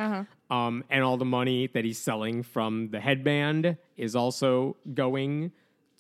Um, 0.50 0.84
and 0.90 1.02
all 1.04 1.16
the 1.16 1.24
money 1.24 1.66
that 1.74 1.84
he's 1.84 1.98
selling 1.98 2.42
from 2.42 2.88
the 2.90 3.00
headband 3.00 3.76
is 3.96 4.14
also 4.16 4.76
going 4.94 5.52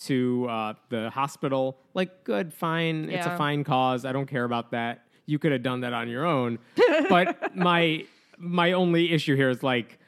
to 0.04 0.46
uh, 0.48 0.74
the 0.88 1.10
hospital. 1.10 1.78
Like, 1.94 2.24
good, 2.24 2.52
fine. 2.54 3.10
It's 3.10 3.26
a 3.26 3.30
Yeah. 3.30 3.36
fine 3.36 3.64
cause. 3.64 4.04
I 4.04 4.12
don't 4.12 4.26
care 4.26 4.44
about 4.44 4.70
that. 4.70 5.02
You 5.26 5.38
could 5.38 5.52
have 5.52 5.62
done 5.62 5.80
that 5.80 5.92
on 5.92 6.08
your 6.08 6.24
own. 6.24 6.58
but 7.08 7.56
my 7.56 8.04
my 8.38 8.72
only 8.72 9.12
issue 9.12 9.34
here 9.34 9.48
is 9.50 9.62
like, 9.62 9.98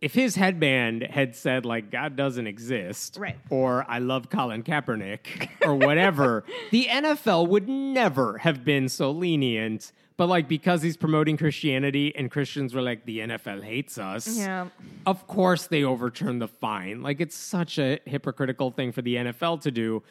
if 0.00 0.14
his 0.14 0.36
headband 0.36 1.02
had 1.02 1.34
said 1.34 1.64
like 1.64 1.90
God 1.90 2.14
doesn't 2.16 2.46
exist, 2.46 3.16
Right. 3.18 3.36
or 3.50 3.84
I 3.88 3.98
love 3.98 4.30
Colin 4.30 4.62
Kaepernick, 4.62 5.48
or 5.66 5.74
whatever, 5.74 6.44
the 6.70 6.86
NFL 6.86 7.48
would 7.48 7.68
never 7.68 8.38
have 8.38 8.64
been 8.64 8.88
so 8.88 9.10
lenient. 9.10 9.92
But 10.16 10.26
like 10.28 10.48
because 10.48 10.82
he's 10.82 10.96
promoting 10.96 11.36
Christianity 11.36 12.12
and 12.16 12.28
Christians 12.28 12.74
were 12.74 12.82
like 12.82 13.04
the 13.06 13.20
NFL 13.20 13.62
hates 13.62 13.98
us, 13.98 14.36
Yeah. 14.36 14.66
of 15.06 15.26
course 15.28 15.68
they 15.68 15.84
overturn 15.84 16.40
the 16.40 16.48
fine. 16.48 17.02
Like 17.02 17.20
it's 17.20 17.36
such 17.36 17.78
a 17.78 18.00
hypocritical 18.04 18.72
thing 18.72 18.90
for 18.90 19.00
the 19.02 19.14
NFL 19.14 19.60
to 19.62 19.70
do. 19.70 20.02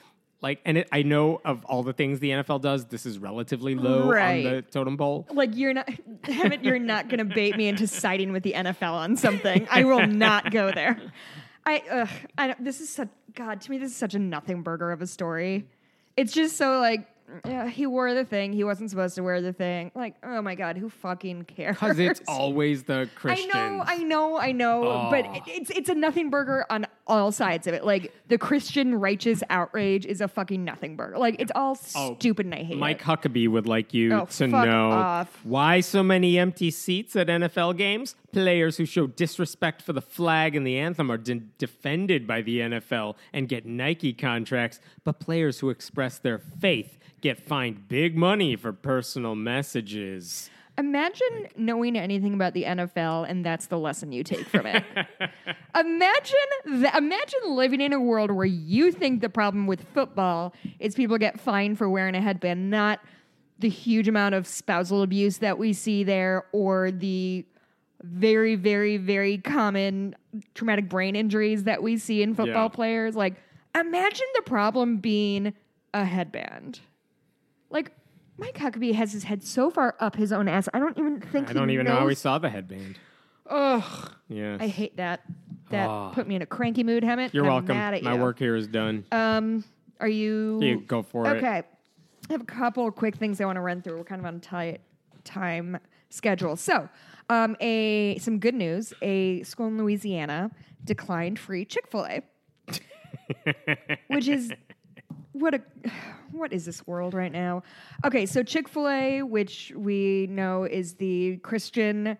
Like, 0.41 0.61
and 0.65 0.77
it, 0.77 0.87
I 0.91 1.01
know 1.01 1.41
of 1.43 1.65
all 1.65 1.81
the 1.81 1.93
things 1.93 2.19
the 2.19 2.29
NFL 2.29 2.61
does, 2.61 2.85
this 2.85 3.05
is 3.07 3.17
relatively 3.17 3.73
low 3.73 4.07
Right. 4.09 4.45
on 4.45 4.53
the 4.53 4.61
totem 4.61 4.95
pole. 4.97 5.25
Like 5.31 5.55
you're 5.55 5.73
not, 5.73 5.89
you're 6.63 6.77
not 6.79 7.09
going 7.09 7.17
to 7.19 7.25
bait 7.25 7.57
me 7.57 7.67
into 7.67 7.87
siding 7.87 8.31
with 8.31 8.43
the 8.43 8.53
NFL 8.53 8.93
on 8.93 9.15
something. 9.17 9.67
I 9.71 9.83
will 9.83 10.05
not 10.05 10.51
go 10.51 10.71
there. 10.71 11.01
I, 11.65 11.83
ugh, 11.91 12.09
I 12.37 12.55
this 12.59 12.79
is 12.81 12.89
such, 12.89 13.09
God, 13.33 13.61
to 13.61 13.71
me, 13.71 13.77
this 13.79 13.91
is 13.91 13.97
such 13.97 14.13
a 14.13 14.19
nothing 14.19 14.61
burger 14.61 14.91
of 14.91 15.01
a 15.01 15.07
story. 15.07 15.67
It's 16.15 16.31
just 16.33 16.55
so 16.55 16.79
like, 16.79 17.07
yeah, 17.45 17.67
he 17.67 17.85
wore 17.87 18.13
the 18.13 18.23
thing. 18.23 18.53
He 18.53 18.63
wasn't 18.63 18.89
supposed 18.89 19.15
to 19.15 19.23
wear 19.23 19.41
the 19.41 19.51
thing. 19.51 19.91
Like, 19.93 20.15
oh 20.23 20.41
my 20.41 20.55
God, 20.55 20.77
who 20.77 20.87
fucking 20.89 21.43
cares? 21.43 21.75
Because 21.75 21.99
it's 21.99 22.21
always 22.27 22.83
the 22.83 23.09
Christian. 23.15 23.49
I 23.53 23.69
know, 23.69 23.83
I 23.85 23.97
know, 23.97 24.37
I 24.37 24.51
know, 24.53 25.07
but 25.11 25.25
Oh. 25.25 25.33
it, 25.33 25.41
it's 25.47 25.69
it's 25.71 25.89
a 25.89 25.95
nothing 25.95 26.29
burger 26.29 26.65
on 26.69 26.85
all 27.07 27.31
sides 27.31 27.67
of 27.67 27.73
it. 27.73 27.83
Like 27.83 28.13
the 28.27 28.37
Christian 28.37 28.95
righteous 28.95 29.41
outrage 29.49 30.05
is 30.05 30.21
a 30.21 30.27
fucking 30.27 30.63
nothing 30.63 30.95
burger. 30.95 31.17
Like 31.17 31.35
it's 31.39 31.51
all 31.55 31.77
Oh, 31.95 32.15
stupid 32.19 32.45
and 32.45 32.55
I 32.55 32.63
hate 32.63 32.77
Mike 32.77 33.01
it. 33.01 33.05
Huckabee 33.05 33.47
would 33.47 33.67
like 33.67 33.93
you 33.93 34.13
Oh, 34.13 34.25
to 34.25 34.47
know 34.47 34.91
off. 34.91 35.39
why 35.43 35.79
so 35.79 36.03
many 36.03 36.37
empty 36.37 36.71
seats 36.71 37.15
at 37.15 37.27
NFL 37.27 37.77
games. 37.77 38.15
Players 38.31 38.77
who 38.77 38.85
show 38.85 39.07
disrespect 39.07 39.81
for 39.81 39.93
the 39.93 40.01
flag 40.01 40.55
and 40.55 40.65
the 40.67 40.77
anthem 40.77 41.09
are 41.11 41.17
de- 41.17 41.35
defended 41.57 42.27
by 42.27 42.41
the 42.41 42.59
NFL 42.59 43.15
and 43.33 43.47
get 43.49 43.65
Nike 43.65 44.13
contracts, 44.13 44.79
but 45.03 45.19
players 45.19 45.59
who 45.59 45.69
express 45.69 46.17
their 46.19 46.37
faith 46.37 46.97
get 47.21 47.39
fined 47.41 47.87
big 47.87 48.15
money 48.15 48.55
for 48.55 48.71
personal 48.71 49.33
messages. 49.33 50.49
Imagine 50.77 51.47
knowing 51.55 51.97
anything 51.97 52.33
about 52.35 52.53
the 52.53 52.63
NFL 52.63 53.27
and 53.27 53.43
that's 53.43 53.65
the 53.67 53.79
lesson 53.79 54.11
you 54.11 54.23
take 54.23 54.45
from 54.47 54.65
it. 54.67 54.83
imagine 55.75 56.35
th- 56.65 56.93
imagine 56.95 57.39
living 57.45 57.81
in 57.81 57.93
a 57.93 57.99
world 57.99 58.31
where 58.31 58.45
you 58.45 58.91
think 58.91 59.21
the 59.21 59.29
problem 59.29 59.65
with 59.67 59.83
football 59.93 60.53
is 60.79 60.93
people 60.95 61.17
get 61.17 61.39
fined 61.39 61.77
for 61.77 61.89
wearing 61.89 62.13
a 62.15 62.21
headband, 62.21 62.69
not 62.69 62.99
the 63.59 63.69
huge 63.69 64.07
amount 64.07 64.35
of 64.35 64.45
spousal 64.45 65.01
abuse 65.01 65.39
that 65.39 65.57
we 65.57 65.73
see 65.73 66.03
there 66.03 66.45
or 66.51 66.91
the 66.91 67.43
very 68.03 68.53
very 68.53 68.97
very 68.97 69.39
common 69.39 70.15
traumatic 70.53 70.87
brain 70.87 71.15
injuries 71.15 71.63
that 71.63 71.81
we 71.81 71.97
see 71.97 72.21
in 72.21 72.35
football 72.35 72.65
Yeah. 72.65 72.75
players. 72.75 73.15
Like 73.15 73.33
imagine 73.75 74.27
the 74.35 74.43
problem 74.43 74.97
being 74.97 75.53
a 75.95 76.05
headband. 76.05 76.79
Like 77.71 77.91
Mike 78.37 78.55
Huckabee 78.57 78.93
has 78.93 79.11
his 79.13 79.23
head 79.23 79.43
so 79.43 79.69
far 79.71 79.95
up 79.99 80.15
his 80.15 80.31
own 80.31 80.47
ass. 80.47 80.69
I 80.73 80.79
don't 80.79 80.97
even 80.97 81.19
think 81.19 81.49
I 81.49 81.53
don't 81.53 81.69
even 81.71 81.85
know 81.85 81.93
how 81.95 82.01
we 82.05 82.11
knows- 82.11 82.19
saw 82.19 82.37
the 82.37 82.49
headband. 82.49 82.99
Ugh, 83.49 84.11
Yeah. 84.27 84.57
I 84.59 84.67
hate 84.67 84.97
that. 84.97 85.21
That 85.69 85.89
Ah. 85.89 86.11
put 86.11 86.27
me 86.27 86.35
in 86.35 86.41
a 86.41 86.45
cranky 86.45 86.83
mood, 86.83 87.03
Hemant. 87.03 87.33
You're 87.33 87.45
I'm 87.45 87.51
welcome. 87.51 87.75
Mad 87.77 87.93
at 87.95 88.03
My 88.03 88.15
you. 88.15 88.21
work 88.21 88.39
here 88.39 88.55
is 88.55 88.67
done. 88.67 89.05
Um, 89.11 89.63
are 89.99 90.07
you? 90.07 90.59
you 90.61 90.81
go 90.81 91.01
for 91.01 91.25
it. 91.27 91.37
Okay. 91.37 91.63
I 92.29 92.33
have 92.33 92.41
a 92.41 92.45
couple 92.45 92.87
of 92.87 92.95
quick 92.95 93.15
things 93.15 93.39
I 93.41 93.45
want 93.45 93.55
to 93.57 93.61
run 93.61 93.81
through. 93.81 93.97
We're 93.97 94.03
kind 94.03 94.19
of 94.19 94.25
on 94.25 94.35
a 94.35 94.39
tight 94.39 94.81
time 95.23 95.77
schedule. 96.09 96.55
So, 96.57 96.87
um, 97.29 97.55
a 97.61 98.17
some 98.19 98.39
good 98.39 98.53
news. 98.55 98.93
A 99.01 99.43
school 99.43 99.67
in 99.67 99.77
Louisiana 99.77 100.51
declined 100.83 101.39
free 101.39 101.63
Chick 101.65 101.87
Fil 101.87 102.05
A, 102.05 102.21
which 104.07 104.27
is 104.27 104.51
what 105.39 105.53
a 105.55 105.61
what 106.31 106.51
is 106.53 106.65
this 106.65 106.85
world 106.85 107.13
right 107.13 107.31
now? 107.31 107.63
Okay, 108.05 108.25
so 108.25 108.43
Chick 108.43 108.67
Fil 108.67 108.87
A, 108.89 109.21
which 109.23 109.71
we 109.75 110.27
know 110.29 110.63
is 110.65 110.95
the 110.95 111.37
Christian 111.37 112.17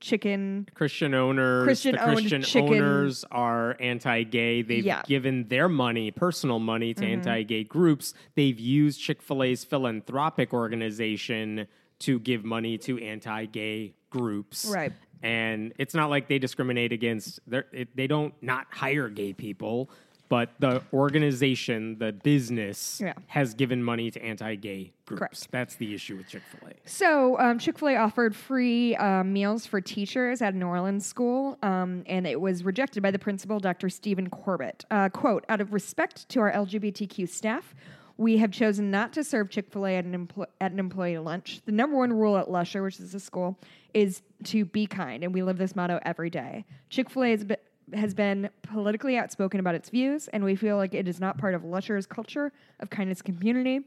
chicken 0.00 0.68
Christian 0.74 1.12
owners, 1.12 1.64
Christian 1.64 1.96
chicken- 2.42 2.74
owners 2.74 3.24
are 3.32 3.76
anti-gay. 3.80 4.62
They've 4.62 4.84
Yeah. 4.84 5.02
given 5.06 5.48
their 5.48 5.68
money, 5.68 6.12
personal 6.12 6.60
money, 6.60 6.94
Mm-hmm. 6.94 7.04
to 7.04 7.10
anti-gay 7.10 7.64
groups. 7.64 8.14
They've 8.36 8.58
used 8.58 9.00
Chick-fil-A's 9.00 9.64
philanthropic 9.64 10.52
organization 10.54 11.66
to 12.00 12.20
give 12.20 12.44
money 12.44 12.78
to 12.78 12.96
anti-gay 12.98 13.94
groups. 14.10 14.70
Right. 14.72 14.92
And 15.20 15.72
it's 15.78 15.94
not 15.94 16.10
like 16.10 16.28
they 16.28 16.38
discriminate 16.38 16.92
against. 16.92 17.40
It, 17.50 17.88
they 17.96 18.06
don't 18.06 18.32
not 18.40 18.68
hire 18.70 19.08
gay 19.08 19.32
people, 19.32 19.90
but 20.28 20.50
the 20.58 20.82
organization, 20.92 21.98
the 21.98 22.12
business, 22.12 23.00
Yeah. 23.02 23.14
has 23.28 23.54
given 23.54 23.82
money 23.82 24.10
to 24.10 24.22
anti-gay 24.22 24.92
groups. 25.06 25.18
Correct. 25.20 25.48
That's 25.50 25.76
the 25.76 25.94
issue 25.94 26.16
with 26.16 26.28
Chick-fil-A. 26.28 26.72
So 26.88 27.38
um, 27.38 27.58
Chick 27.58 27.78
Fil 27.78 27.88
A 27.88 27.96
offered 27.96 28.36
free 28.36 28.94
uh, 28.96 29.24
meals 29.24 29.66
for 29.66 29.80
teachers 29.80 30.42
at 30.42 30.54
a 30.54 30.56
New 30.56 30.66
Orleans 30.66 31.06
school, 31.06 31.58
um, 31.62 32.02
and 32.06 32.26
it 32.26 32.40
was 32.40 32.64
rejected 32.64 33.02
by 33.02 33.10
the 33.10 33.18
principal, 33.18 33.58
Dr. 33.58 33.88
Stephen 33.88 34.28
Corbett. 34.30 34.84
Uh, 34.90 35.08
"Quote: 35.08 35.44
Out 35.48 35.60
of 35.60 35.72
respect 35.72 36.28
to 36.30 36.40
our 36.40 36.52
LGBTQ 36.52 37.28
staff." 37.28 37.74
We 38.20 38.38
have 38.38 38.50
chosen 38.50 38.90
not 38.90 39.12
to 39.12 39.22
serve 39.22 39.48
Chick 39.48 39.70
fil 39.70 39.86
A 39.86 39.94
at, 39.96 40.04
an 40.04 40.26
empl- 40.26 40.46
at 40.60 40.72
an 40.72 40.80
employee 40.80 41.18
lunch. 41.18 41.60
The 41.66 41.70
number 41.72 41.96
one 41.96 42.12
rule 42.12 42.36
at 42.36 42.50
Lusher, 42.50 42.82
which 42.82 42.98
is 42.98 43.14
a 43.14 43.20
school, 43.20 43.56
is 43.94 44.22
to 44.44 44.64
be 44.64 44.86
kind, 44.88 45.22
and 45.22 45.32
we 45.32 45.40
live 45.44 45.56
this 45.56 45.76
motto 45.76 46.00
every 46.02 46.28
day. 46.28 46.64
Chick 46.90 47.10
fil 47.10 47.22
A 47.22 47.36
been, 47.36 47.56
has 47.94 48.14
been 48.14 48.50
politically 48.62 49.16
outspoken 49.16 49.60
about 49.60 49.74
its 49.74 49.88
views, 49.88 50.28
and 50.28 50.44
we 50.44 50.56
feel 50.56 50.76
like 50.76 50.94
it 50.94 51.08
is 51.08 51.20
not 51.20 51.38
part 51.38 51.54
of 51.54 51.64
Lusher's 51.64 52.06
culture 52.06 52.52
of 52.80 52.90
kindness 52.90 53.22
community. 53.22 53.80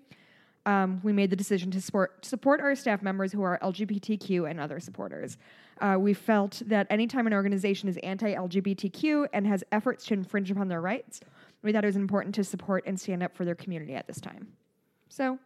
Um, 0.65 1.01
we 1.03 1.11
made 1.11 1.29
the 1.29 1.35
decision 1.35 1.71
to 1.71 1.81
support, 1.81 2.23
support 2.23 2.61
our 2.61 2.75
staff 2.75 3.01
members 3.01 3.31
who 3.31 3.41
are 3.41 3.57
LGBTQ 3.63 4.49
and 4.49 4.59
other 4.59 4.79
supporters. 4.79 5.37
Uh, 5.79 5.97
we 5.99 6.13
felt 6.13 6.61
that 6.67 6.85
anytime 6.91 7.25
an 7.25 7.33
organization 7.33 7.89
is 7.89 7.97
anti 7.97 8.35
LGBTQ 8.35 9.27
and 9.33 9.47
has 9.47 9.63
efforts 9.71 10.05
to 10.05 10.13
infringe 10.13 10.51
upon 10.51 10.67
their 10.67 10.81
rights, 10.81 11.21
we 11.63 11.71
thought 11.71 11.83
it 11.83 11.87
was 11.87 11.95
important 11.95 12.35
to 12.35 12.43
support 12.43 12.83
and 12.85 12.99
stand 12.99 13.23
up 13.23 13.35
for 13.35 13.45
their 13.45 13.55
community 13.55 13.95
at 13.95 14.07
this 14.07 14.21
time. 14.21 14.47
So 15.09 15.39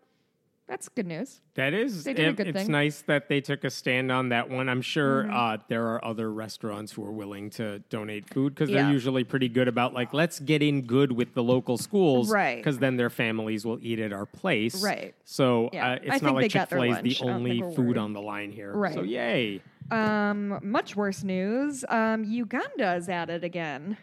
that's 0.67 0.89
good 0.89 1.05
news. 1.05 1.41
That 1.55 1.73
is, 1.73 2.03
They 2.03 2.13
did 2.13 2.25
a 2.25 2.41
it- 2.41 2.47
it's 2.47 2.55
thing. 2.57 2.63
Mm-hmm. 2.63 2.71
nice 2.71 3.01
that 3.03 3.29
they 3.29 3.39
took 3.41 3.63
a 3.63 3.69
stand 3.69 4.11
on 4.11 4.29
that 4.29 4.49
one. 4.49 4.67
I'm 4.67 4.81
sure 4.81 5.31
uh, 5.31 5.57
there 5.69 5.87
are 5.89 6.03
other 6.03 6.31
restaurants 6.33 6.91
who 6.91 7.05
are 7.05 7.11
willing 7.11 7.49
to 7.51 7.79
donate 7.89 8.27
food 8.33 8.55
because 8.55 8.69
Yeah. 8.69 8.83
they're 8.83 8.91
usually 8.91 9.23
pretty 9.23 9.47
good 9.49 9.67
about 9.67 9.93
like 9.93 10.13
let's 10.13 10.39
get 10.39 10.63
in 10.63 10.81
good 10.83 11.11
with 11.11 11.33
the 11.33 11.43
local 11.43 11.77
schools, 11.77 12.31
Right. 12.31 12.57
Because 12.57 12.79
then 12.79 12.97
their 12.97 13.09
families 13.11 13.63
will 13.65 13.79
eat 13.81 13.99
at 13.99 14.11
our 14.11 14.25
place, 14.25 14.83
Right. 14.83 15.13
So 15.23 15.69
Yeah. 15.71 15.91
uh, 15.91 15.95
it's 15.95 16.09
think 16.09 16.23
not 16.23 16.35
like 16.35 16.51
Chick 16.51 16.69
Fil 16.69 16.81
A 16.83 16.89
is 16.89 17.19
the. 17.19 17.25
I 17.27 17.31
only 17.31 17.59
food 17.61 17.77
worried. 17.77 17.97
on 17.97 18.13
the 18.13 18.21
line 18.21 18.51
here, 18.51 18.73
right? 18.73 18.93
So 18.93 19.03
yay, 19.03 19.61
Um, 19.91 20.59
much 20.63 20.95
worse 20.95 21.23
news. 21.23 21.85
Um, 21.89 22.23
Uganda 22.23 22.95
is 22.95 23.07
at 23.07 23.29
it 23.29 23.43
again. 23.43 23.97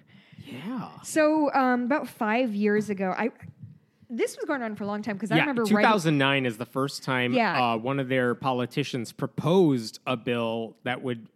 yeah. 0.46 0.90
So 1.02 1.52
um, 1.54 1.84
about 1.84 2.08
five 2.08 2.54
years 2.54 2.88
ago, 2.88 3.12
I 3.18 3.30
this 4.12 4.36
was 4.36 4.44
going 4.44 4.62
on 4.62 4.76
for 4.76 4.84
a 4.84 4.86
long 4.86 5.02
time 5.02 5.16
because 5.16 5.32
I 5.32 5.36
yeah, 5.36 5.42
remember 5.42 5.62
writing. 5.62 5.76
2009 5.78 6.46
is 6.46 6.58
the 6.58 6.66
first 6.66 7.02
time 7.02 7.32
Yeah. 7.32 7.72
uh, 7.72 7.76
one 7.78 7.98
of 7.98 8.08
their 8.08 8.34
politicians 8.34 9.10
proposed 9.12 9.98
a 10.06 10.16
bill 10.16 10.76
that 10.84 11.02
would 11.02 11.28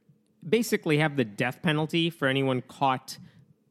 basically 0.46 0.98
have 0.98 1.16
the 1.16 1.24
death 1.24 1.62
penalty 1.62 2.10
for 2.10 2.28
anyone 2.28 2.62
caught 2.62 3.18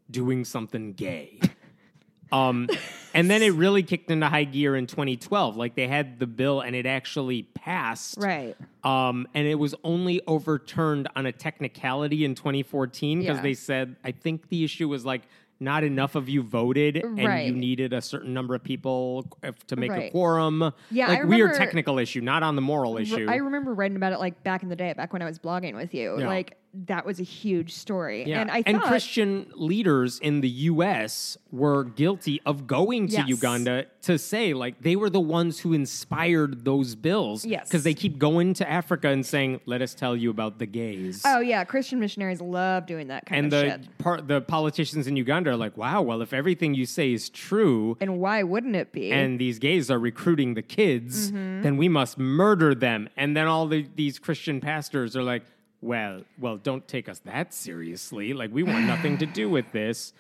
doing 0.10 0.44
something 0.44 0.94
gay. 0.94 1.40
um, 2.32 2.68
and 3.14 3.30
then 3.30 3.42
it 3.44 3.54
really 3.54 3.84
kicked 3.84 4.10
into 4.12 4.28
high 4.28 4.44
gear 4.44 4.76
in 4.76 4.88
2012. 4.88 5.56
Like 5.56 5.76
they 5.76 5.88
had 5.88 6.20
the 6.20 6.28
bill 6.28 6.62
and 6.62 6.76
it 6.76 6.86
actually 6.86 7.44
passed. 7.44 8.18
Right. 8.18 8.56
Um, 8.84 9.28
and 9.34 9.48
it 9.48 9.56
was 9.56 9.76
only 9.84 10.22
overturned 10.28 11.08
on 11.16 11.26
a 11.26 11.32
technicality 11.32 12.26
in 12.26 12.36
2014 12.36 13.20
because 13.20 13.38
Yeah. 13.38 13.42
they 13.42 13.54
said, 13.54 13.96
I 14.04 14.12
think 14.12 14.50
the 14.50 14.64
issue 14.64 14.90
was 14.90 15.06
like 15.06 15.22
not 15.60 15.84
enough 15.84 16.16
of 16.16 16.28
you 16.28 16.42
voted 16.44 16.98
and 16.98 17.18
Right. 17.18 17.48
you 17.48 17.54
needed 17.54 17.94
a 17.94 18.02
certain 18.02 18.34
number 18.34 18.56
of 18.56 18.64
people 18.64 19.26
to 19.68 19.76
make 19.76 19.92
a 19.92 20.10
quorum. 20.10 20.74
Yeah, 20.92 21.08
like 21.08 21.24
weird 21.26 21.56
technical 21.56 21.98
issue, 22.00 22.22
not 22.22 22.44
on 22.44 22.56
the 22.56 22.62
moral 22.62 22.98
issue. 22.98 23.28
I 23.30 23.36
remember 23.38 23.74
writing 23.74 23.96
about 23.98 24.14
it 24.14 24.20
like 24.20 24.44
back 24.44 24.64
in 24.64 24.70
the 24.70 24.76
day, 24.76 24.94
back 24.94 25.14
when 25.14 25.22
I 25.22 25.26
was 25.26 25.40
blogging 25.40 25.76
with 25.76 25.94
you. 25.94 26.20
Yeah. 26.20 26.28
Like 26.28 26.58
that 26.88 27.06
was 27.06 27.20
a 27.20 27.24
huge 27.24 27.74
story. 27.74 28.24
yeah. 28.28 28.42
And 28.42 28.52
I 28.52 28.62
thought 28.64 28.84
Christian 28.84 29.50
leaders 29.56 30.20
in 30.20 30.42
the 30.42 30.50
U.S. 30.50 31.38
were 31.52 31.84
guilty 31.86 32.42
of 32.46 32.68
going 32.68 33.08
to 33.08 33.14
Yes. 33.14 33.28
Uganda 33.30 33.86
to 34.04 34.18
say, 34.20 34.54
like, 34.54 34.82
they 34.82 34.96
were 34.96 35.10
the 35.10 35.20
ones 35.22 35.60
who 35.60 35.74
inspired 35.74 36.66
those 36.66 36.96
bills. 36.96 37.46
Yes. 37.46 37.68
Because 37.68 37.84
they 37.84 37.94
keep 37.94 38.18
going 38.20 38.54
to 38.56 38.70
Africa 38.70 39.08
and 39.10 39.26
saying, 39.26 39.62
let 39.66 39.82
us 39.82 39.96
tell 39.96 40.16
you 40.16 40.30
about 40.30 40.60
the 40.60 40.66
gays. 40.66 41.22
Oh 41.26 41.40
yeah, 41.40 41.64
Christian 41.64 42.00
missionaries 42.00 42.42
love 42.42 42.86
doing 42.86 43.08
that 43.08 43.26
kind 43.26 43.46
and 43.46 43.54
of 43.54 43.60
the 43.62 43.70
shit. 43.86 43.98
part 43.98 44.28
the 44.28 44.42
politicians 44.42 45.08
in 45.08 45.16
Uganda 45.16 45.52
are 45.52 45.56
like, 45.56 45.78
wow, 45.78 46.02
well, 46.02 46.22
if 46.22 46.34
everything 46.34 46.74
you 46.74 46.86
say 46.86 47.14
is 47.14 47.30
true, 47.30 47.98
And 48.02 48.20
why 48.20 48.44
wouldn't 48.44 48.76
it 48.76 48.92
be? 48.92 49.12
and 49.12 49.40
these 49.40 49.58
gays 49.60 49.90
are 49.90 50.00
recruiting 50.00 50.54
the 50.56 50.62
kids, 50.62 51.32
Mm-hmm. 51.32 51.62
then 51.64 51.78
we 51.78 51.88
must 51.90 52.18
murder 52.18 52.76
them. 52.76 53.10
And 53.18 53.36
then 53.36 53.48
all 53.48 53.68
the, 53.68 53.88
these 53.96 54.20
Christian 54.20 54.60
pastors 54.62 55.16
are 55.16 55.24
like, 55.24 55.44
well, 55.82 56.22
well, 56.40 56.58
don't 56.58 56.88
take 56.88 57.08
us 57.10 57.20
that 57.26 57.54
seriously. 57.54 58.34
Like 58.34 58.52
we 58.54 58.64
want 58.64 58.86
nothing 58.86 59.18
to 59.20 59.26
do 59.26 59.50
with 59.50 59.72
this. 59.72 60.14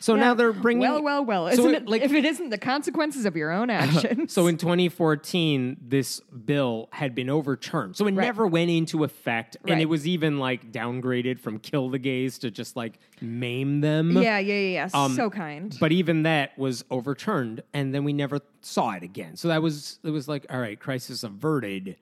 So 0.00 0.16
Yeah. 0.16 0.20
now 0.22 0.34
they're 0.34 0.52
bringing. 0.52 0.80
well, 0.82 1.00
well, 1.02 1.24
well. 1.24 1.46
Isn't 1.46 1.70
it, 1.74 1.82
it, 1.84 1.88
like- 1.88 2.02
if 2.02 2.12
it 2.12 2.24
isn't 2.24 2.50
the 2.50 2.58
consequences 2.58 3.24
of 3.26 3.36
your 3.36 3.52
own 3.52 3.70
actions? 3.82 4.32
So 4.32 4.48
in 4.48 4.56
2014, 4.58 5.76
this 5.80 6.20
bill 6.20 6.88
had 6.92 7.14
been 7.14 7.30
overturned. 7.30 7.96
So 7.96 8.04
it 8.06 8.14
Right. 8.14 8.24
never 8.24 8.46
went 8.46 8.70
into 8.70 9.04
effect, 9.04 9.56
and 9.66 9.80
it 9.80 9.86
was 9.86 10.06
even 10.06 10.38
like 10.38 10.72
downgraded 10.72 11.38
from 11.38 11.58
kill 11.60 11.90
the 11.90 11.98
gays 12.00 12.38
to 12.40 12.50
just 12.50 12.76
like 12.76 12.98
maim 13.20 13.80
them. 13.82 14.10
yeah, 14.20 14.38
yeah, 14.38 14.54
yeah, 14.54 14.88
yeah. 14.88 14.88
Um, 14.92 15.14
so 15.14 15.30
kind. 15.30 15.74
But 15.78 15.92
even 15.92 16.24
that 16.24 16.58
was 16.58 16.84
overturned, 16.90 17.62
and 17.72 17.94
then 17.94 18.02
we 18.04 18.12
never 18.12 18.40
saw 18.62 18.90
it 18.92 19.04
again. 19.04 19.36
So 19.36 19.48
that 19.48 19.62
was 19.62 20.00
it 20.02 20.10
was 20.10 20.26
like, 20.28 20.44
all 20.50 20.58
right, 20.60 20.78
crisis 20.78 21.22
averted 21.22 21.96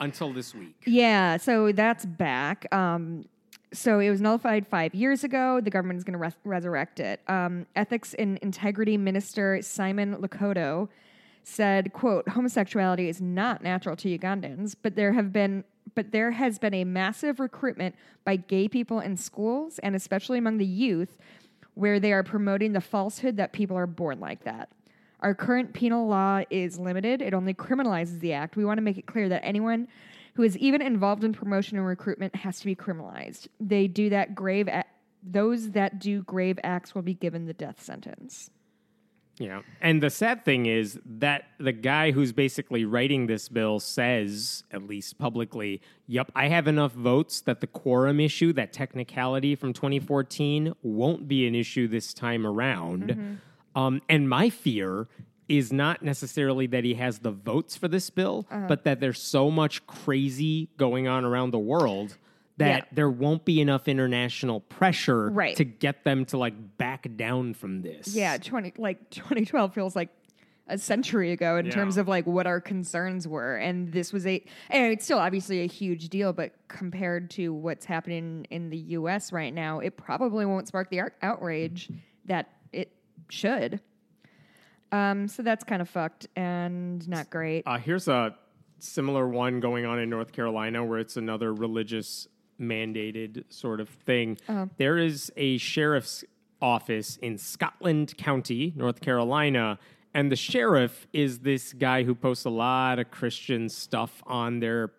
until 0.00 0.32
this 0.32 0.54
week. 0.54 0.74
Yeah, 0.86 1.36
so 1.36 1.72
that's 1.72 2.04
back. 2.04 2.72
Um, 2.74 3.24
so 3.72 3.98
it 3.98 4.10
was 4.10 4.20
nullified 4.20 4.66
five 4.66 4.94
years 4.94 5.24
ago. 5.24 5.60
The 5.60 5.70
government 5.70 5.98
is 5.98 6.04
going 6.04 6.14
to 6.14 6.18
res- 6.18 6.36
resurrect 6.44 7.00
it. 7.00 7.20
Um, 7.28 7.66
Ethics 7.74 8.14
and 8.14 8.38
Integrity 8.38 8.96
Minister 8.96 9.60
Simon 9.62 10.16
Lokodo 10.16 10.88
said, 11.42 11.92
"quote 11.92 12.28
Homosexuality 12.28 13.08
is 13.08 13.20
not 13.20 13.62
natural 13.62 13.96
to 13.96 14.18
Ugandans, 14.18 14.74
but 14.80 14.96
there 14.96 15.12
have 15.12 15.32
been." 15.32 15.64
But 15.94 16.10
there 16.12 16.32
has 16.32 16.58
been 16.58 16.74
a 16.74 16.84
massive 16.84 17.40
recruitment 17.40 17.94
by 18.24 18.36
gay 18.36 18.68
people 18.68 19.00
in 19.00 19.16
schools 19.16 19.78
and 19.78 19.94
especially 19.94 20.36
among 20.36 20.58
the 20.58 20.66
youth 20.66 21.16
where 21.74 22.00
they 22.00 22.12
are 22.12 22.22
promoting 22.22 22.72
the 22.72 22.80
falsehood 22.80 23.36
that 23.36 23.52
people 23.52 23.78
are 23.78 23.86
born 23.86 24.18
like 24.20 24.44
that. 24.44 24.68
Our 25.26 25.34
current 25.34 25.72
penal 25.72 26.06
law 26.06 26.42
is 26.50 26.78
limited, 26.78 27.20
it 27.20 27.34
only 27.34 27.52
criminalizes 27.52 28.20
the 28.20 28.32
act. 28.32 28.54
We 28.54 28.64
want 28.64 28.78
to 28.78 28.82
make 28.82 28.96
it 28.96 29.06
clear 29.06 29.28
that 29.28 29.44
anyone 29.44 29.88
who 30.34 30.44
is 30.44 30.56
even 30.58 30.80
involved 30.80 31.24
in 31.24 31.32
promotion 31.32 31.76
and 31.76 31.84
recruitment 31.84 32.36
has 32.36 32.60
to 32.60 32.64
be 32.64 32.76
criminalized. 32.76 33.48
They 33.58 33.88
do 33.88 34.08
that 34.10 34.36
grave 34.36 34.68
a- 34.68 34.84
those 35.24 35.72
that 35.72 35.98
do 35.98 36.22
grave 36.22 36.60
acts 36.62 36.94
will 36.94 37.02
be 37.02 37.14
given 37.14 37.46
the 37.46 37.54
death 37.54 37.82
sentence. 37.82 38.50
Yeah. 39.36 39.62
And 39.80 40.00
the 40.00 40.10
sad 40.10 40.44
thing 40.44 40.66
is 40.66 41.00
that 41.04 41.46
the 41.58 41.72
guy 41.72 42.12
who's 42.12 42.32
basically 42.32 42.84
writing 42.84 43.26
this 43.26 43.48
bill 43.48 43.80
says, 43.80 44.62
at 44.70 44.84
least 44.84 45.18
publicly, 45.18 45.82
yep, 46.06 46.30
I 46.36 46.46
have 46.46 46.68
enough 46.68 46.92
votes 46.92 47.40
that 47.40 47.60
the 47.60 47.66
quorum 47.66 48.20
issue, 48.20 48.52
that 48.52 48.72
technicality 48.72 49.56
from 49.56 49.72
2014, 49.72 50.72
won't 50.84 51.26
be 51.26 51.48
an 51.48 51.56
issue 51.56 51.88
this 51.88 52.14
time 52.14 52.46
around. 52.46 53.08
Mm-hmm. 53.08 53.34
Um, 53.76 54.02
and 54.08 54.28
my 54.28 54.50
fear 54.50 55.06
is 55.48 55.72
not 55.72 56.02
necessarily 56.02 56.66
that 56.66 56.82
he 56.82 56.94
has 56.94 57.20
the 57.20 57.30
votes 57.30 57.76
for 57.76 57.86
this 57.86 58.10
bill, 58.10 58.46
but 58.66 58.82
that 58.82 58.98
there's 58.98 59.22
so 59.22 59.48
much 59.50 59.86
crazy 59.86 60.68
going 60.76 61.06
on 61.06 61.24
around 61.24 61.52
the 61.52 61.58
world 61.58 62.16
that 62.56 62.78
Yeah. 62.78 62.84
there 62.90 63.10
won't 63.10 63.44
be 63.44 63.60
enough 63.60 63.86
international 63.86 64.60
pressure 64.60 65.30
Right. 65.30 65.54
to 65.56 65.64
get 65.64 66.02
them 66.04 66.24
to 66.26 66.38
like 66.38 66.78
back 66.78 67.06
down 67.16 67.52
from 67.54 67.82
this. 67.82 68.16
Yeah, 68.16 68.38
20 68.38 68.72
like 68.78 69.10
2012 69.10 69.74
feels 69.74 69.94
like 69.94 70.08
a 70.66 70.78
century 70.78 71.30
ago 71.30 71.58
in 71.58 71.66
Yeah. 71.66 71.72
terms 71.72 71.96
of 71.98 72.08
like 72.08 72.26
what 72.26 72.46
our 72.48 72.60
concerns 72.60 73.28
were 73.28 73.54
and 73.56 73.92
this 73.92 74.12
was 74.12 74.26
a 74.26 74.42
and 74.70 74.90
it's 74.92 75.04
still 75.04 75.18
obviously 75.20 75.62
a 75.62 75.66
huge 75.66 76.08
deal 76.08 76.32
but 76.32 76.54
compared 76.66 77.30
to 77.30 77.52
what's 77.54 77.84
happening 77.84 78.46
in 78.50 78.70
the 78.70 78.78
US 78.98 79.32
right 79.32 79.54
now 79.54 79.78
it 79.78 79.96
probably 79.96 80.44
won't 80.44 80.66
spark 80.66 80.90
the 80.90 81.02
outrage 81.22 81.88
that 82.24 82.48
should. 83.30 83.80
Um 84.92 85.28
so 85.28 85.42
that's 85.42 85.64
kind 85.64 85.82
of 85.82 85.88
fucked 85.88 86.26
and 86.36 87.06
not 87.08 87.30
great. 87.30 87.64
Uh, 87.66 87.78
here's 87.78 88.08
a 88.08 88.34
similar 88.78 89.28
one 89.28 89.60
going 89.60 89.86
on 89.86 89.98
in 89.98 90.10
North 90.10 90.32
Carolina 90.32 90.84
where 90.84 90.98
it's 90.98 91.16
another 91.16 91.52
religious 91.52 92.28
mandated 92.60 93.44
sort 93.48 93.80
of 93.80 93.88
thing. 93.88 94.38
There 94.78 94.98
is 94.98 95.32
a 95.36 95.58
sheriff's 95.58 96.24
office 96.60 97.16
in 97.18 97.38
Scotland 97.38 98.16
County, 98.16 98.72
North 98.76 99.00
Carolina, 99.00 99.78
and 100.14 100.32
the 100.32 100.36
sheriff 100.36 101.06
is 101.12 101.40
this 101.40 101.74
guy 101.74 102.02
who 102.02 102.14
posts 102.14 102.46
a 102.46 102.50
lot 102.50 102.98
of 102.98 103.10
Christian 103.10 103.68
stuff 103.68 104.22
on 104.26 104.60
their 104.60 104.92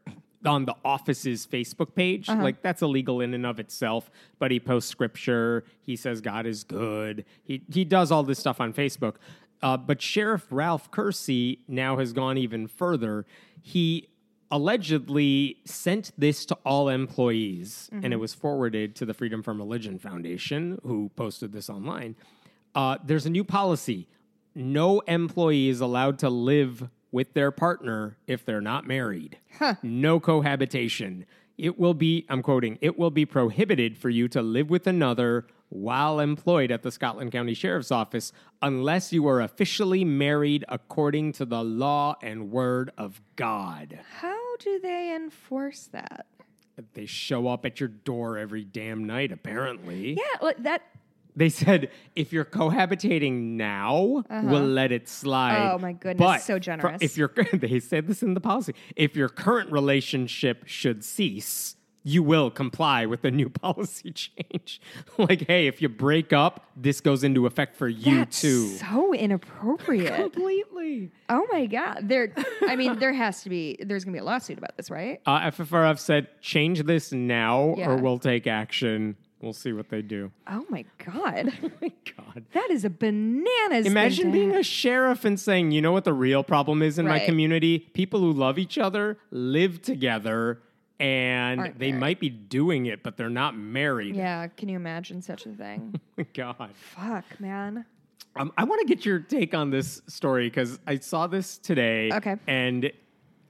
on 0.45 0.65
the 0.65 0.75
office's 0.85 1.47
Facebook 1.47 1.95
page. 1.95 2.27
Like 2.41 2.61
that's 2.61 2.81
illegal 2.81 3.21
in 3.21 3.33
and 3.33 3.45
of 3.45 3.59
itself, 3.59 4.09
but 4.39 4.51
he 4.51 4.59
posts 4.59 4.89
scripture, 4.89 5.63
he 5.81 5.95
says 5.95 6.21
God 6.21 6.45
is 6.45 6.63
good. 6.63 7.25
He 7.43 7.61
he 7.71 7.83
does 7.85 8.11
all 8.11 8.23
this 8.23 8.39
stuff 8.39 8.61
on 8.61 8.73
Facebook. 8.73 9.15
Uh, 9.61 9.75
but 9.75 10.01
Sheriff 10.01 10.45
Ralph 10.51 10.91
Kersey 10.91 11.59
now 11.67 11.97
has 11.97 12.13
gone 12.13 12.37
even 12.37 12.67
further. 12.67 13.25
He 13.61 14.07
allegedly 14.51 15.57
sent 15.65 16.11
this 16.17 16.45
to 16.45 16.57
all 16.63 16.87
employees, 16.89 17.89
and 17.91 18.13
it 18.13 18.17
was 18.17 18.33
forwarded 18.33 18.95
to 18.95 19.05
the 19.05 19.13
Freedom 19.13 19.41
from 19.41 19.57
Religion 19.57 19.97
Foundation, 19.97 20.79
who 20.83 21.09
posted 21.15 21.51
this 21.51 21.69
online. 21.69 22.15
Uh, 22.75 22.97
there's 23.03 23.25
a 23.25 23.29
new 23.29 23.43
policy 23.43 24.07
no 24.57 25.01
employee 25.01 25.69
is 25.69 25.81
allowed 25.81 26.17
to 26.19 26.29
live 26.29 26.89
with 27.11 27.33
their 27.33 27.51
partner 27.51 28.17
if 28.27 28.45
they're 28.45 28.61
not 28.61 28.85
married. 28.87 29.37
No 29.81 30.19
cohabitation. 30.19 31.25
It 31.57 31.79
will 31.79 31.93
be, 31.93 32.25
I'm 32.29 32.43
quoting, 32.43 32.77
it 32.81 32.99
will 32.99 33.09
be 33.11 33.25
prohibited 33.25 33.97
for 33.97 34.09
you 34.09 34.27
to 34.29 34.41
live 34.41 34.69
with 34.69 34.85
another 34.85 35.47
while 35.69 36.19
employed 36.19 36.71
at 36.71 36.83
the 36.83 36.91
Scotland 36.91 37.31
County 37.31 37.53
Sheriff's 37.53 37.91
Office 37.91 38.31
unless 38.61 39.11
you 39.11 39.27
are 39.27 39.41
officially 39.41 40.05
married 40.05 40.63
according 40.69 41.33
to 41.33 41.45
the 41.45 41.63
law 41.63 42.15
and 42.21 42.51
word 42.51 42.91
of 42.97 43.21
God. 43.35 43.99
How 44.19 44.55
do 44.57 44.79
they 44.79 45.13
enforce 45.15 45.87
that? 45.87 46.27
They 46.93 47.07
show 47.07 47.47
up 47.47 47.65
at 47.65 47.79
your 47.79 47.89
door 47.89 48.37
every 48.37 48.63
damn 48.63 49.03
night, 49.05 49.31
apparently. 49.31 50.13
Yeah, 50.13 50.43
like 50.43 50.61
that. 50.63 50.83
They 51.37 51.49
said 51.49 51.89
if 52.15 52.33
you're 52.33 52.43
cohabitating 52.45 53.33
now, 53.57 54.23
we'll 54.29 54.65
let 54.67 54.91
it 54.91 55.07
slide. 55.07 55.55
Uh-huh. 55.57 55.73
Oh, 55.75 55.77
my 55.77 55.93
goodness, 55.93 56.19
But 56.19 56.37
so 56.41 56.55
fr- 56.55 56.59
generous. 56.59 57.01
if 57.01 57.15
your 57.15 57.31
they 57.53 57.79
said 57.79 58.07
this 58.07 58.23
in 58.23 58.33
the 58.33 58.41
policy, 58.41 58.73
if 58.95 59.15
your 59.15 59.29
current 59.29 59.71
relationship 59.71 60.63
should 60.65 61.03
cease, 61.03 61.75
you 62.03 62.23
will 62.23 62.49
comply 62.49 63.05
with 63.05 63.21
the 63.21 63.29
new 63.29 63.49
policy 63.63 64.11
change. 64.11 64.81
like, 65.19 65.45
hey, 65.45 65.67
if 65.67 65.81
you 65.81 65.89
break 65.89 66.33
up, 66.33 66.65
this 66.75 67.01
goes 67.01 67.23
into 67.23 67.45
effect 67.45 67.75
for 67.75 67.87
you 67.87 68.19
That's 68.19 68.41
too. 68.41 68.67
so 68.77 69.13
inappropriate. 69.13 70.15
Completely. 70.15 71.11
oh 71.29 71.45
my 71.51 71.65
god. 71.67 71.99
There. 72.09 72.33
I 72.67 72.75
mean, 72.75 72.97
there 72.97 73.13
has 73.13 73.43
to 73.43 73.49
be. 73.49 73.77
There's 73.79 74.03
gonna 74.05 74.13
be 74.15 74.19
a 74.19 74.23
lawsuit 74.23 74.57
about 74.57 74.75
this, 74.77 74.89
right? 74.89 75.21
Uh, 75.25 75.51
FFRF 75.51 75.99
said 75.99 76.29
change 76.41 76.81
this 76.83 77.11
now, 77.11 77.75
Yeah. 77.77 77.89
or 77.91 77.97
we'll 77.97 78.19
take 78.19 78.47
action. 78.47 79.17
We'll 79.41 79.53
see 79.53 79.71
what 79.71 79.89
they 79.89 80.01
do. 80.01 80.31
Oh 80.47 80.65
my 80.69 80.85
god. 81.05 81.53
Oh 81.63 81.71
my 81.81 81.91
God. 82.17 82.45
That 82.53 82.69
is 82.71 82.85
a 82.85 82.89
bananas. 82.89 83.85
Imagine 83.85 84.31
being 84.31 84.55
a 84.55 84.63
sheriff 84.63 85.25
and 85.25 85.39
saying, 85.39 85.71
you 85.71 85.81
know 85.81 85.91
what 85.91 86.05
the 86.05 86.13
real 86.13 86.43
problem 86.43 86.81
is 86.81 86.97
in 86.97 87.07
my 87.07 87.19
community? 87.19 87.79
People 87.79 88.19
who 88.19 88.31
love 88.31 88.57
each 88.57 88.77
other 88.77 89.17
live 89.31 89.81
together 89.81 90.59
and 90.99 91.59
Aren't 91.59 91.79
they 91.79 91.91
married. 91.91 91.99
might 91.99 92.19
be 92.19 92.29
doing 92.29 92.87
it, 92.87 93.03
but 93.03 93.17
they're 93.17 93.29
not 93.29 93.55
married. 93.55 94.15
Yeah. 94.15 94.47
Can 94.47 94.69
you 94.69 94.75
imagine 94.75 95.21
such 95.21 95.45
a 95.45 95.49
thing? 95.49 95.99
God. 96.33 96.71
Fuck, 96.73 97.25
man. 97.39 97.85
Um, 98.35 98.51
I 98.57 98.63
want 98.63 98.81
to 98.81 98.87
get 98.87 99.05
your 99.05 99.19
take 99.19 99.53
on 99.53 99.69
this 99.69 100.01
story 100.07 100.47
because 100.49 100.79
I 100.87 100.97
saw 100.97 101.27
this 101.27 101.57
today. 101.57 102.09
Okay. 102.13 102.35
And 102.47 102.91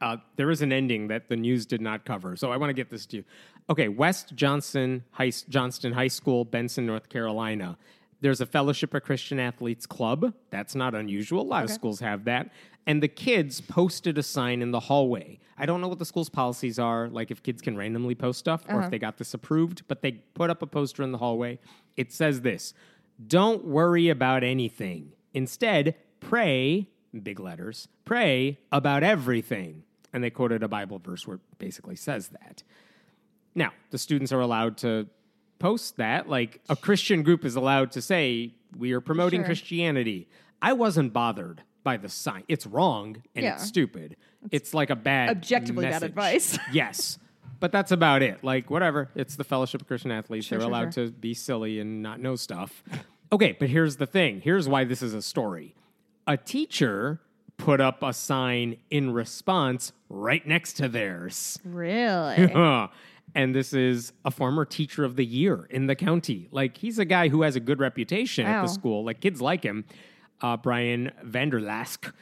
uh, 0.02 0.18
there 0.36 0.52
is 0.52 0.62
an 0.62 0.72
ending 0.72 1.08
that 1.08 1.30
the 1.30 1.36
news 1.36 1.66
did 1.66 1.82
not 1.82 2.06
cover. 2.06 2.36
So 2.36 2.52
I 2.52 2.58
want 2.58 2.70
to 2.70 2.74
get 2.74 2.90
this 2.90 3.06
to 3.08 3.18
you. 3.18 3.24
Okay, 3.70 3.90
West 3.90 4.34
Johnson 4.36 5.04
High, 5.12 5.32
Johnston 5.50 5.92
High 5.92 6.08
School, 6.08 6.46
Benson, 6.46 6.86
North 6.86 7.10
Carolina. 7.10 7.78
There's 8.22 8.42
a 8.42 8.46
Fellowship 8.46 8.94
of 8.94 9.04
Christian 9.04 9.40
Athletes 9.40 9.86
Club. 9.86 10.34
That's 10.50 10.74
not 10.74 10.96
unusual. 10.96 11.42
A 11.42 11.44
lot 11.44 11.64
of 11.66 11.70
schools 11.70 12.00
have 12.00 12.24
that. 12.26 12.52
And 12.88 13.04
the 13.04 13.10
kids 13.10 13.60
posted 13.60 14.18
a 14.18 14.24
sign 14.24 14.62
in 14.62 14.72
the 14.72 14.80
hallway. 14.80 15.40
I 15.58 15.66
don't 15.66 15.82
know 15.82 15.90
what 15.90 16.00
the 16.00 16.06
school's 16.06 16.30
policies 16.30 16.80
are, 16.80 17.10
like 17.10 17.30
if 17.30 17.44
kids 17.44 17.62
can 17.62 17.76
randomly 17.76 18.16
post 18.16 18.40
stuff 18.40 18.64
or 18.70 18.76
if 18.76 18.78
uh-huh. 18.78 18.90
they 18.90 19.00
got 19.00 19.18
this 19.18 19.34
approved, 19.34 19.84
but 19.88 20.02
they 20.02 20.14
put 20.34 20.50
up 20.50 20.62
a 20.62 20.68
poster 20.68 21.04
in 21.04 21.12
the 21.12 21.18
hallway. 21.18 21.60
It 21.98 22.14
says 22.14 22.42
this 22.42 22.74
Don't 23.28 23.66
worry 23.66 24.08
about 24.08 24.44
anything. 24.44 25.12
Instead, 25.34 25.96
pray, 26.22 26.88
big 27.22 27.40
letters, 27.40 27.90
pray 28.06 28.58
about 28.72 29.04
everything. 29.04 29.84
And 30.14 30.24
they 30.24 30.30
quoted 30.30 30.64
a 30.64 30.70
Bible 30.70 31.00
verse 31.00 31.28
where 31.28 31.36
it 31.36 31.42
basically 31.60 31.98
says 31.98 32.30
that. 32.30 32.64
Now, 33.58 33.72
the 33.90 33.98
students 33.98 34.32
are 34.32 34.40
allowed 34.40 34.78
to 34.78 35.08
post 35.60 35.98
that. 35.98 36.30
Like 36.30 36.62
a 36.70 36.76
Christian 36.76 37.24
group 37.24 37.44
is 37.44 37.56
allowed 37.56 37.92
to 37.94 38.02
say, 38.02 38.54
we 38.78 38.92
are 38.94 39.02
promoting 39.02 39.40
Sure. 39.42 39.48
Christianity. 39.48 40.30
I 40.62 40.74
wasn't 40.74 41.12
bothered 41.12 41.64
by 41.84 41.98
the 41.98 42.08
sign. 42.08 42.44
It's 42.48 42.68
wrong 42.68 43.24
and 43.36 43.44
Yeah. 43.44 43.56
it's 43.56 43.64
stupid. 43.66 44.16
It's 44.52 44.74
like 44.74 44.90
a 44.92 44.96
bad 44.96 45.30
Objectively 45.30 45.86
bad 45.86 46.04
advice. 46.04 46.58
yes. 46.72 47.18
But 47.60 47.72
that's 47.72 47.92
about 47.92 48.22
it. 48.22 48.44
Like, 48.44 48.70
whatever. 48.70 49.10
It's 49.16 49.36
the 49.36 49.44
Fellowship 49.44 49.82
of 49.82 49.88
Christian 49.88 50.12
Athletes. 50.12 50.46
Sure, 50.46 50.60
They're 50.60 50.66
sure, 50.68 50.72
allowed 50.72 50.92
to 50.92 51.10
be 51.10 51.34
silly 51.34 51.80
and 51.80 52.04
not 52.04 52.20
know 52.20 52.36
stuff. 52.36 52.84
Okay, 53.32 53.58
but 53.60 53.70
here's 53.70 53.96
the 53.98 54.06
thing. 54.06 54.42
Here's 54.42 54.70
why 54.70 54.84
this 54.84 55.02
is 55.02 55.16
a 55.16 55.22
story. 55.24 55.74
A 56.28 56.38
teacher 56.38 57.20
put 57.58 57.82
up 57.82 58.04
a 58.04 58.14
sign 58.14 58.78
in 58.92 59.10
response 59.12 59.92
right 60.10 60.46
next 60.46 60.74
to 60.74 60.88
theirs. 60.88 61.58
Really? 61.66 62.54
and 63.36 63.54
this 63.54 63.74
is 63.74 64.14
a 64.26 64.32
former 64.32 64.66
teacher 64.66 65.04
of 65.04 65.16
the 65.16 65.26
year 65.26 65.68
in 65.70 65.88
the 65.88 65.96
county. 65.96 66.48
Like 66.52 66.78
he's 66.78 67.00
a 67.00 67.06
guy 67.06 67.28
who 67.30 67.42
has 67.44 67.56
a 67.56 67.60
good 67.60 67.80
reputation 67.80 68.46
at 68.46 68.62
the 68.62 68.68
school. 68.68 69.04
Like 69.04 69.20
kids 69.22 69.42
like 69.42 69.64
him. 69.64 69.86
Uh, 70.40 70.56
Brian 70.56 71.12
Vanderlask, 71.26 72.14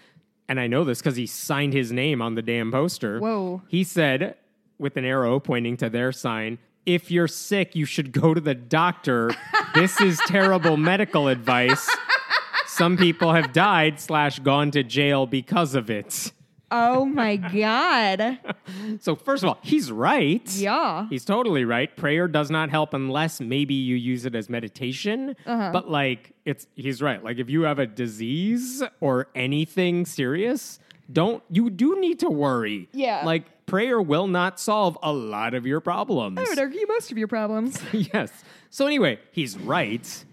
and 0.48 0.58
I 0.58 0.68
know 0.68 0.86
this 0.86 1.00
because 1.00 1.18
he 1.18 1.26
signed 1.28 1.74
his 1.74 1.92
name 1.92 2.22
on 2.22 2.36
the 2.36 2.42
damn 2.42 2.72
poster. 2.72 3.20
Whoa. 3.20 3.62
He 3.68 3.84
said 3.84 4.36
with 4.78 4.96
an 4.98 5.04
arrow 5.06 5.40
pointing 5.40 5.76
to 5.78 5.90
their 5.90 6.12
sign. 6.12 6.58
If 6.86 7.10
you're 7.12 7.28
sick, 7.28 7.76
you 7.76 7.84
should 7.86 8.12
go 8.12 8.34
to 8.34 8.40
the 8.40 8.54
doctor. 8.56 9.32
this 9.74 10.00
is 10.00 10.20
terrible 10.28 10.78
medical 10.78 11.28
advice. 11.28 11.90
Some 12.68 12.96
people 12.98 13.34
have 13.34 13.54
died 13.54 14.00
slash 14.00 14.40
gone 14.40 14.72
to 14.72 14.84
jail 14.84 15.26
because 15.26 15.76
of 15.76 15.90
it. 15.90 16.32
Oh 16.72 17.06
my 17.06 17.38
god. 17.38 18.40
So 19.00 19.16
first 19.16 19.44
of 19.44 19.50
all, 19.50 19.58
he's 19.62 19.92
right. 19.92 20.48
Yeah. 20.56 21.08
He's 21.10 21.26
totally 21.26 21.66
right. 21.66 21.96
Prayer 21.96 22.28
does 22.28 22.50
not 22.50 22.70
help 22.70 22.94
unless 22.94 23.40
maybe 23.40 23.74
you 23.74 23.96
use 23.96 24.26
it 24.26 24.36
as 24.36 24.50
meditation. 24.50 25.36
Uh-huh. 25.46 25.72
But 25.72 25.90
like 25.90 26.34
it's 26.46 26.68
he's 26.76 27.02
right. 27.02 27.24
Like 27.24 27.38
if 27.38 27.50
you 27.50 27.64
have 27.64 27.80
a 27.80 27.86
disease 27.86 28.84
or 29.02 29.28
anything 29.36 30.06
serious, 30.06 30.80
don't 31.12 31.44
you 31.50 31.70
do 31.70 32.00
need 32.00 32.20
to 32.20 32.30
worry. 32.30 32.90
Yeah. 32.94 33.24
Like 33.26 33.66
prayer 33.66 34.02
will 34.02 34.28
not 34.28 34.60
solve 34.60 34.98
a 35.04 35.12
lot 35.12 35.54
of 35.54 35.66
your 35.66 35.80
problems. 35.80 36.38
I 36.40 36.44
would 36.44 36.60
argue 36.60 36.86
most 36.88 37.12
of 37.12 37.18
your 37.18 37.28
problems. 37.28 37.82
yes. 37.92 38.32
So 38.70 38.86
anyway, 38.86 39.20
he's 39.32 39.58
right. 39.58 40.26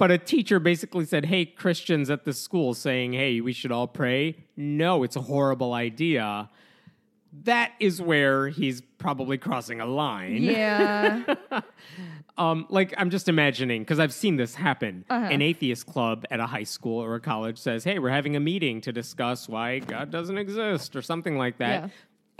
But 0.00 0.10
a 0.10 0.16
teacher 0.16 0.58
basically 0.58 1.04
said, 1.04 1.26
"Hey, 1.26 1.44
Christians 1.44 2.08
at 2.08 2.24
the 2.24 2.32
school 2.32 2.72
saying, 2.72 3.12
"Hey, 3.12 3.42
we 3.42 3.52
should 3.52 3.70
all 3.70 3.86
pray." 3.86 4.34
No, 4.56 5.02
it's 5.02 5.14
a 5.14 5.20
horrible 5.20 5.74
idea. 5.74 6.48
That 7.44 7.72
is 7.80 8.00
where 8.00 8.48
he's 8.48 8.80
probably 8.96 9.36
crossing 9.36 9.78
a 9.78 9.84
line. 9.86 10.42
Yeah. 10.42 11.34
Um, 12.38 12.64
like 12.70 12.94
I'm 12.96 13.10
just 13.10 13.28
imagining 13.28 13.82
because 13.82 13.98
I've 13.98 14.14
seen 14.14 14.36
this 14.36 14.54
happen. 14.54 15.04
Uh-huh. 15.10 15.26
An 15.26 15.42
atheist 15.42 15.84
club 15.84 16.24
at 16.30 16.40
a 16.40 16.46
high 16.46 16.62
school 16.62 16.98
or 17.02 17.14
a 17.16 17.20
college 17.20 17.58
says, 17.58 17.84
"Hey, 17.84 17.98
we're 17.98 18.08
having 18.08 18.34
a 18.34 18.40
meeting 18.40 18.80
to 18.82 18.92
discuss 18.92 19.46
why 19.46 19.80
God 19.80 20.10
doesn't 20.10 20.38
exist" 20.38 20.96
or 20.96 21.02
something 21.02 21.36
like 21.36 21.58
that. 21.58 21.82
Yeah. 21.82 21.88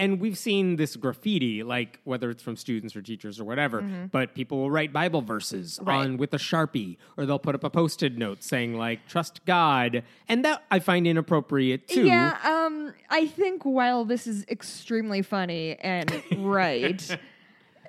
And 0.01 0.19
we've 0.19 0.39
seen 0.39 0.77
this 0.77 0.97
graffiti, 0.97 1.63
like 1.63 2.01
whether 2.05 2.31
it's 2.31 2.43
from 2.43 2.57
students 2.57 2.97
or 2.97 3.03
teachers 3.03 3.39
or 3.39 3.45
whatever, 3.45 3.83
Mm-hmm. 3.83 4.07
but 4.07 4.35
people 4.35 4.59
will 4.59 4.71
write 4.71 4.93
Bible 4.93 5.21
verses 5.23 5.79
on 5.87 6.17
with 6.17 6.33
a 6.35 6.39
sharpie, 6.39 6.97
or 7.17 7.27
they'll 7.27 7.39
put 7.39 7.55
up 7.55 7.63
a 7.65 7.71
post-it 7.71 8.17
note 8.17 8.43
saying 8.43 8.77
like 8.77 9.07
"Trust 9.07 9.45
God," 9.45 10.03
and 10.29 10.45
that 10.45 10.65
I 10.71 10.79
find 10.81 11.07
inappropriate 11.07 11.87
too. 11.87 12.07
Yeah, 12.07 12.37
um, 12.43 12.95
I 13.11 13.27
think 13.27 13.65
while 13.65 14.05
this 14.07 14.27
is 14.27 14.45
extremely 14.49 15.23
funny 15.23 15.77
and 15.77 16.11
right, 16.39 17.19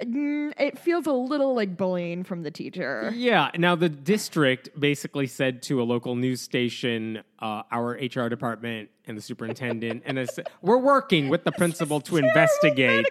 it 0.01 0.79
feels 0.79 1.05
a 1.05 1.11
little 1.11 1.53
like 1.55 1.77
bullying 1.77 2.23
from 2.23 2.43
the 2.43 2.51
teacher. 2.51 3.11
Yeah. 3.15 3.51
Now, 3.57 3.75
the 3.75 3.89
district 3.89 4.69
basically 4.79 5.27
said 5.27 5.61
to 5.63 5.81
a 5.81 5.83
local 5.83 6.15
news 6.15 6.41
station, 6.41 7.21
uh, 7.39 7.63
our 7.71 7.91
HR 8.01 8.27
department 8.29 8.89
and 9.05 9.17
the 9.17 9.21
superintendent, 9.21 10.03
and 10.05 10.29
said, 10.29 10.47
we're 10.61 10.77
working 10.77 11.29
with 11.29 11.43
the 11.43 11.51
principal 11.51 11.99
to 12.01 12.17
investigate 12.17 13.05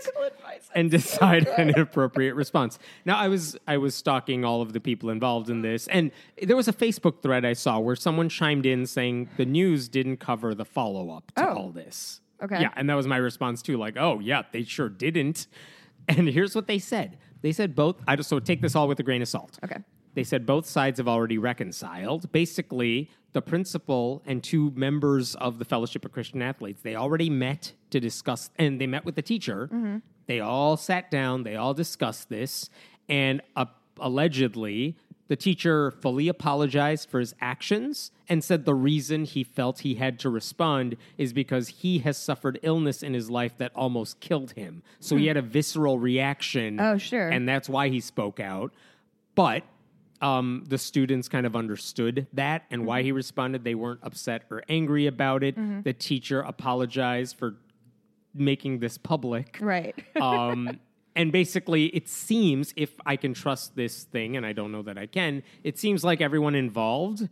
and 0.74 0.90
decide 0.90 1.46
an 1.48 1.70
appropriate 1.78 2.34
response. 2.34 2.78
Now, 3.04 3.16
I 3.16 3.28
was 3.28 3.56
I 3.66 3.76
was 3.76 3.94
stalking 3.94 4.44
all 4.44 4.62
of 4.62 4.72
the 4.72 4.80
people 4.80 5.10
involved 5.10 5.50
in 5.50 5.62
this, 5.62 5.86
and 5.88 6.10
there 6.42 6.56
was 6.56 6.68
a 6.68 6.72
Facebook 6.72 7.22
thread 7.22 7.44
I 7.44 7.52
saw 7.54 7.78
where 7.78 7.96
someone 7.96 8.28
chimed 8.28 8.66
in 8.66 8.86
saying 8.86 9.30
the 9.36 9.46
news 9.46 9.88
didn't 9.88 10.18
cover 10.18 10.54
the 10.54 10.64
follow 10.64 11.10
up 11.10 11.32
to 11.36 11.48
Oh. 11.48 11.54
all 11.54 11.70
this. 11.70 12.20
Okay. 12.42 12.60
Yeah, 12.62 12.70
and 12.74 12.88
that 12.88 12.94
was 12.94 13.06
my 13.06 13.18
response 13.18 13.60
too. 13.62 13.76
Like, 13.76 13.96
oh 13.98 14.18
yeah, 14.20 14.42
they 14.52 14.64
sure 14.64 14.88
didn't. 14.88 15.46
And 16.16 16.28
here's 16.28 16.54
what 16.54 16.66
they 16.66 16.78
said. 16.78 17.18
They 17.42 17.52
said 17.52 17.74
both. 17.74 17.96
I 18.06 18.16
just 18.16 18.28
so 18.28 18.38
take 18.40 18.60
this 18.60 18.74
all 18.74 18.88
with 18.88 18.98
a 19.00 19.02
grain 19.02 19.22
of 19.22 19.28
salt. 19.28 19.58
Okay. 19.64 19.78
They 20.14 20.24
said 20.24 20.44
both 20.44 20.66
sides 20.66 20.98
have 20.98 21.06
already 21.06 21.38
reconciled. 21.38 22.30
Basically, 22.32 23.10
the 23.32 23.40
principal 23.40 24.22
and 24.26 24.42
two 24.42 24.72
members 24.72 25.36
of 25.36 25.58
the 25.58 25.64
Fellowship 25.64 26.04
of 26.04 26.10
Christian 26.12 26.42
Athletes, 26.42 26.82
they 26.82 26.96
already 26.96 27.30
met 27.30 27.72
to 27.90 28.00
discuss, 28.00 28.50
and 28.56 28.80
they 28.80 28.88
met 28.88 29.04
with 29.04 29.14
the 29.14 29.22
teacher. 29.22 29.68
They 30.26 30.40
all 30.40 30.76
sat 30.76 31.10
down, 31.10 31.44
they 31.44 31.56
all 31.56 31.74
discussed 31.74 32.28
this, 32.28 32.70
and 33.08 33.40
uh, 33.54 33.66
allegedly, 34.00 34.96
the 35.30 35.36
teacher 35.36 35.92
fully 35.92 36.26
apologized 36.26 37.08
for 37.08 37.20
his 37.20 37.36
actions 37.40 38.10
and 38.28 38.42
said 38.42 38.64
the 38.64 38.74
reason 38.74 39.24
he 39.24 39.44
felt 39.44 39.78
he 39.78 39.94
had 39.94 40.18
to 40.18 40.28
respond 40.28 40.96
is 41.18 41.32
because 41.32 41.68
he 41.68 42.00
has 42.00 42.16
suffered 42.16 42.58
illness 42.64 43.00
in 43.00 43.14
his 43.14 43.30
life 43.30 43.56
that 43.58 43.70
almost 43.76 44.18
killed 44.18 44.50
him. 44.50 44.82
So 44.98 45.14
he 45.14 45.28
had 45.28 45.36
a 45.36 45.42
visceral 45.42 46.00
reaction. 46.00 46.80
Oh, 46.80 46.98
sure. 46.98 47.28
And 47.28 47.48
that's 47.48 47.68
why 47.68 47.90
he 47.90 48.00
spoke 48.00 48.40
out. 48.40 48.74
But 49.36 49.62
um, 50.20 50.64
the 50.66 50.78
students 50.78 51.28
kind 51.28 51.46
of 51.46 51.54
understood 51.54 52.26
that 52.32 52.64
and 52.68 52.84
why 52.84 53.04
he 53.04 53.12
responded. 53.12 53.62
They 53.62 53.76
weren't 53.76 54.00
upset 54.02 54.42
or 54.50 54.64
angry 54.68 55.06
about 55.06 55.44
it. 55.44 55.84
The 55.84 55.92
teacher 55.92 56.40
apologized 56.40 57.36
for 57.36 57.54
making 58.34 58.80
this 58.80 58.98
public. 58.98 59.58
Right. 59.60 59.94
Um, 60.20 60.80
and 61.20 61.32
basically, 61.32 61.86
it 61.86 62.08
seems, 62.08 62.72
if 62.76 62.90
I 63.06 63.16
can 63.16 63.32
trust 63.34 63.76
this 63.76 64.04
thing, 64.04 64.36
and 64.36 64.44
I 64.46 64.52
don't 64.52 64.72
know 64.72 64.82
that 64.82 64.98
I 64.98 65.06
can, 65.06 65.42
it 65.64 65.78
seems 65.78 66.02
like 66.04 66.20
everyone 66.20 66.54
involved 66.54 67.28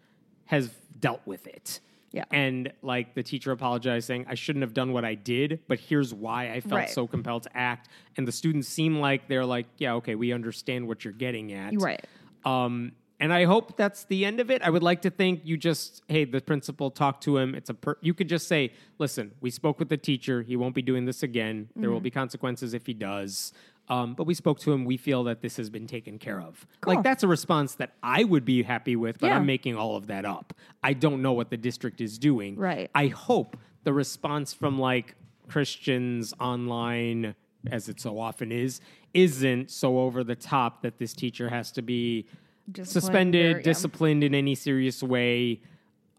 has 0.47 0.71
dealt 1.01 1.23
with 1.27 1.47
it. 1.47 1.81
Yeah. 2.11 2.25
And 2.31 2.73
like 2.83 3.15
the 3.15 3.23
teacher 3.23 3.53
apologized, 3.53 4.07
saying, 4.07 4.27
I 4.29 4.35
shouldn't 4.35 4.63
have 4.63 4.73
done 4.73 4.93
what 4.93 5.05
I 5.05 5.15
did, 5.15 5.61
but 5.69 5.79
here's 5.79 6.15
why 6.15 6.51
I 6.53 6.61
felt 6.61 6.81
Right. 6.81 6.91
so 6.91 7.07
compelled 7.07 7.43
to 7.45 7.57
act. 7.57 7.89
And 8.17 8.27
the 8.27 8.33
students 8.33 8.67
seem 8.69 8.99
like 8.99 9.29
they're 9.29 9.45
like, 9.45 9.67
yeah, 9.79 9.95
okay, 9.95 10.15
we 10.15 10.33
understand 10.33 10.89
what 10.89 11.05
you're 11.05 11.13
getting 11.27 11.53
at. 11.53 11.73
Right. 11.81 12.05
Um, 12.47 12.93
and 13.21 13.33
I 13.33 13.45
hope 13.45 13.77
that's 13.77 14.05
the 14.05 14.25
end 14.25 14.39
of 14.41 14.51
it. 14.51 14.63
I 14.63 14.71
would 14.71 14.83
like 14.83 15.03
to 15.03 15.11
think 15.11 15.41
you 15.45 15.57
just, 15.57 16.03
hey, 16.09 16.25
the 16.25 16.41
principal 16.41 16.91
talked 16.91 17.25
to 17.25 17.37
him. 17.37 17.55
It's 17.55 17.69
a 17.69 17.75
per- 17.75 17.99
you 18.01 18.15
could 18.15 18.29
just 18.29 18.47
say, 18.49 18.73
listen, 18.99 19.33
we 19.41 19.51
spoke 19.51 19.79
with 19.79 19.89
the 19.91 19.97
teacher. 19.97 20.41
He 20.43 20.57
won't 20.57 20.75
be 20.75 20.83
doing 20.83 21.05
this 21.05 21.23
again. 21.23 21.69
There 21.75 21.85
Mm-hmm. 21.85 21.93
will 21.93 22.01
be 22.01 22.11
consequences 22.13 22.75
if 22.75 22.87
he 22.87 22.95
does. 22.95 23.53
Um, 23.91 24.15
but 24.15 24.25
we 24.25 24.35
spoke 24.35 24.59
to 24.61 24.73
him. 24.73 24.85
We 24.85 24.97
feel 24.97 25.25
that 25.25 25.41
this 25.41 25.57
has 25.57 25.71
been 25.71 25.87
taken 25.87 26.19
care 26.19 26.41
of. 26.41 26.67
Cool. 26.83 26.95
Like 26.95 27.03
that's 27.05 27.23
a 27.23 27.29
response 27.29 27.75
that 27.77 27.95
I 28.03 28.25
would 28.25 28.45
be 28.45 28.63
happy 28.63 28.97
with, 28.97 29.19
but 29.19 29.29
Yeah. 29.29 29.37
I'm 29.37 29.47
making 29.47 29.77
all 29.77 29.97
of 29.97 30.09
that 30.09 30.25
up. 30.27 30.53
I 30.83 30.93
don't 30.93 31.23
know 31.23 31.33
what 31.33 31.49
the 31.51 31.57
district 31.57 32.01
is 32.01 32.19
doing. 32.19 32.57
Right. 32.57 32.91
I 32.95 33.07
hope 33.09 33.57
the 33.85 33.93
response 33.93 34.53
from 34.53 34.79
like 34.79 35.15
Christians 35.49 36.35
online, 36.39 37.35
as 37.71 37.89
it 37.89 38.01
so 38.01 38.19
often 38.21 38.53
is, 38.53 38.81
isn't 39.15 39.71
so 39.71 39.99
over 40.01 40.23
the 40.23 40.37
top 40.37 40.83
that 40.83 40.99
this 40.99 41.15
teacher 41.15 41.49
has 41.49 41.71
to 41.73 41.83
be 41.83 42.27
Disciplined 42.71 42.89
suspended, 43.05 43.55
or- 43.55 43.59
yeah. 43.59 43.63
disciplined 43.65 44.23
in 44.23 44.35
any 44.35 44.55
serious 44.55 45.03
way. 45.03 45.61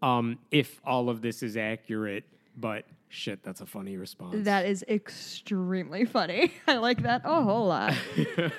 Um, 0.02 0.38
if 0.50 0.80
all 0.84 1.08
of 1.08 1.20
this 1.22 1.42
is 1.42 1.56
accurate, 1.56 2.24
but 2.56 2.84
shit, 3.10 3.42
that's 3.42 3.60
a 3.60 3.66
funny 3.66 3.98
response. 3.98 4.44
That 4.44 4.64
is 4.64 4.84
extremely 4.88 6.06
funny. 6.06 6.54
I 6.66 6.76
like 6.76 7.02
that 7.02 7.22
a 7.24 7.42
whole 7.42 7.66
lot. 7.66 7.94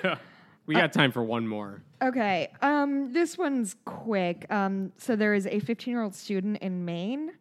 we 0.66 0.74
got 0.74 0.92
time 0.92 1.10
for 1.10 1.24
one 1.24 1.48
more. 1.48 1.82
Okay, 2.00 2.52
um, 2.60 3.12
this 3.12 3.36
one's 3.36 3.74
quick. 3.84 4.46
Um, 4.50 4.92
so 4.98 5.16
there 5.16 5.34
is 5.34 5.46
a 5.46 5.58
15 5.58 5.90
year 5.90 6.02
old 6.02 6.14
student 6.14 6.58
in 6.58 6.84
Maine 6.84 7.32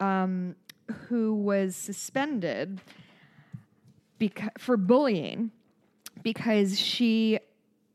um, 0.00 0.54
who 1.08 1.34
was 1.34 1.76
suspended 1.76 2.80
beca- 4.20 4.58
for 4.58 4.76
bullying 4.76 5.50
because 6.22 6.78
she 6.78 7.38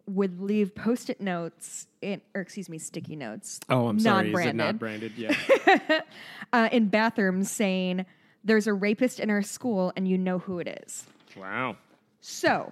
would 0.08 0.42
leave 0.42 0.74
post 0.74 1.10
it 1.10 1.20
notes, 1.20 1.88
in, 2.02 2.22
or 2.34 2.42
excuse 2.42 2.70
me, 2.70 2.78
sticky 2.78 3.16
notes. 3.16 3.60
Oh, 3.70 3.88
I'm 3.88 4.00
sorry. 4.00 4.32
Is 4.32 4.40
it 4.46 4.56
not 4.56 4.80
branded? 4.80 5.14
Yeah. 5.18 5.36
uh, 6.54 6.70
in 6.72 6.88
bathrooms 6.88 7.52
saying, 7.52 8.06
There's 8.44 8.68
a 8.68 8.74
rapist 8.74 9.20
in 9.20 9.30
our 9.30 9.42
school 9.42 9.92
and 9.96 10.08
you 10.08 10.18
know 10.18 10.40
who 10.40 10.60
it 10.60 10.84
is. 10.86 11.06
wow. 11.36 11.78
So, 12.22 12.72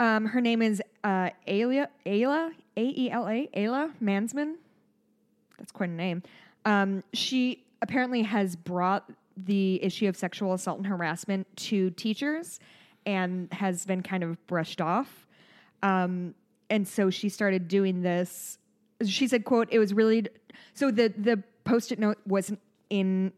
um, 0.00 0.26
her 0.26 0.40
name 0.40 0.62
is 0.62 0.82
uh, 1.04 1.30
Aela, 1.46 1.88
Aela, 2.06 2.50
A 2.76 2.82
E 2.82 3.10
L 3.10 3.28
A, 3.28 3.48
Aela 3.54 3.92
Mansmann. 4.02 4.54
That's 5.58 5.72
quite 5.72 5.90
a 5.90 5.92
name. 5.92 6.22
Um, 6.64 7.04
she 7.12 7.64
apparently 7.82 8.22
has 8.22 8.56
brought 8.56 9.10
the 9.36 9.82
issue 9.82 10.08
of 10.08 10.16
sexual 10.16 10.52
assault 10.54 10.78
and 10.78 10.86
harassment 10.86 11.46
to 11.56 11.90
teachers 11.90 12.60
and 13.06 13.52
has 13.52 13.86
been 13.86 14.02
kind 14.02 14.22
of 14.22 14.44
brushed 14.46 14.80
off. 14.80 15.26
Um, 15.82 16.34
and 16.70 16.86
so 16.86 17.10
she 17.10 17.28
started 17.28 17.68
doing 17.68 18.02
this. 18.02 18.58
She 19.04 19.26
said, 19.26 19.44
"quote 19.44 19.68
It 19.70 19.78
was 19.78 19.92
really 19.92 20.26
so 20.74 20.90
the 20.90 21.12
the 21.16 21.42
post-it 21.64 21.98
note 21.98 22.18
wasn't 22.26 22.60
in 22.90 23.32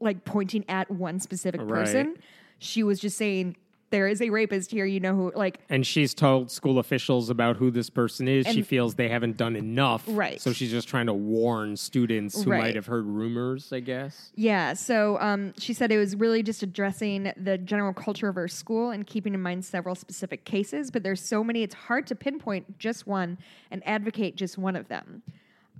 like 0.00 0.24
pointing 0.24 0.64
at 0.68 0.90
one 0.90 1.20
specific 1.20 1.60
Right. 1.60 1.68
person. 1.68 2.16
She 2.58 2.82
was 2.82 2.98
just 2.98 3.16
saying." 3.16 3.56
There 3.90 4.06
is 4.06 4.22
a 4.22 4.30
rapist 4.30 4.70
here, 4.70 4.86
you 4.86 5.00
know 5.00 5.16
who, 5.16 5.32
like, 5.34 5.58
And 5.68 5.84
she's 5.84 6.14
told 6.14 6.48
school 6.48 6.78
officials 6.78 7.28
about 7.28 7.56
who 7.56 7.72
this 7.72 7.90
person 7.90 8.28
is. 8.28 8.46
she 8.46 8.62
feels 8.62 8.94
they 8.94 9.08
haven't 9.08 9.36
done 9.36 9.56
enough. 9.56 10.04
Right. 10.06 10.40
So 10.40 10.52
she's 10.52 10.70
just 10.70 10.86
trying 10.86 11.06
to 11.06 11.12
warn 11.12 11.76
students 11.76 12.40
who 12.40 12.52
Right. 12.52 12.58
might 12.60 12.74
have 12.76 12.86
heard 12.86 13.04
rumors, 13.04 13.72
I 13.72 13.80
guess. 13.80 14.30
Yeah, 14.36 14.74
so 14.74 15.18
um, 15.18 15.54
she 15.58 15.72
said 15.72 15.90
it 15.90 15.98
was 15.98 16.14
really 16.14 16.44
just 16.44 16.62
addressing 16.62 17.32
the 17.36 17.58
general 17.58 17.92
culture 17.92 18.28
of 18.28 18.36
her 18.36 18.46
school 18.46 18.90
and 18.90 19.04
keeping 19.04 19.34
in 19.34 19.42
mind 19.42 19.64
several 19.64 19.96
specific 19.96 20.44
cases, 20.44 20.92
but 20.92 21.02
there's 21.02 21.20
so 21.20 21.42
many, 21.42 21.64
it's 21.64 21.74
hard 21.74 22.06
to 22.06 22.14
pinpoint 22.14 22.78
just 22.78 23.08
one 23.08 23.38
and 23.72 23.82
advocate 23.84 24.36
just 24.36 24.56
one 24.56 24.76
of 24.76 24.86
them. 24.86 25.24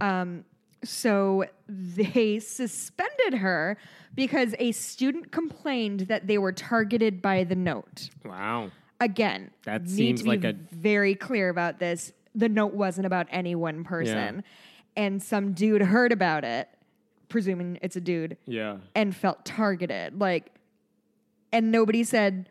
Um, 0.00 0.44
so 0.82 1.44
they 1.68 2.38
suspended 2.38 3.34
her 3.34 3.76
because 4.14 4.54
a 4.58 4.72
student 4.72 5.30
complained 5.32 6.00
that 6.00 6.26
they 6.26 6.38
were 6.38 6.52
targeted 6.52 7.20
by 7.22 7.44
the 7.44 7.54
note. 7.54 8.10
Wow. 8.24 8.70
Again, 9.00 9.50
That 9.64 9.82
need 9.82 9.90
seems 9.90 10.26
like 10.26 10.44
a- 10.44 10.54
very 10.72 11.14
clear 11.14 11.48
about 11.48 11.78
this. 11.78 12.12
The 12.34 12.48
note 12.48 12.74
wasn't 12.74 13.06
about 13.06 13.26
any 13.30 13.54
one 13.54 13.82
person, 13.84 14.44
and 14.96 15.22
some 15.22 15.52
dude 15.52 15.82
heard 15.82 16.12
about 16.12 16.44
it, 16.44 16.68
presuming 17.28 17.78
it's 17.82 17.96
a 17.96 18.00
dude, 18.00 18.36
Yeah. 18.46 18.76
and 18.94 19.14
felt 19.16 19.44
targeted. 19.44 20.20
Like, 20.20 20.46
and 21.52 21.72
nobody 21.72 22.04
said, 22.04 22.48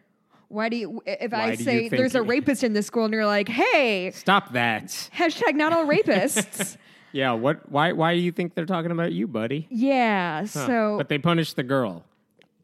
"Why 0.50 0.70
do 0.70 0.76
you?" 0.76 1.02
If 1.06 1.32
Why 1.32 1.44
I 1.52 1.56
say 1.56 1.88
there's 1.88 2.16
a 2.16 2.22
rapist 2.24 2.64
in 2.64 2.74
this 2.74 2.88
school, 2.88 3.06
and 3.06 3.14
you're 3.14 3.26
like, 3.26 3.48
"Hey, 3.48 4.12
Stop 4.12 4.52
that. 4.54 4.86
hashtag 5.16 5.56
not 5.56 5.72
all 5.72 5.86
rapists," 5.86 6.76
Yeah. 7.12 7.34
What? 7.34 7.70
Why? 7.72 7.92
Why 7.92 8.16
do 8.16 8.22
you 8.22 8.32
think 8.32 8.56
they're 8.56 8.66
talking 8.66 8.92
about 8.92 9.12
you, 9.12 9.28
buddy? 9.28 9.68
yeah. 9.70 10.42
Huh. 10.42 10.46
So 10.46 10.96
but 10.98 11.10
they 11.10 11.18
punished 11.18 11.56
the 11.56 11.64
girl. 11.64 12.06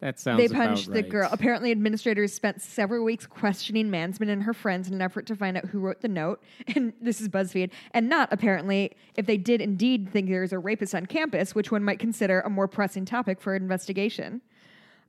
That 0.02 0.20
sounds. 0.20 0.38
they 0.38 0.54
punished 0.54 0.88
the 0.88 1.02
right. 1.02 1.10
girl. 1.10 1.30
Apparently, 1.32 1.72
administrators 1.72 2.34
spent 2.34 2.62
several 2.62 3.04
weeks 3.04 3.26
questioning 3.26 3.90
Mansmann 3.90 4.30
and 4.30 4.44
her 4.44 4.54
friends 4.54 4.88
in 4.88 4.94
an 4.94 5.02
effort 5.02 5.26
to 5.28 5.36
find 5.36 5.58
out 5.58 5.66
who 5.66 5.80
wrote 5.80 6.02
the 6.02 6.08
note. 6.08 6.44
And 6.76 6.94
this 7.02 7.22
is 7.22 7.30
BuzzFeed. 7.30 7.72
And 7.92 8.10
not 8.10 8.30
apparently 8.32 8.92
if 9.16 9.26
they 9.26 9.38
did 9.38 9.62
indeed 9.62 10.12
think 10.12 10.30
there's 10.30 10.52
a 10.52 10.60
rapist 10.60 10.94
on 10.94 11.06
campus, 11.06 11.56
which 11.56 11.72
one 11.72 11.84
might 11.84 12.00
consider 12.00 12.42
a 12.42 12.50
more 12.50 12.68
pressing 12.68 13.06
topic 13.06 13.40
for 13.40 13.56
investigation. 13.56 14.42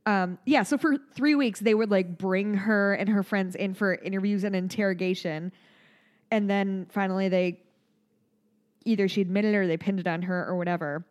Um, 0.07 0.39
yeah, 0.47 0.63
so 0.63 0.79
for 0.79 0.97
three 1.15 1.35
weeks, 1.35 1.61
they 1.61 1.75
would 1.75 1.91
like 1.91 2.17
bring 2.17 2.55
her 2.55 2.95
and 2.95 3.09
her 3.09 3.25
friends 3.25 3.57
in 3.57 3.75
for 3.75 3.97
interviews 3.97 4.45
and 4.45 4.55
interrogation. 4.55 5.53
And 6.31 6.49
then 6.49 6.87
finally, 6.91 7.29
they 7.29 7.61
either 8.87 9.09
she 9.09 9.21
admitted 9.21 9.55
it 9.55 9.59
or 9.59 9.67
they 9.67 9.77
pinned 9.77 10.01
it 10.01 10.07
on 10.07 10.23
her 10.23 10.47
or 10.47 10.57
whatever. 10.57 11.05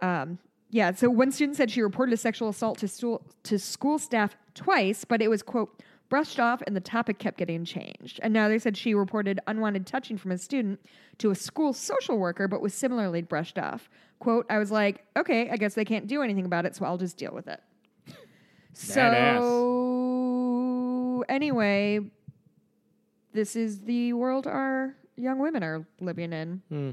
Um, 0.00 0.38
yeah, 0.70 0.92
so 0.92 1.10
one 1.10 1.32
student 1.32 1.56
said 1.56 1.70
she 1.70 1.82
reported 1.82 2.12
a 2.12 2.16
sexual 2.16 2.48
assault 2.50 2.78
to, 2.78 2.88
school 2.88 3.22
to 3.44 3.58
school 3.58 3.98
staff 3.98 4.36
twice, 4.54 5.04
but 5.04 5.20
it 5.20 5.28
was, 5.28 5.42
quote, 5.42 5.82
brushed 6.08 6.40
off 6.40 6.62
and 6.66 6.74
the 6.74 6.80
topic 6.80 7.18
kept 7.18 7.36
getting 7.38 7.64
changed. 7.64 8.20
And 8.22 8.32
now 8.32 8.48
they 8.48 8.58
said 8.58 8.76
she 8.76 8.94
reported 8.94 9.40
unwanted 9.46 9.86
touching 9.86 10.16
from 10.16 10.30
a 10.32 10.38
student 10.38 10.80
to 11.18 11.30
a 11.30 11.34
school 11.34 11.72
social 11.72 12.18
worker, 12.18 12.48
but 12.48 12.60
was 12.60 12.74
similarly 12.74 13.22
brushed 13.22 13.58
off. 13.58 13.90
Quote, 14.18 14.46
I 14.50 14.58
was 14.58 14.70
like, 14.70 15.04
okay, 15.16 15.48
I 15.50 15.56
guess 15.56 15.74
they 15.74 15.84
can't 15.84 16.06
do 16.06 16.22
anything 16.22 16.44
about 16.44 16.66
it, 16.66 16.76
so 16.76 16.84
I'll 16.84 16.98
just 16.98 17.16
deal 17.16 17.32
with 17.32 17.48
it. 17.48 17.60
So, 18.72 19.34
anyway, 21.28 22.00
this 23.32 23.56
is 23.56 23.80
the 23.80 24.12
world 24.12 24.46
our 24.46 24.94
young 25.18 25.38
women 25.38 25.62
are 25.62 25.86
living 26.00 26.32
in. 26.32 26.62
Hmm. 26.68 26.90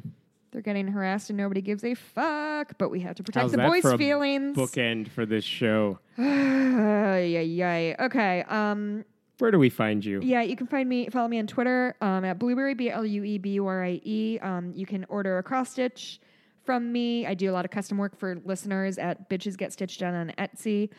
They're 0.52 0.62
getting 0.62 0.88
harassed 0.88 1.30
and 1.30 1.38
nobody 1.38 1.62
gives 1.62 1.84
a 1.84 1.96
fuck, 1.96 2.78
but 2.78 2.90
we 2.90 3.02
have 3.02 3.16
to 3.16 3.24
protect 3.24 3.42
How's 3.44 3.52
the 3.52 3.58
boys' 3.58 3.94
feelings. 3.98 4.56
Bookend 4.56 5.10
for 5.10 5.26
this 5.26 5.44
show. 5.44 6.00
yeah, 6.18 7.68
ay. 7.68 7.96
Okay. 8.00 8.44
Um, 8.44 9.04
Where 9.40 9.52
do 9.52 9.60
we 9.60 9.70
find 9.70 10.04
you? 10.06 10.22
yeah, 10.24 10.44
you 10.44 10.56
can 10.56 10.68
find 10.68 10.88
me, 10.88 11.10
follow 11.10 11.28
me 11.28 11.40
on 11.40 11.48
Twitter 11.48 11.96
um, 12.00 12.24
at 12.24 12.40
Blueburie, 12.40 12.78
B 12.78 12.90
L 12.90 13.06
U 13.06 13.24
E 13.26 13.38
B 13.38 13.50
U 13.52 13.68
R 13.68 13.84
I 13.84 14.00
E. 14.04 14.40
Um, 14.42 14.72
you 14.74 14.86
can 14.86 15.06
order 15.10 15.38
a 15.38 15.44
cross 15.44 15.72
stitch 15.72 16.22
from 16.64 16.90
me. 16.90 17.26
I 17.28 17.34
do 17.34 17.52
a 17.52 17.54
lot 17.54 17.66
of 17.66 17.72
custom 17.72 17.98
work 17.98 18.18
for 18.18 18.42
listeners 18.46 18.98
at 18.98 19.30
Bitches 19.30 19.58
Get 19.58 19.74
Stitched 19.74 20.00
Done 20.00 20.16
on 20.16 20.34
Etsy. 20.38 20.90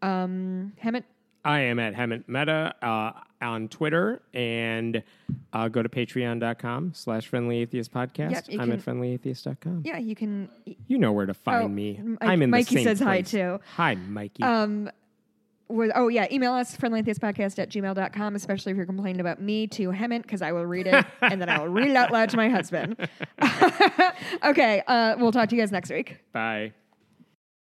Um, 0.00 0.72
Hemant, 0.82 1.04
I 1.44 1.60
am 1.60 1.78
at 1.78 1.94
Hemant 1.94 2.24
Mehta 2.26 2.74
uh, 2.82 3.12
on 3.44 3.68
Twitter 3.68 4.22
and 4.32 5.02
uh, 5.52 5.68
go 5.68 5.82
to 5.82 5.88
patreon.com 5.88 6.92
slash 6.94 7.26
friendly 7.26 7.58
atheist 7.58 7.92
podcast. 7.92 8.30
Yep, 8.30 8.44
I'm 8.52 8.58
can- 8.58 8.72
at 8.72 8.78
friendlyatheist.com. 8.80 9.82
yeah, 9.84 9.98
you 9.98 10.14
can. 10.14 10.48
You 10.86 10.98
know 10.98 11.12
where 11.12 11.26
to 11.26 11.34
find 11.34 11.64
Oh, 11.64 11.68
me. 11.68 12.00
I'm 12.20 12.40
in 12.42 12.50
Mikey 12.50 12.76
the 12.76 12.84
same 12.84 12.84
says 12.84 13.00
hi, 13.00 13.20
too. 13.20 13.60
Hi, 13.76 13.94
Mikey. 13.94 14.42
Um, 14.42 14.90
was, 15.68 15.90
oh, 15.94 16.08
yeah, 16.08 16.26
email 16.30 16.52
us, 16.52 16.76
friendlyatheistpodcast 16.76 17.58
at 17.58 17.70
gmail.com, 17.70 18.34
especially 18.34 18.72
if 18.72 18.76
you're 18.76 18.86
complaining 18.86 19.20
about 19.20 19.40
me 19.40 19.66
to 19.68 19.88
Hemant, 19.90 20.22
because 20.22 20.42
I 20.42 20.52
will 20.52 20.66
read 20.66 20.86
it 20.86 21.04
and 21.22 21.40
then 21.40 21.48
I 21.48 21.58
will 21.58 21.68
read 21.68 21.88
it 21.88 21.96
out 21.96 22.10
loud 22.12 22.28
to 22.30 22.36
my 22.36 22.48
husband. 22.50 22.96
okay, 24.44 24.82
uh, 24.86 25.16
we'll 25.18 25.32
talk 25.32 25.48
to 25.48 25.56
you 25.56 25.62
guys 25.62 25.72
next 25.72 25.90
week. 25.90 26.18
Bye. 26.32 26.72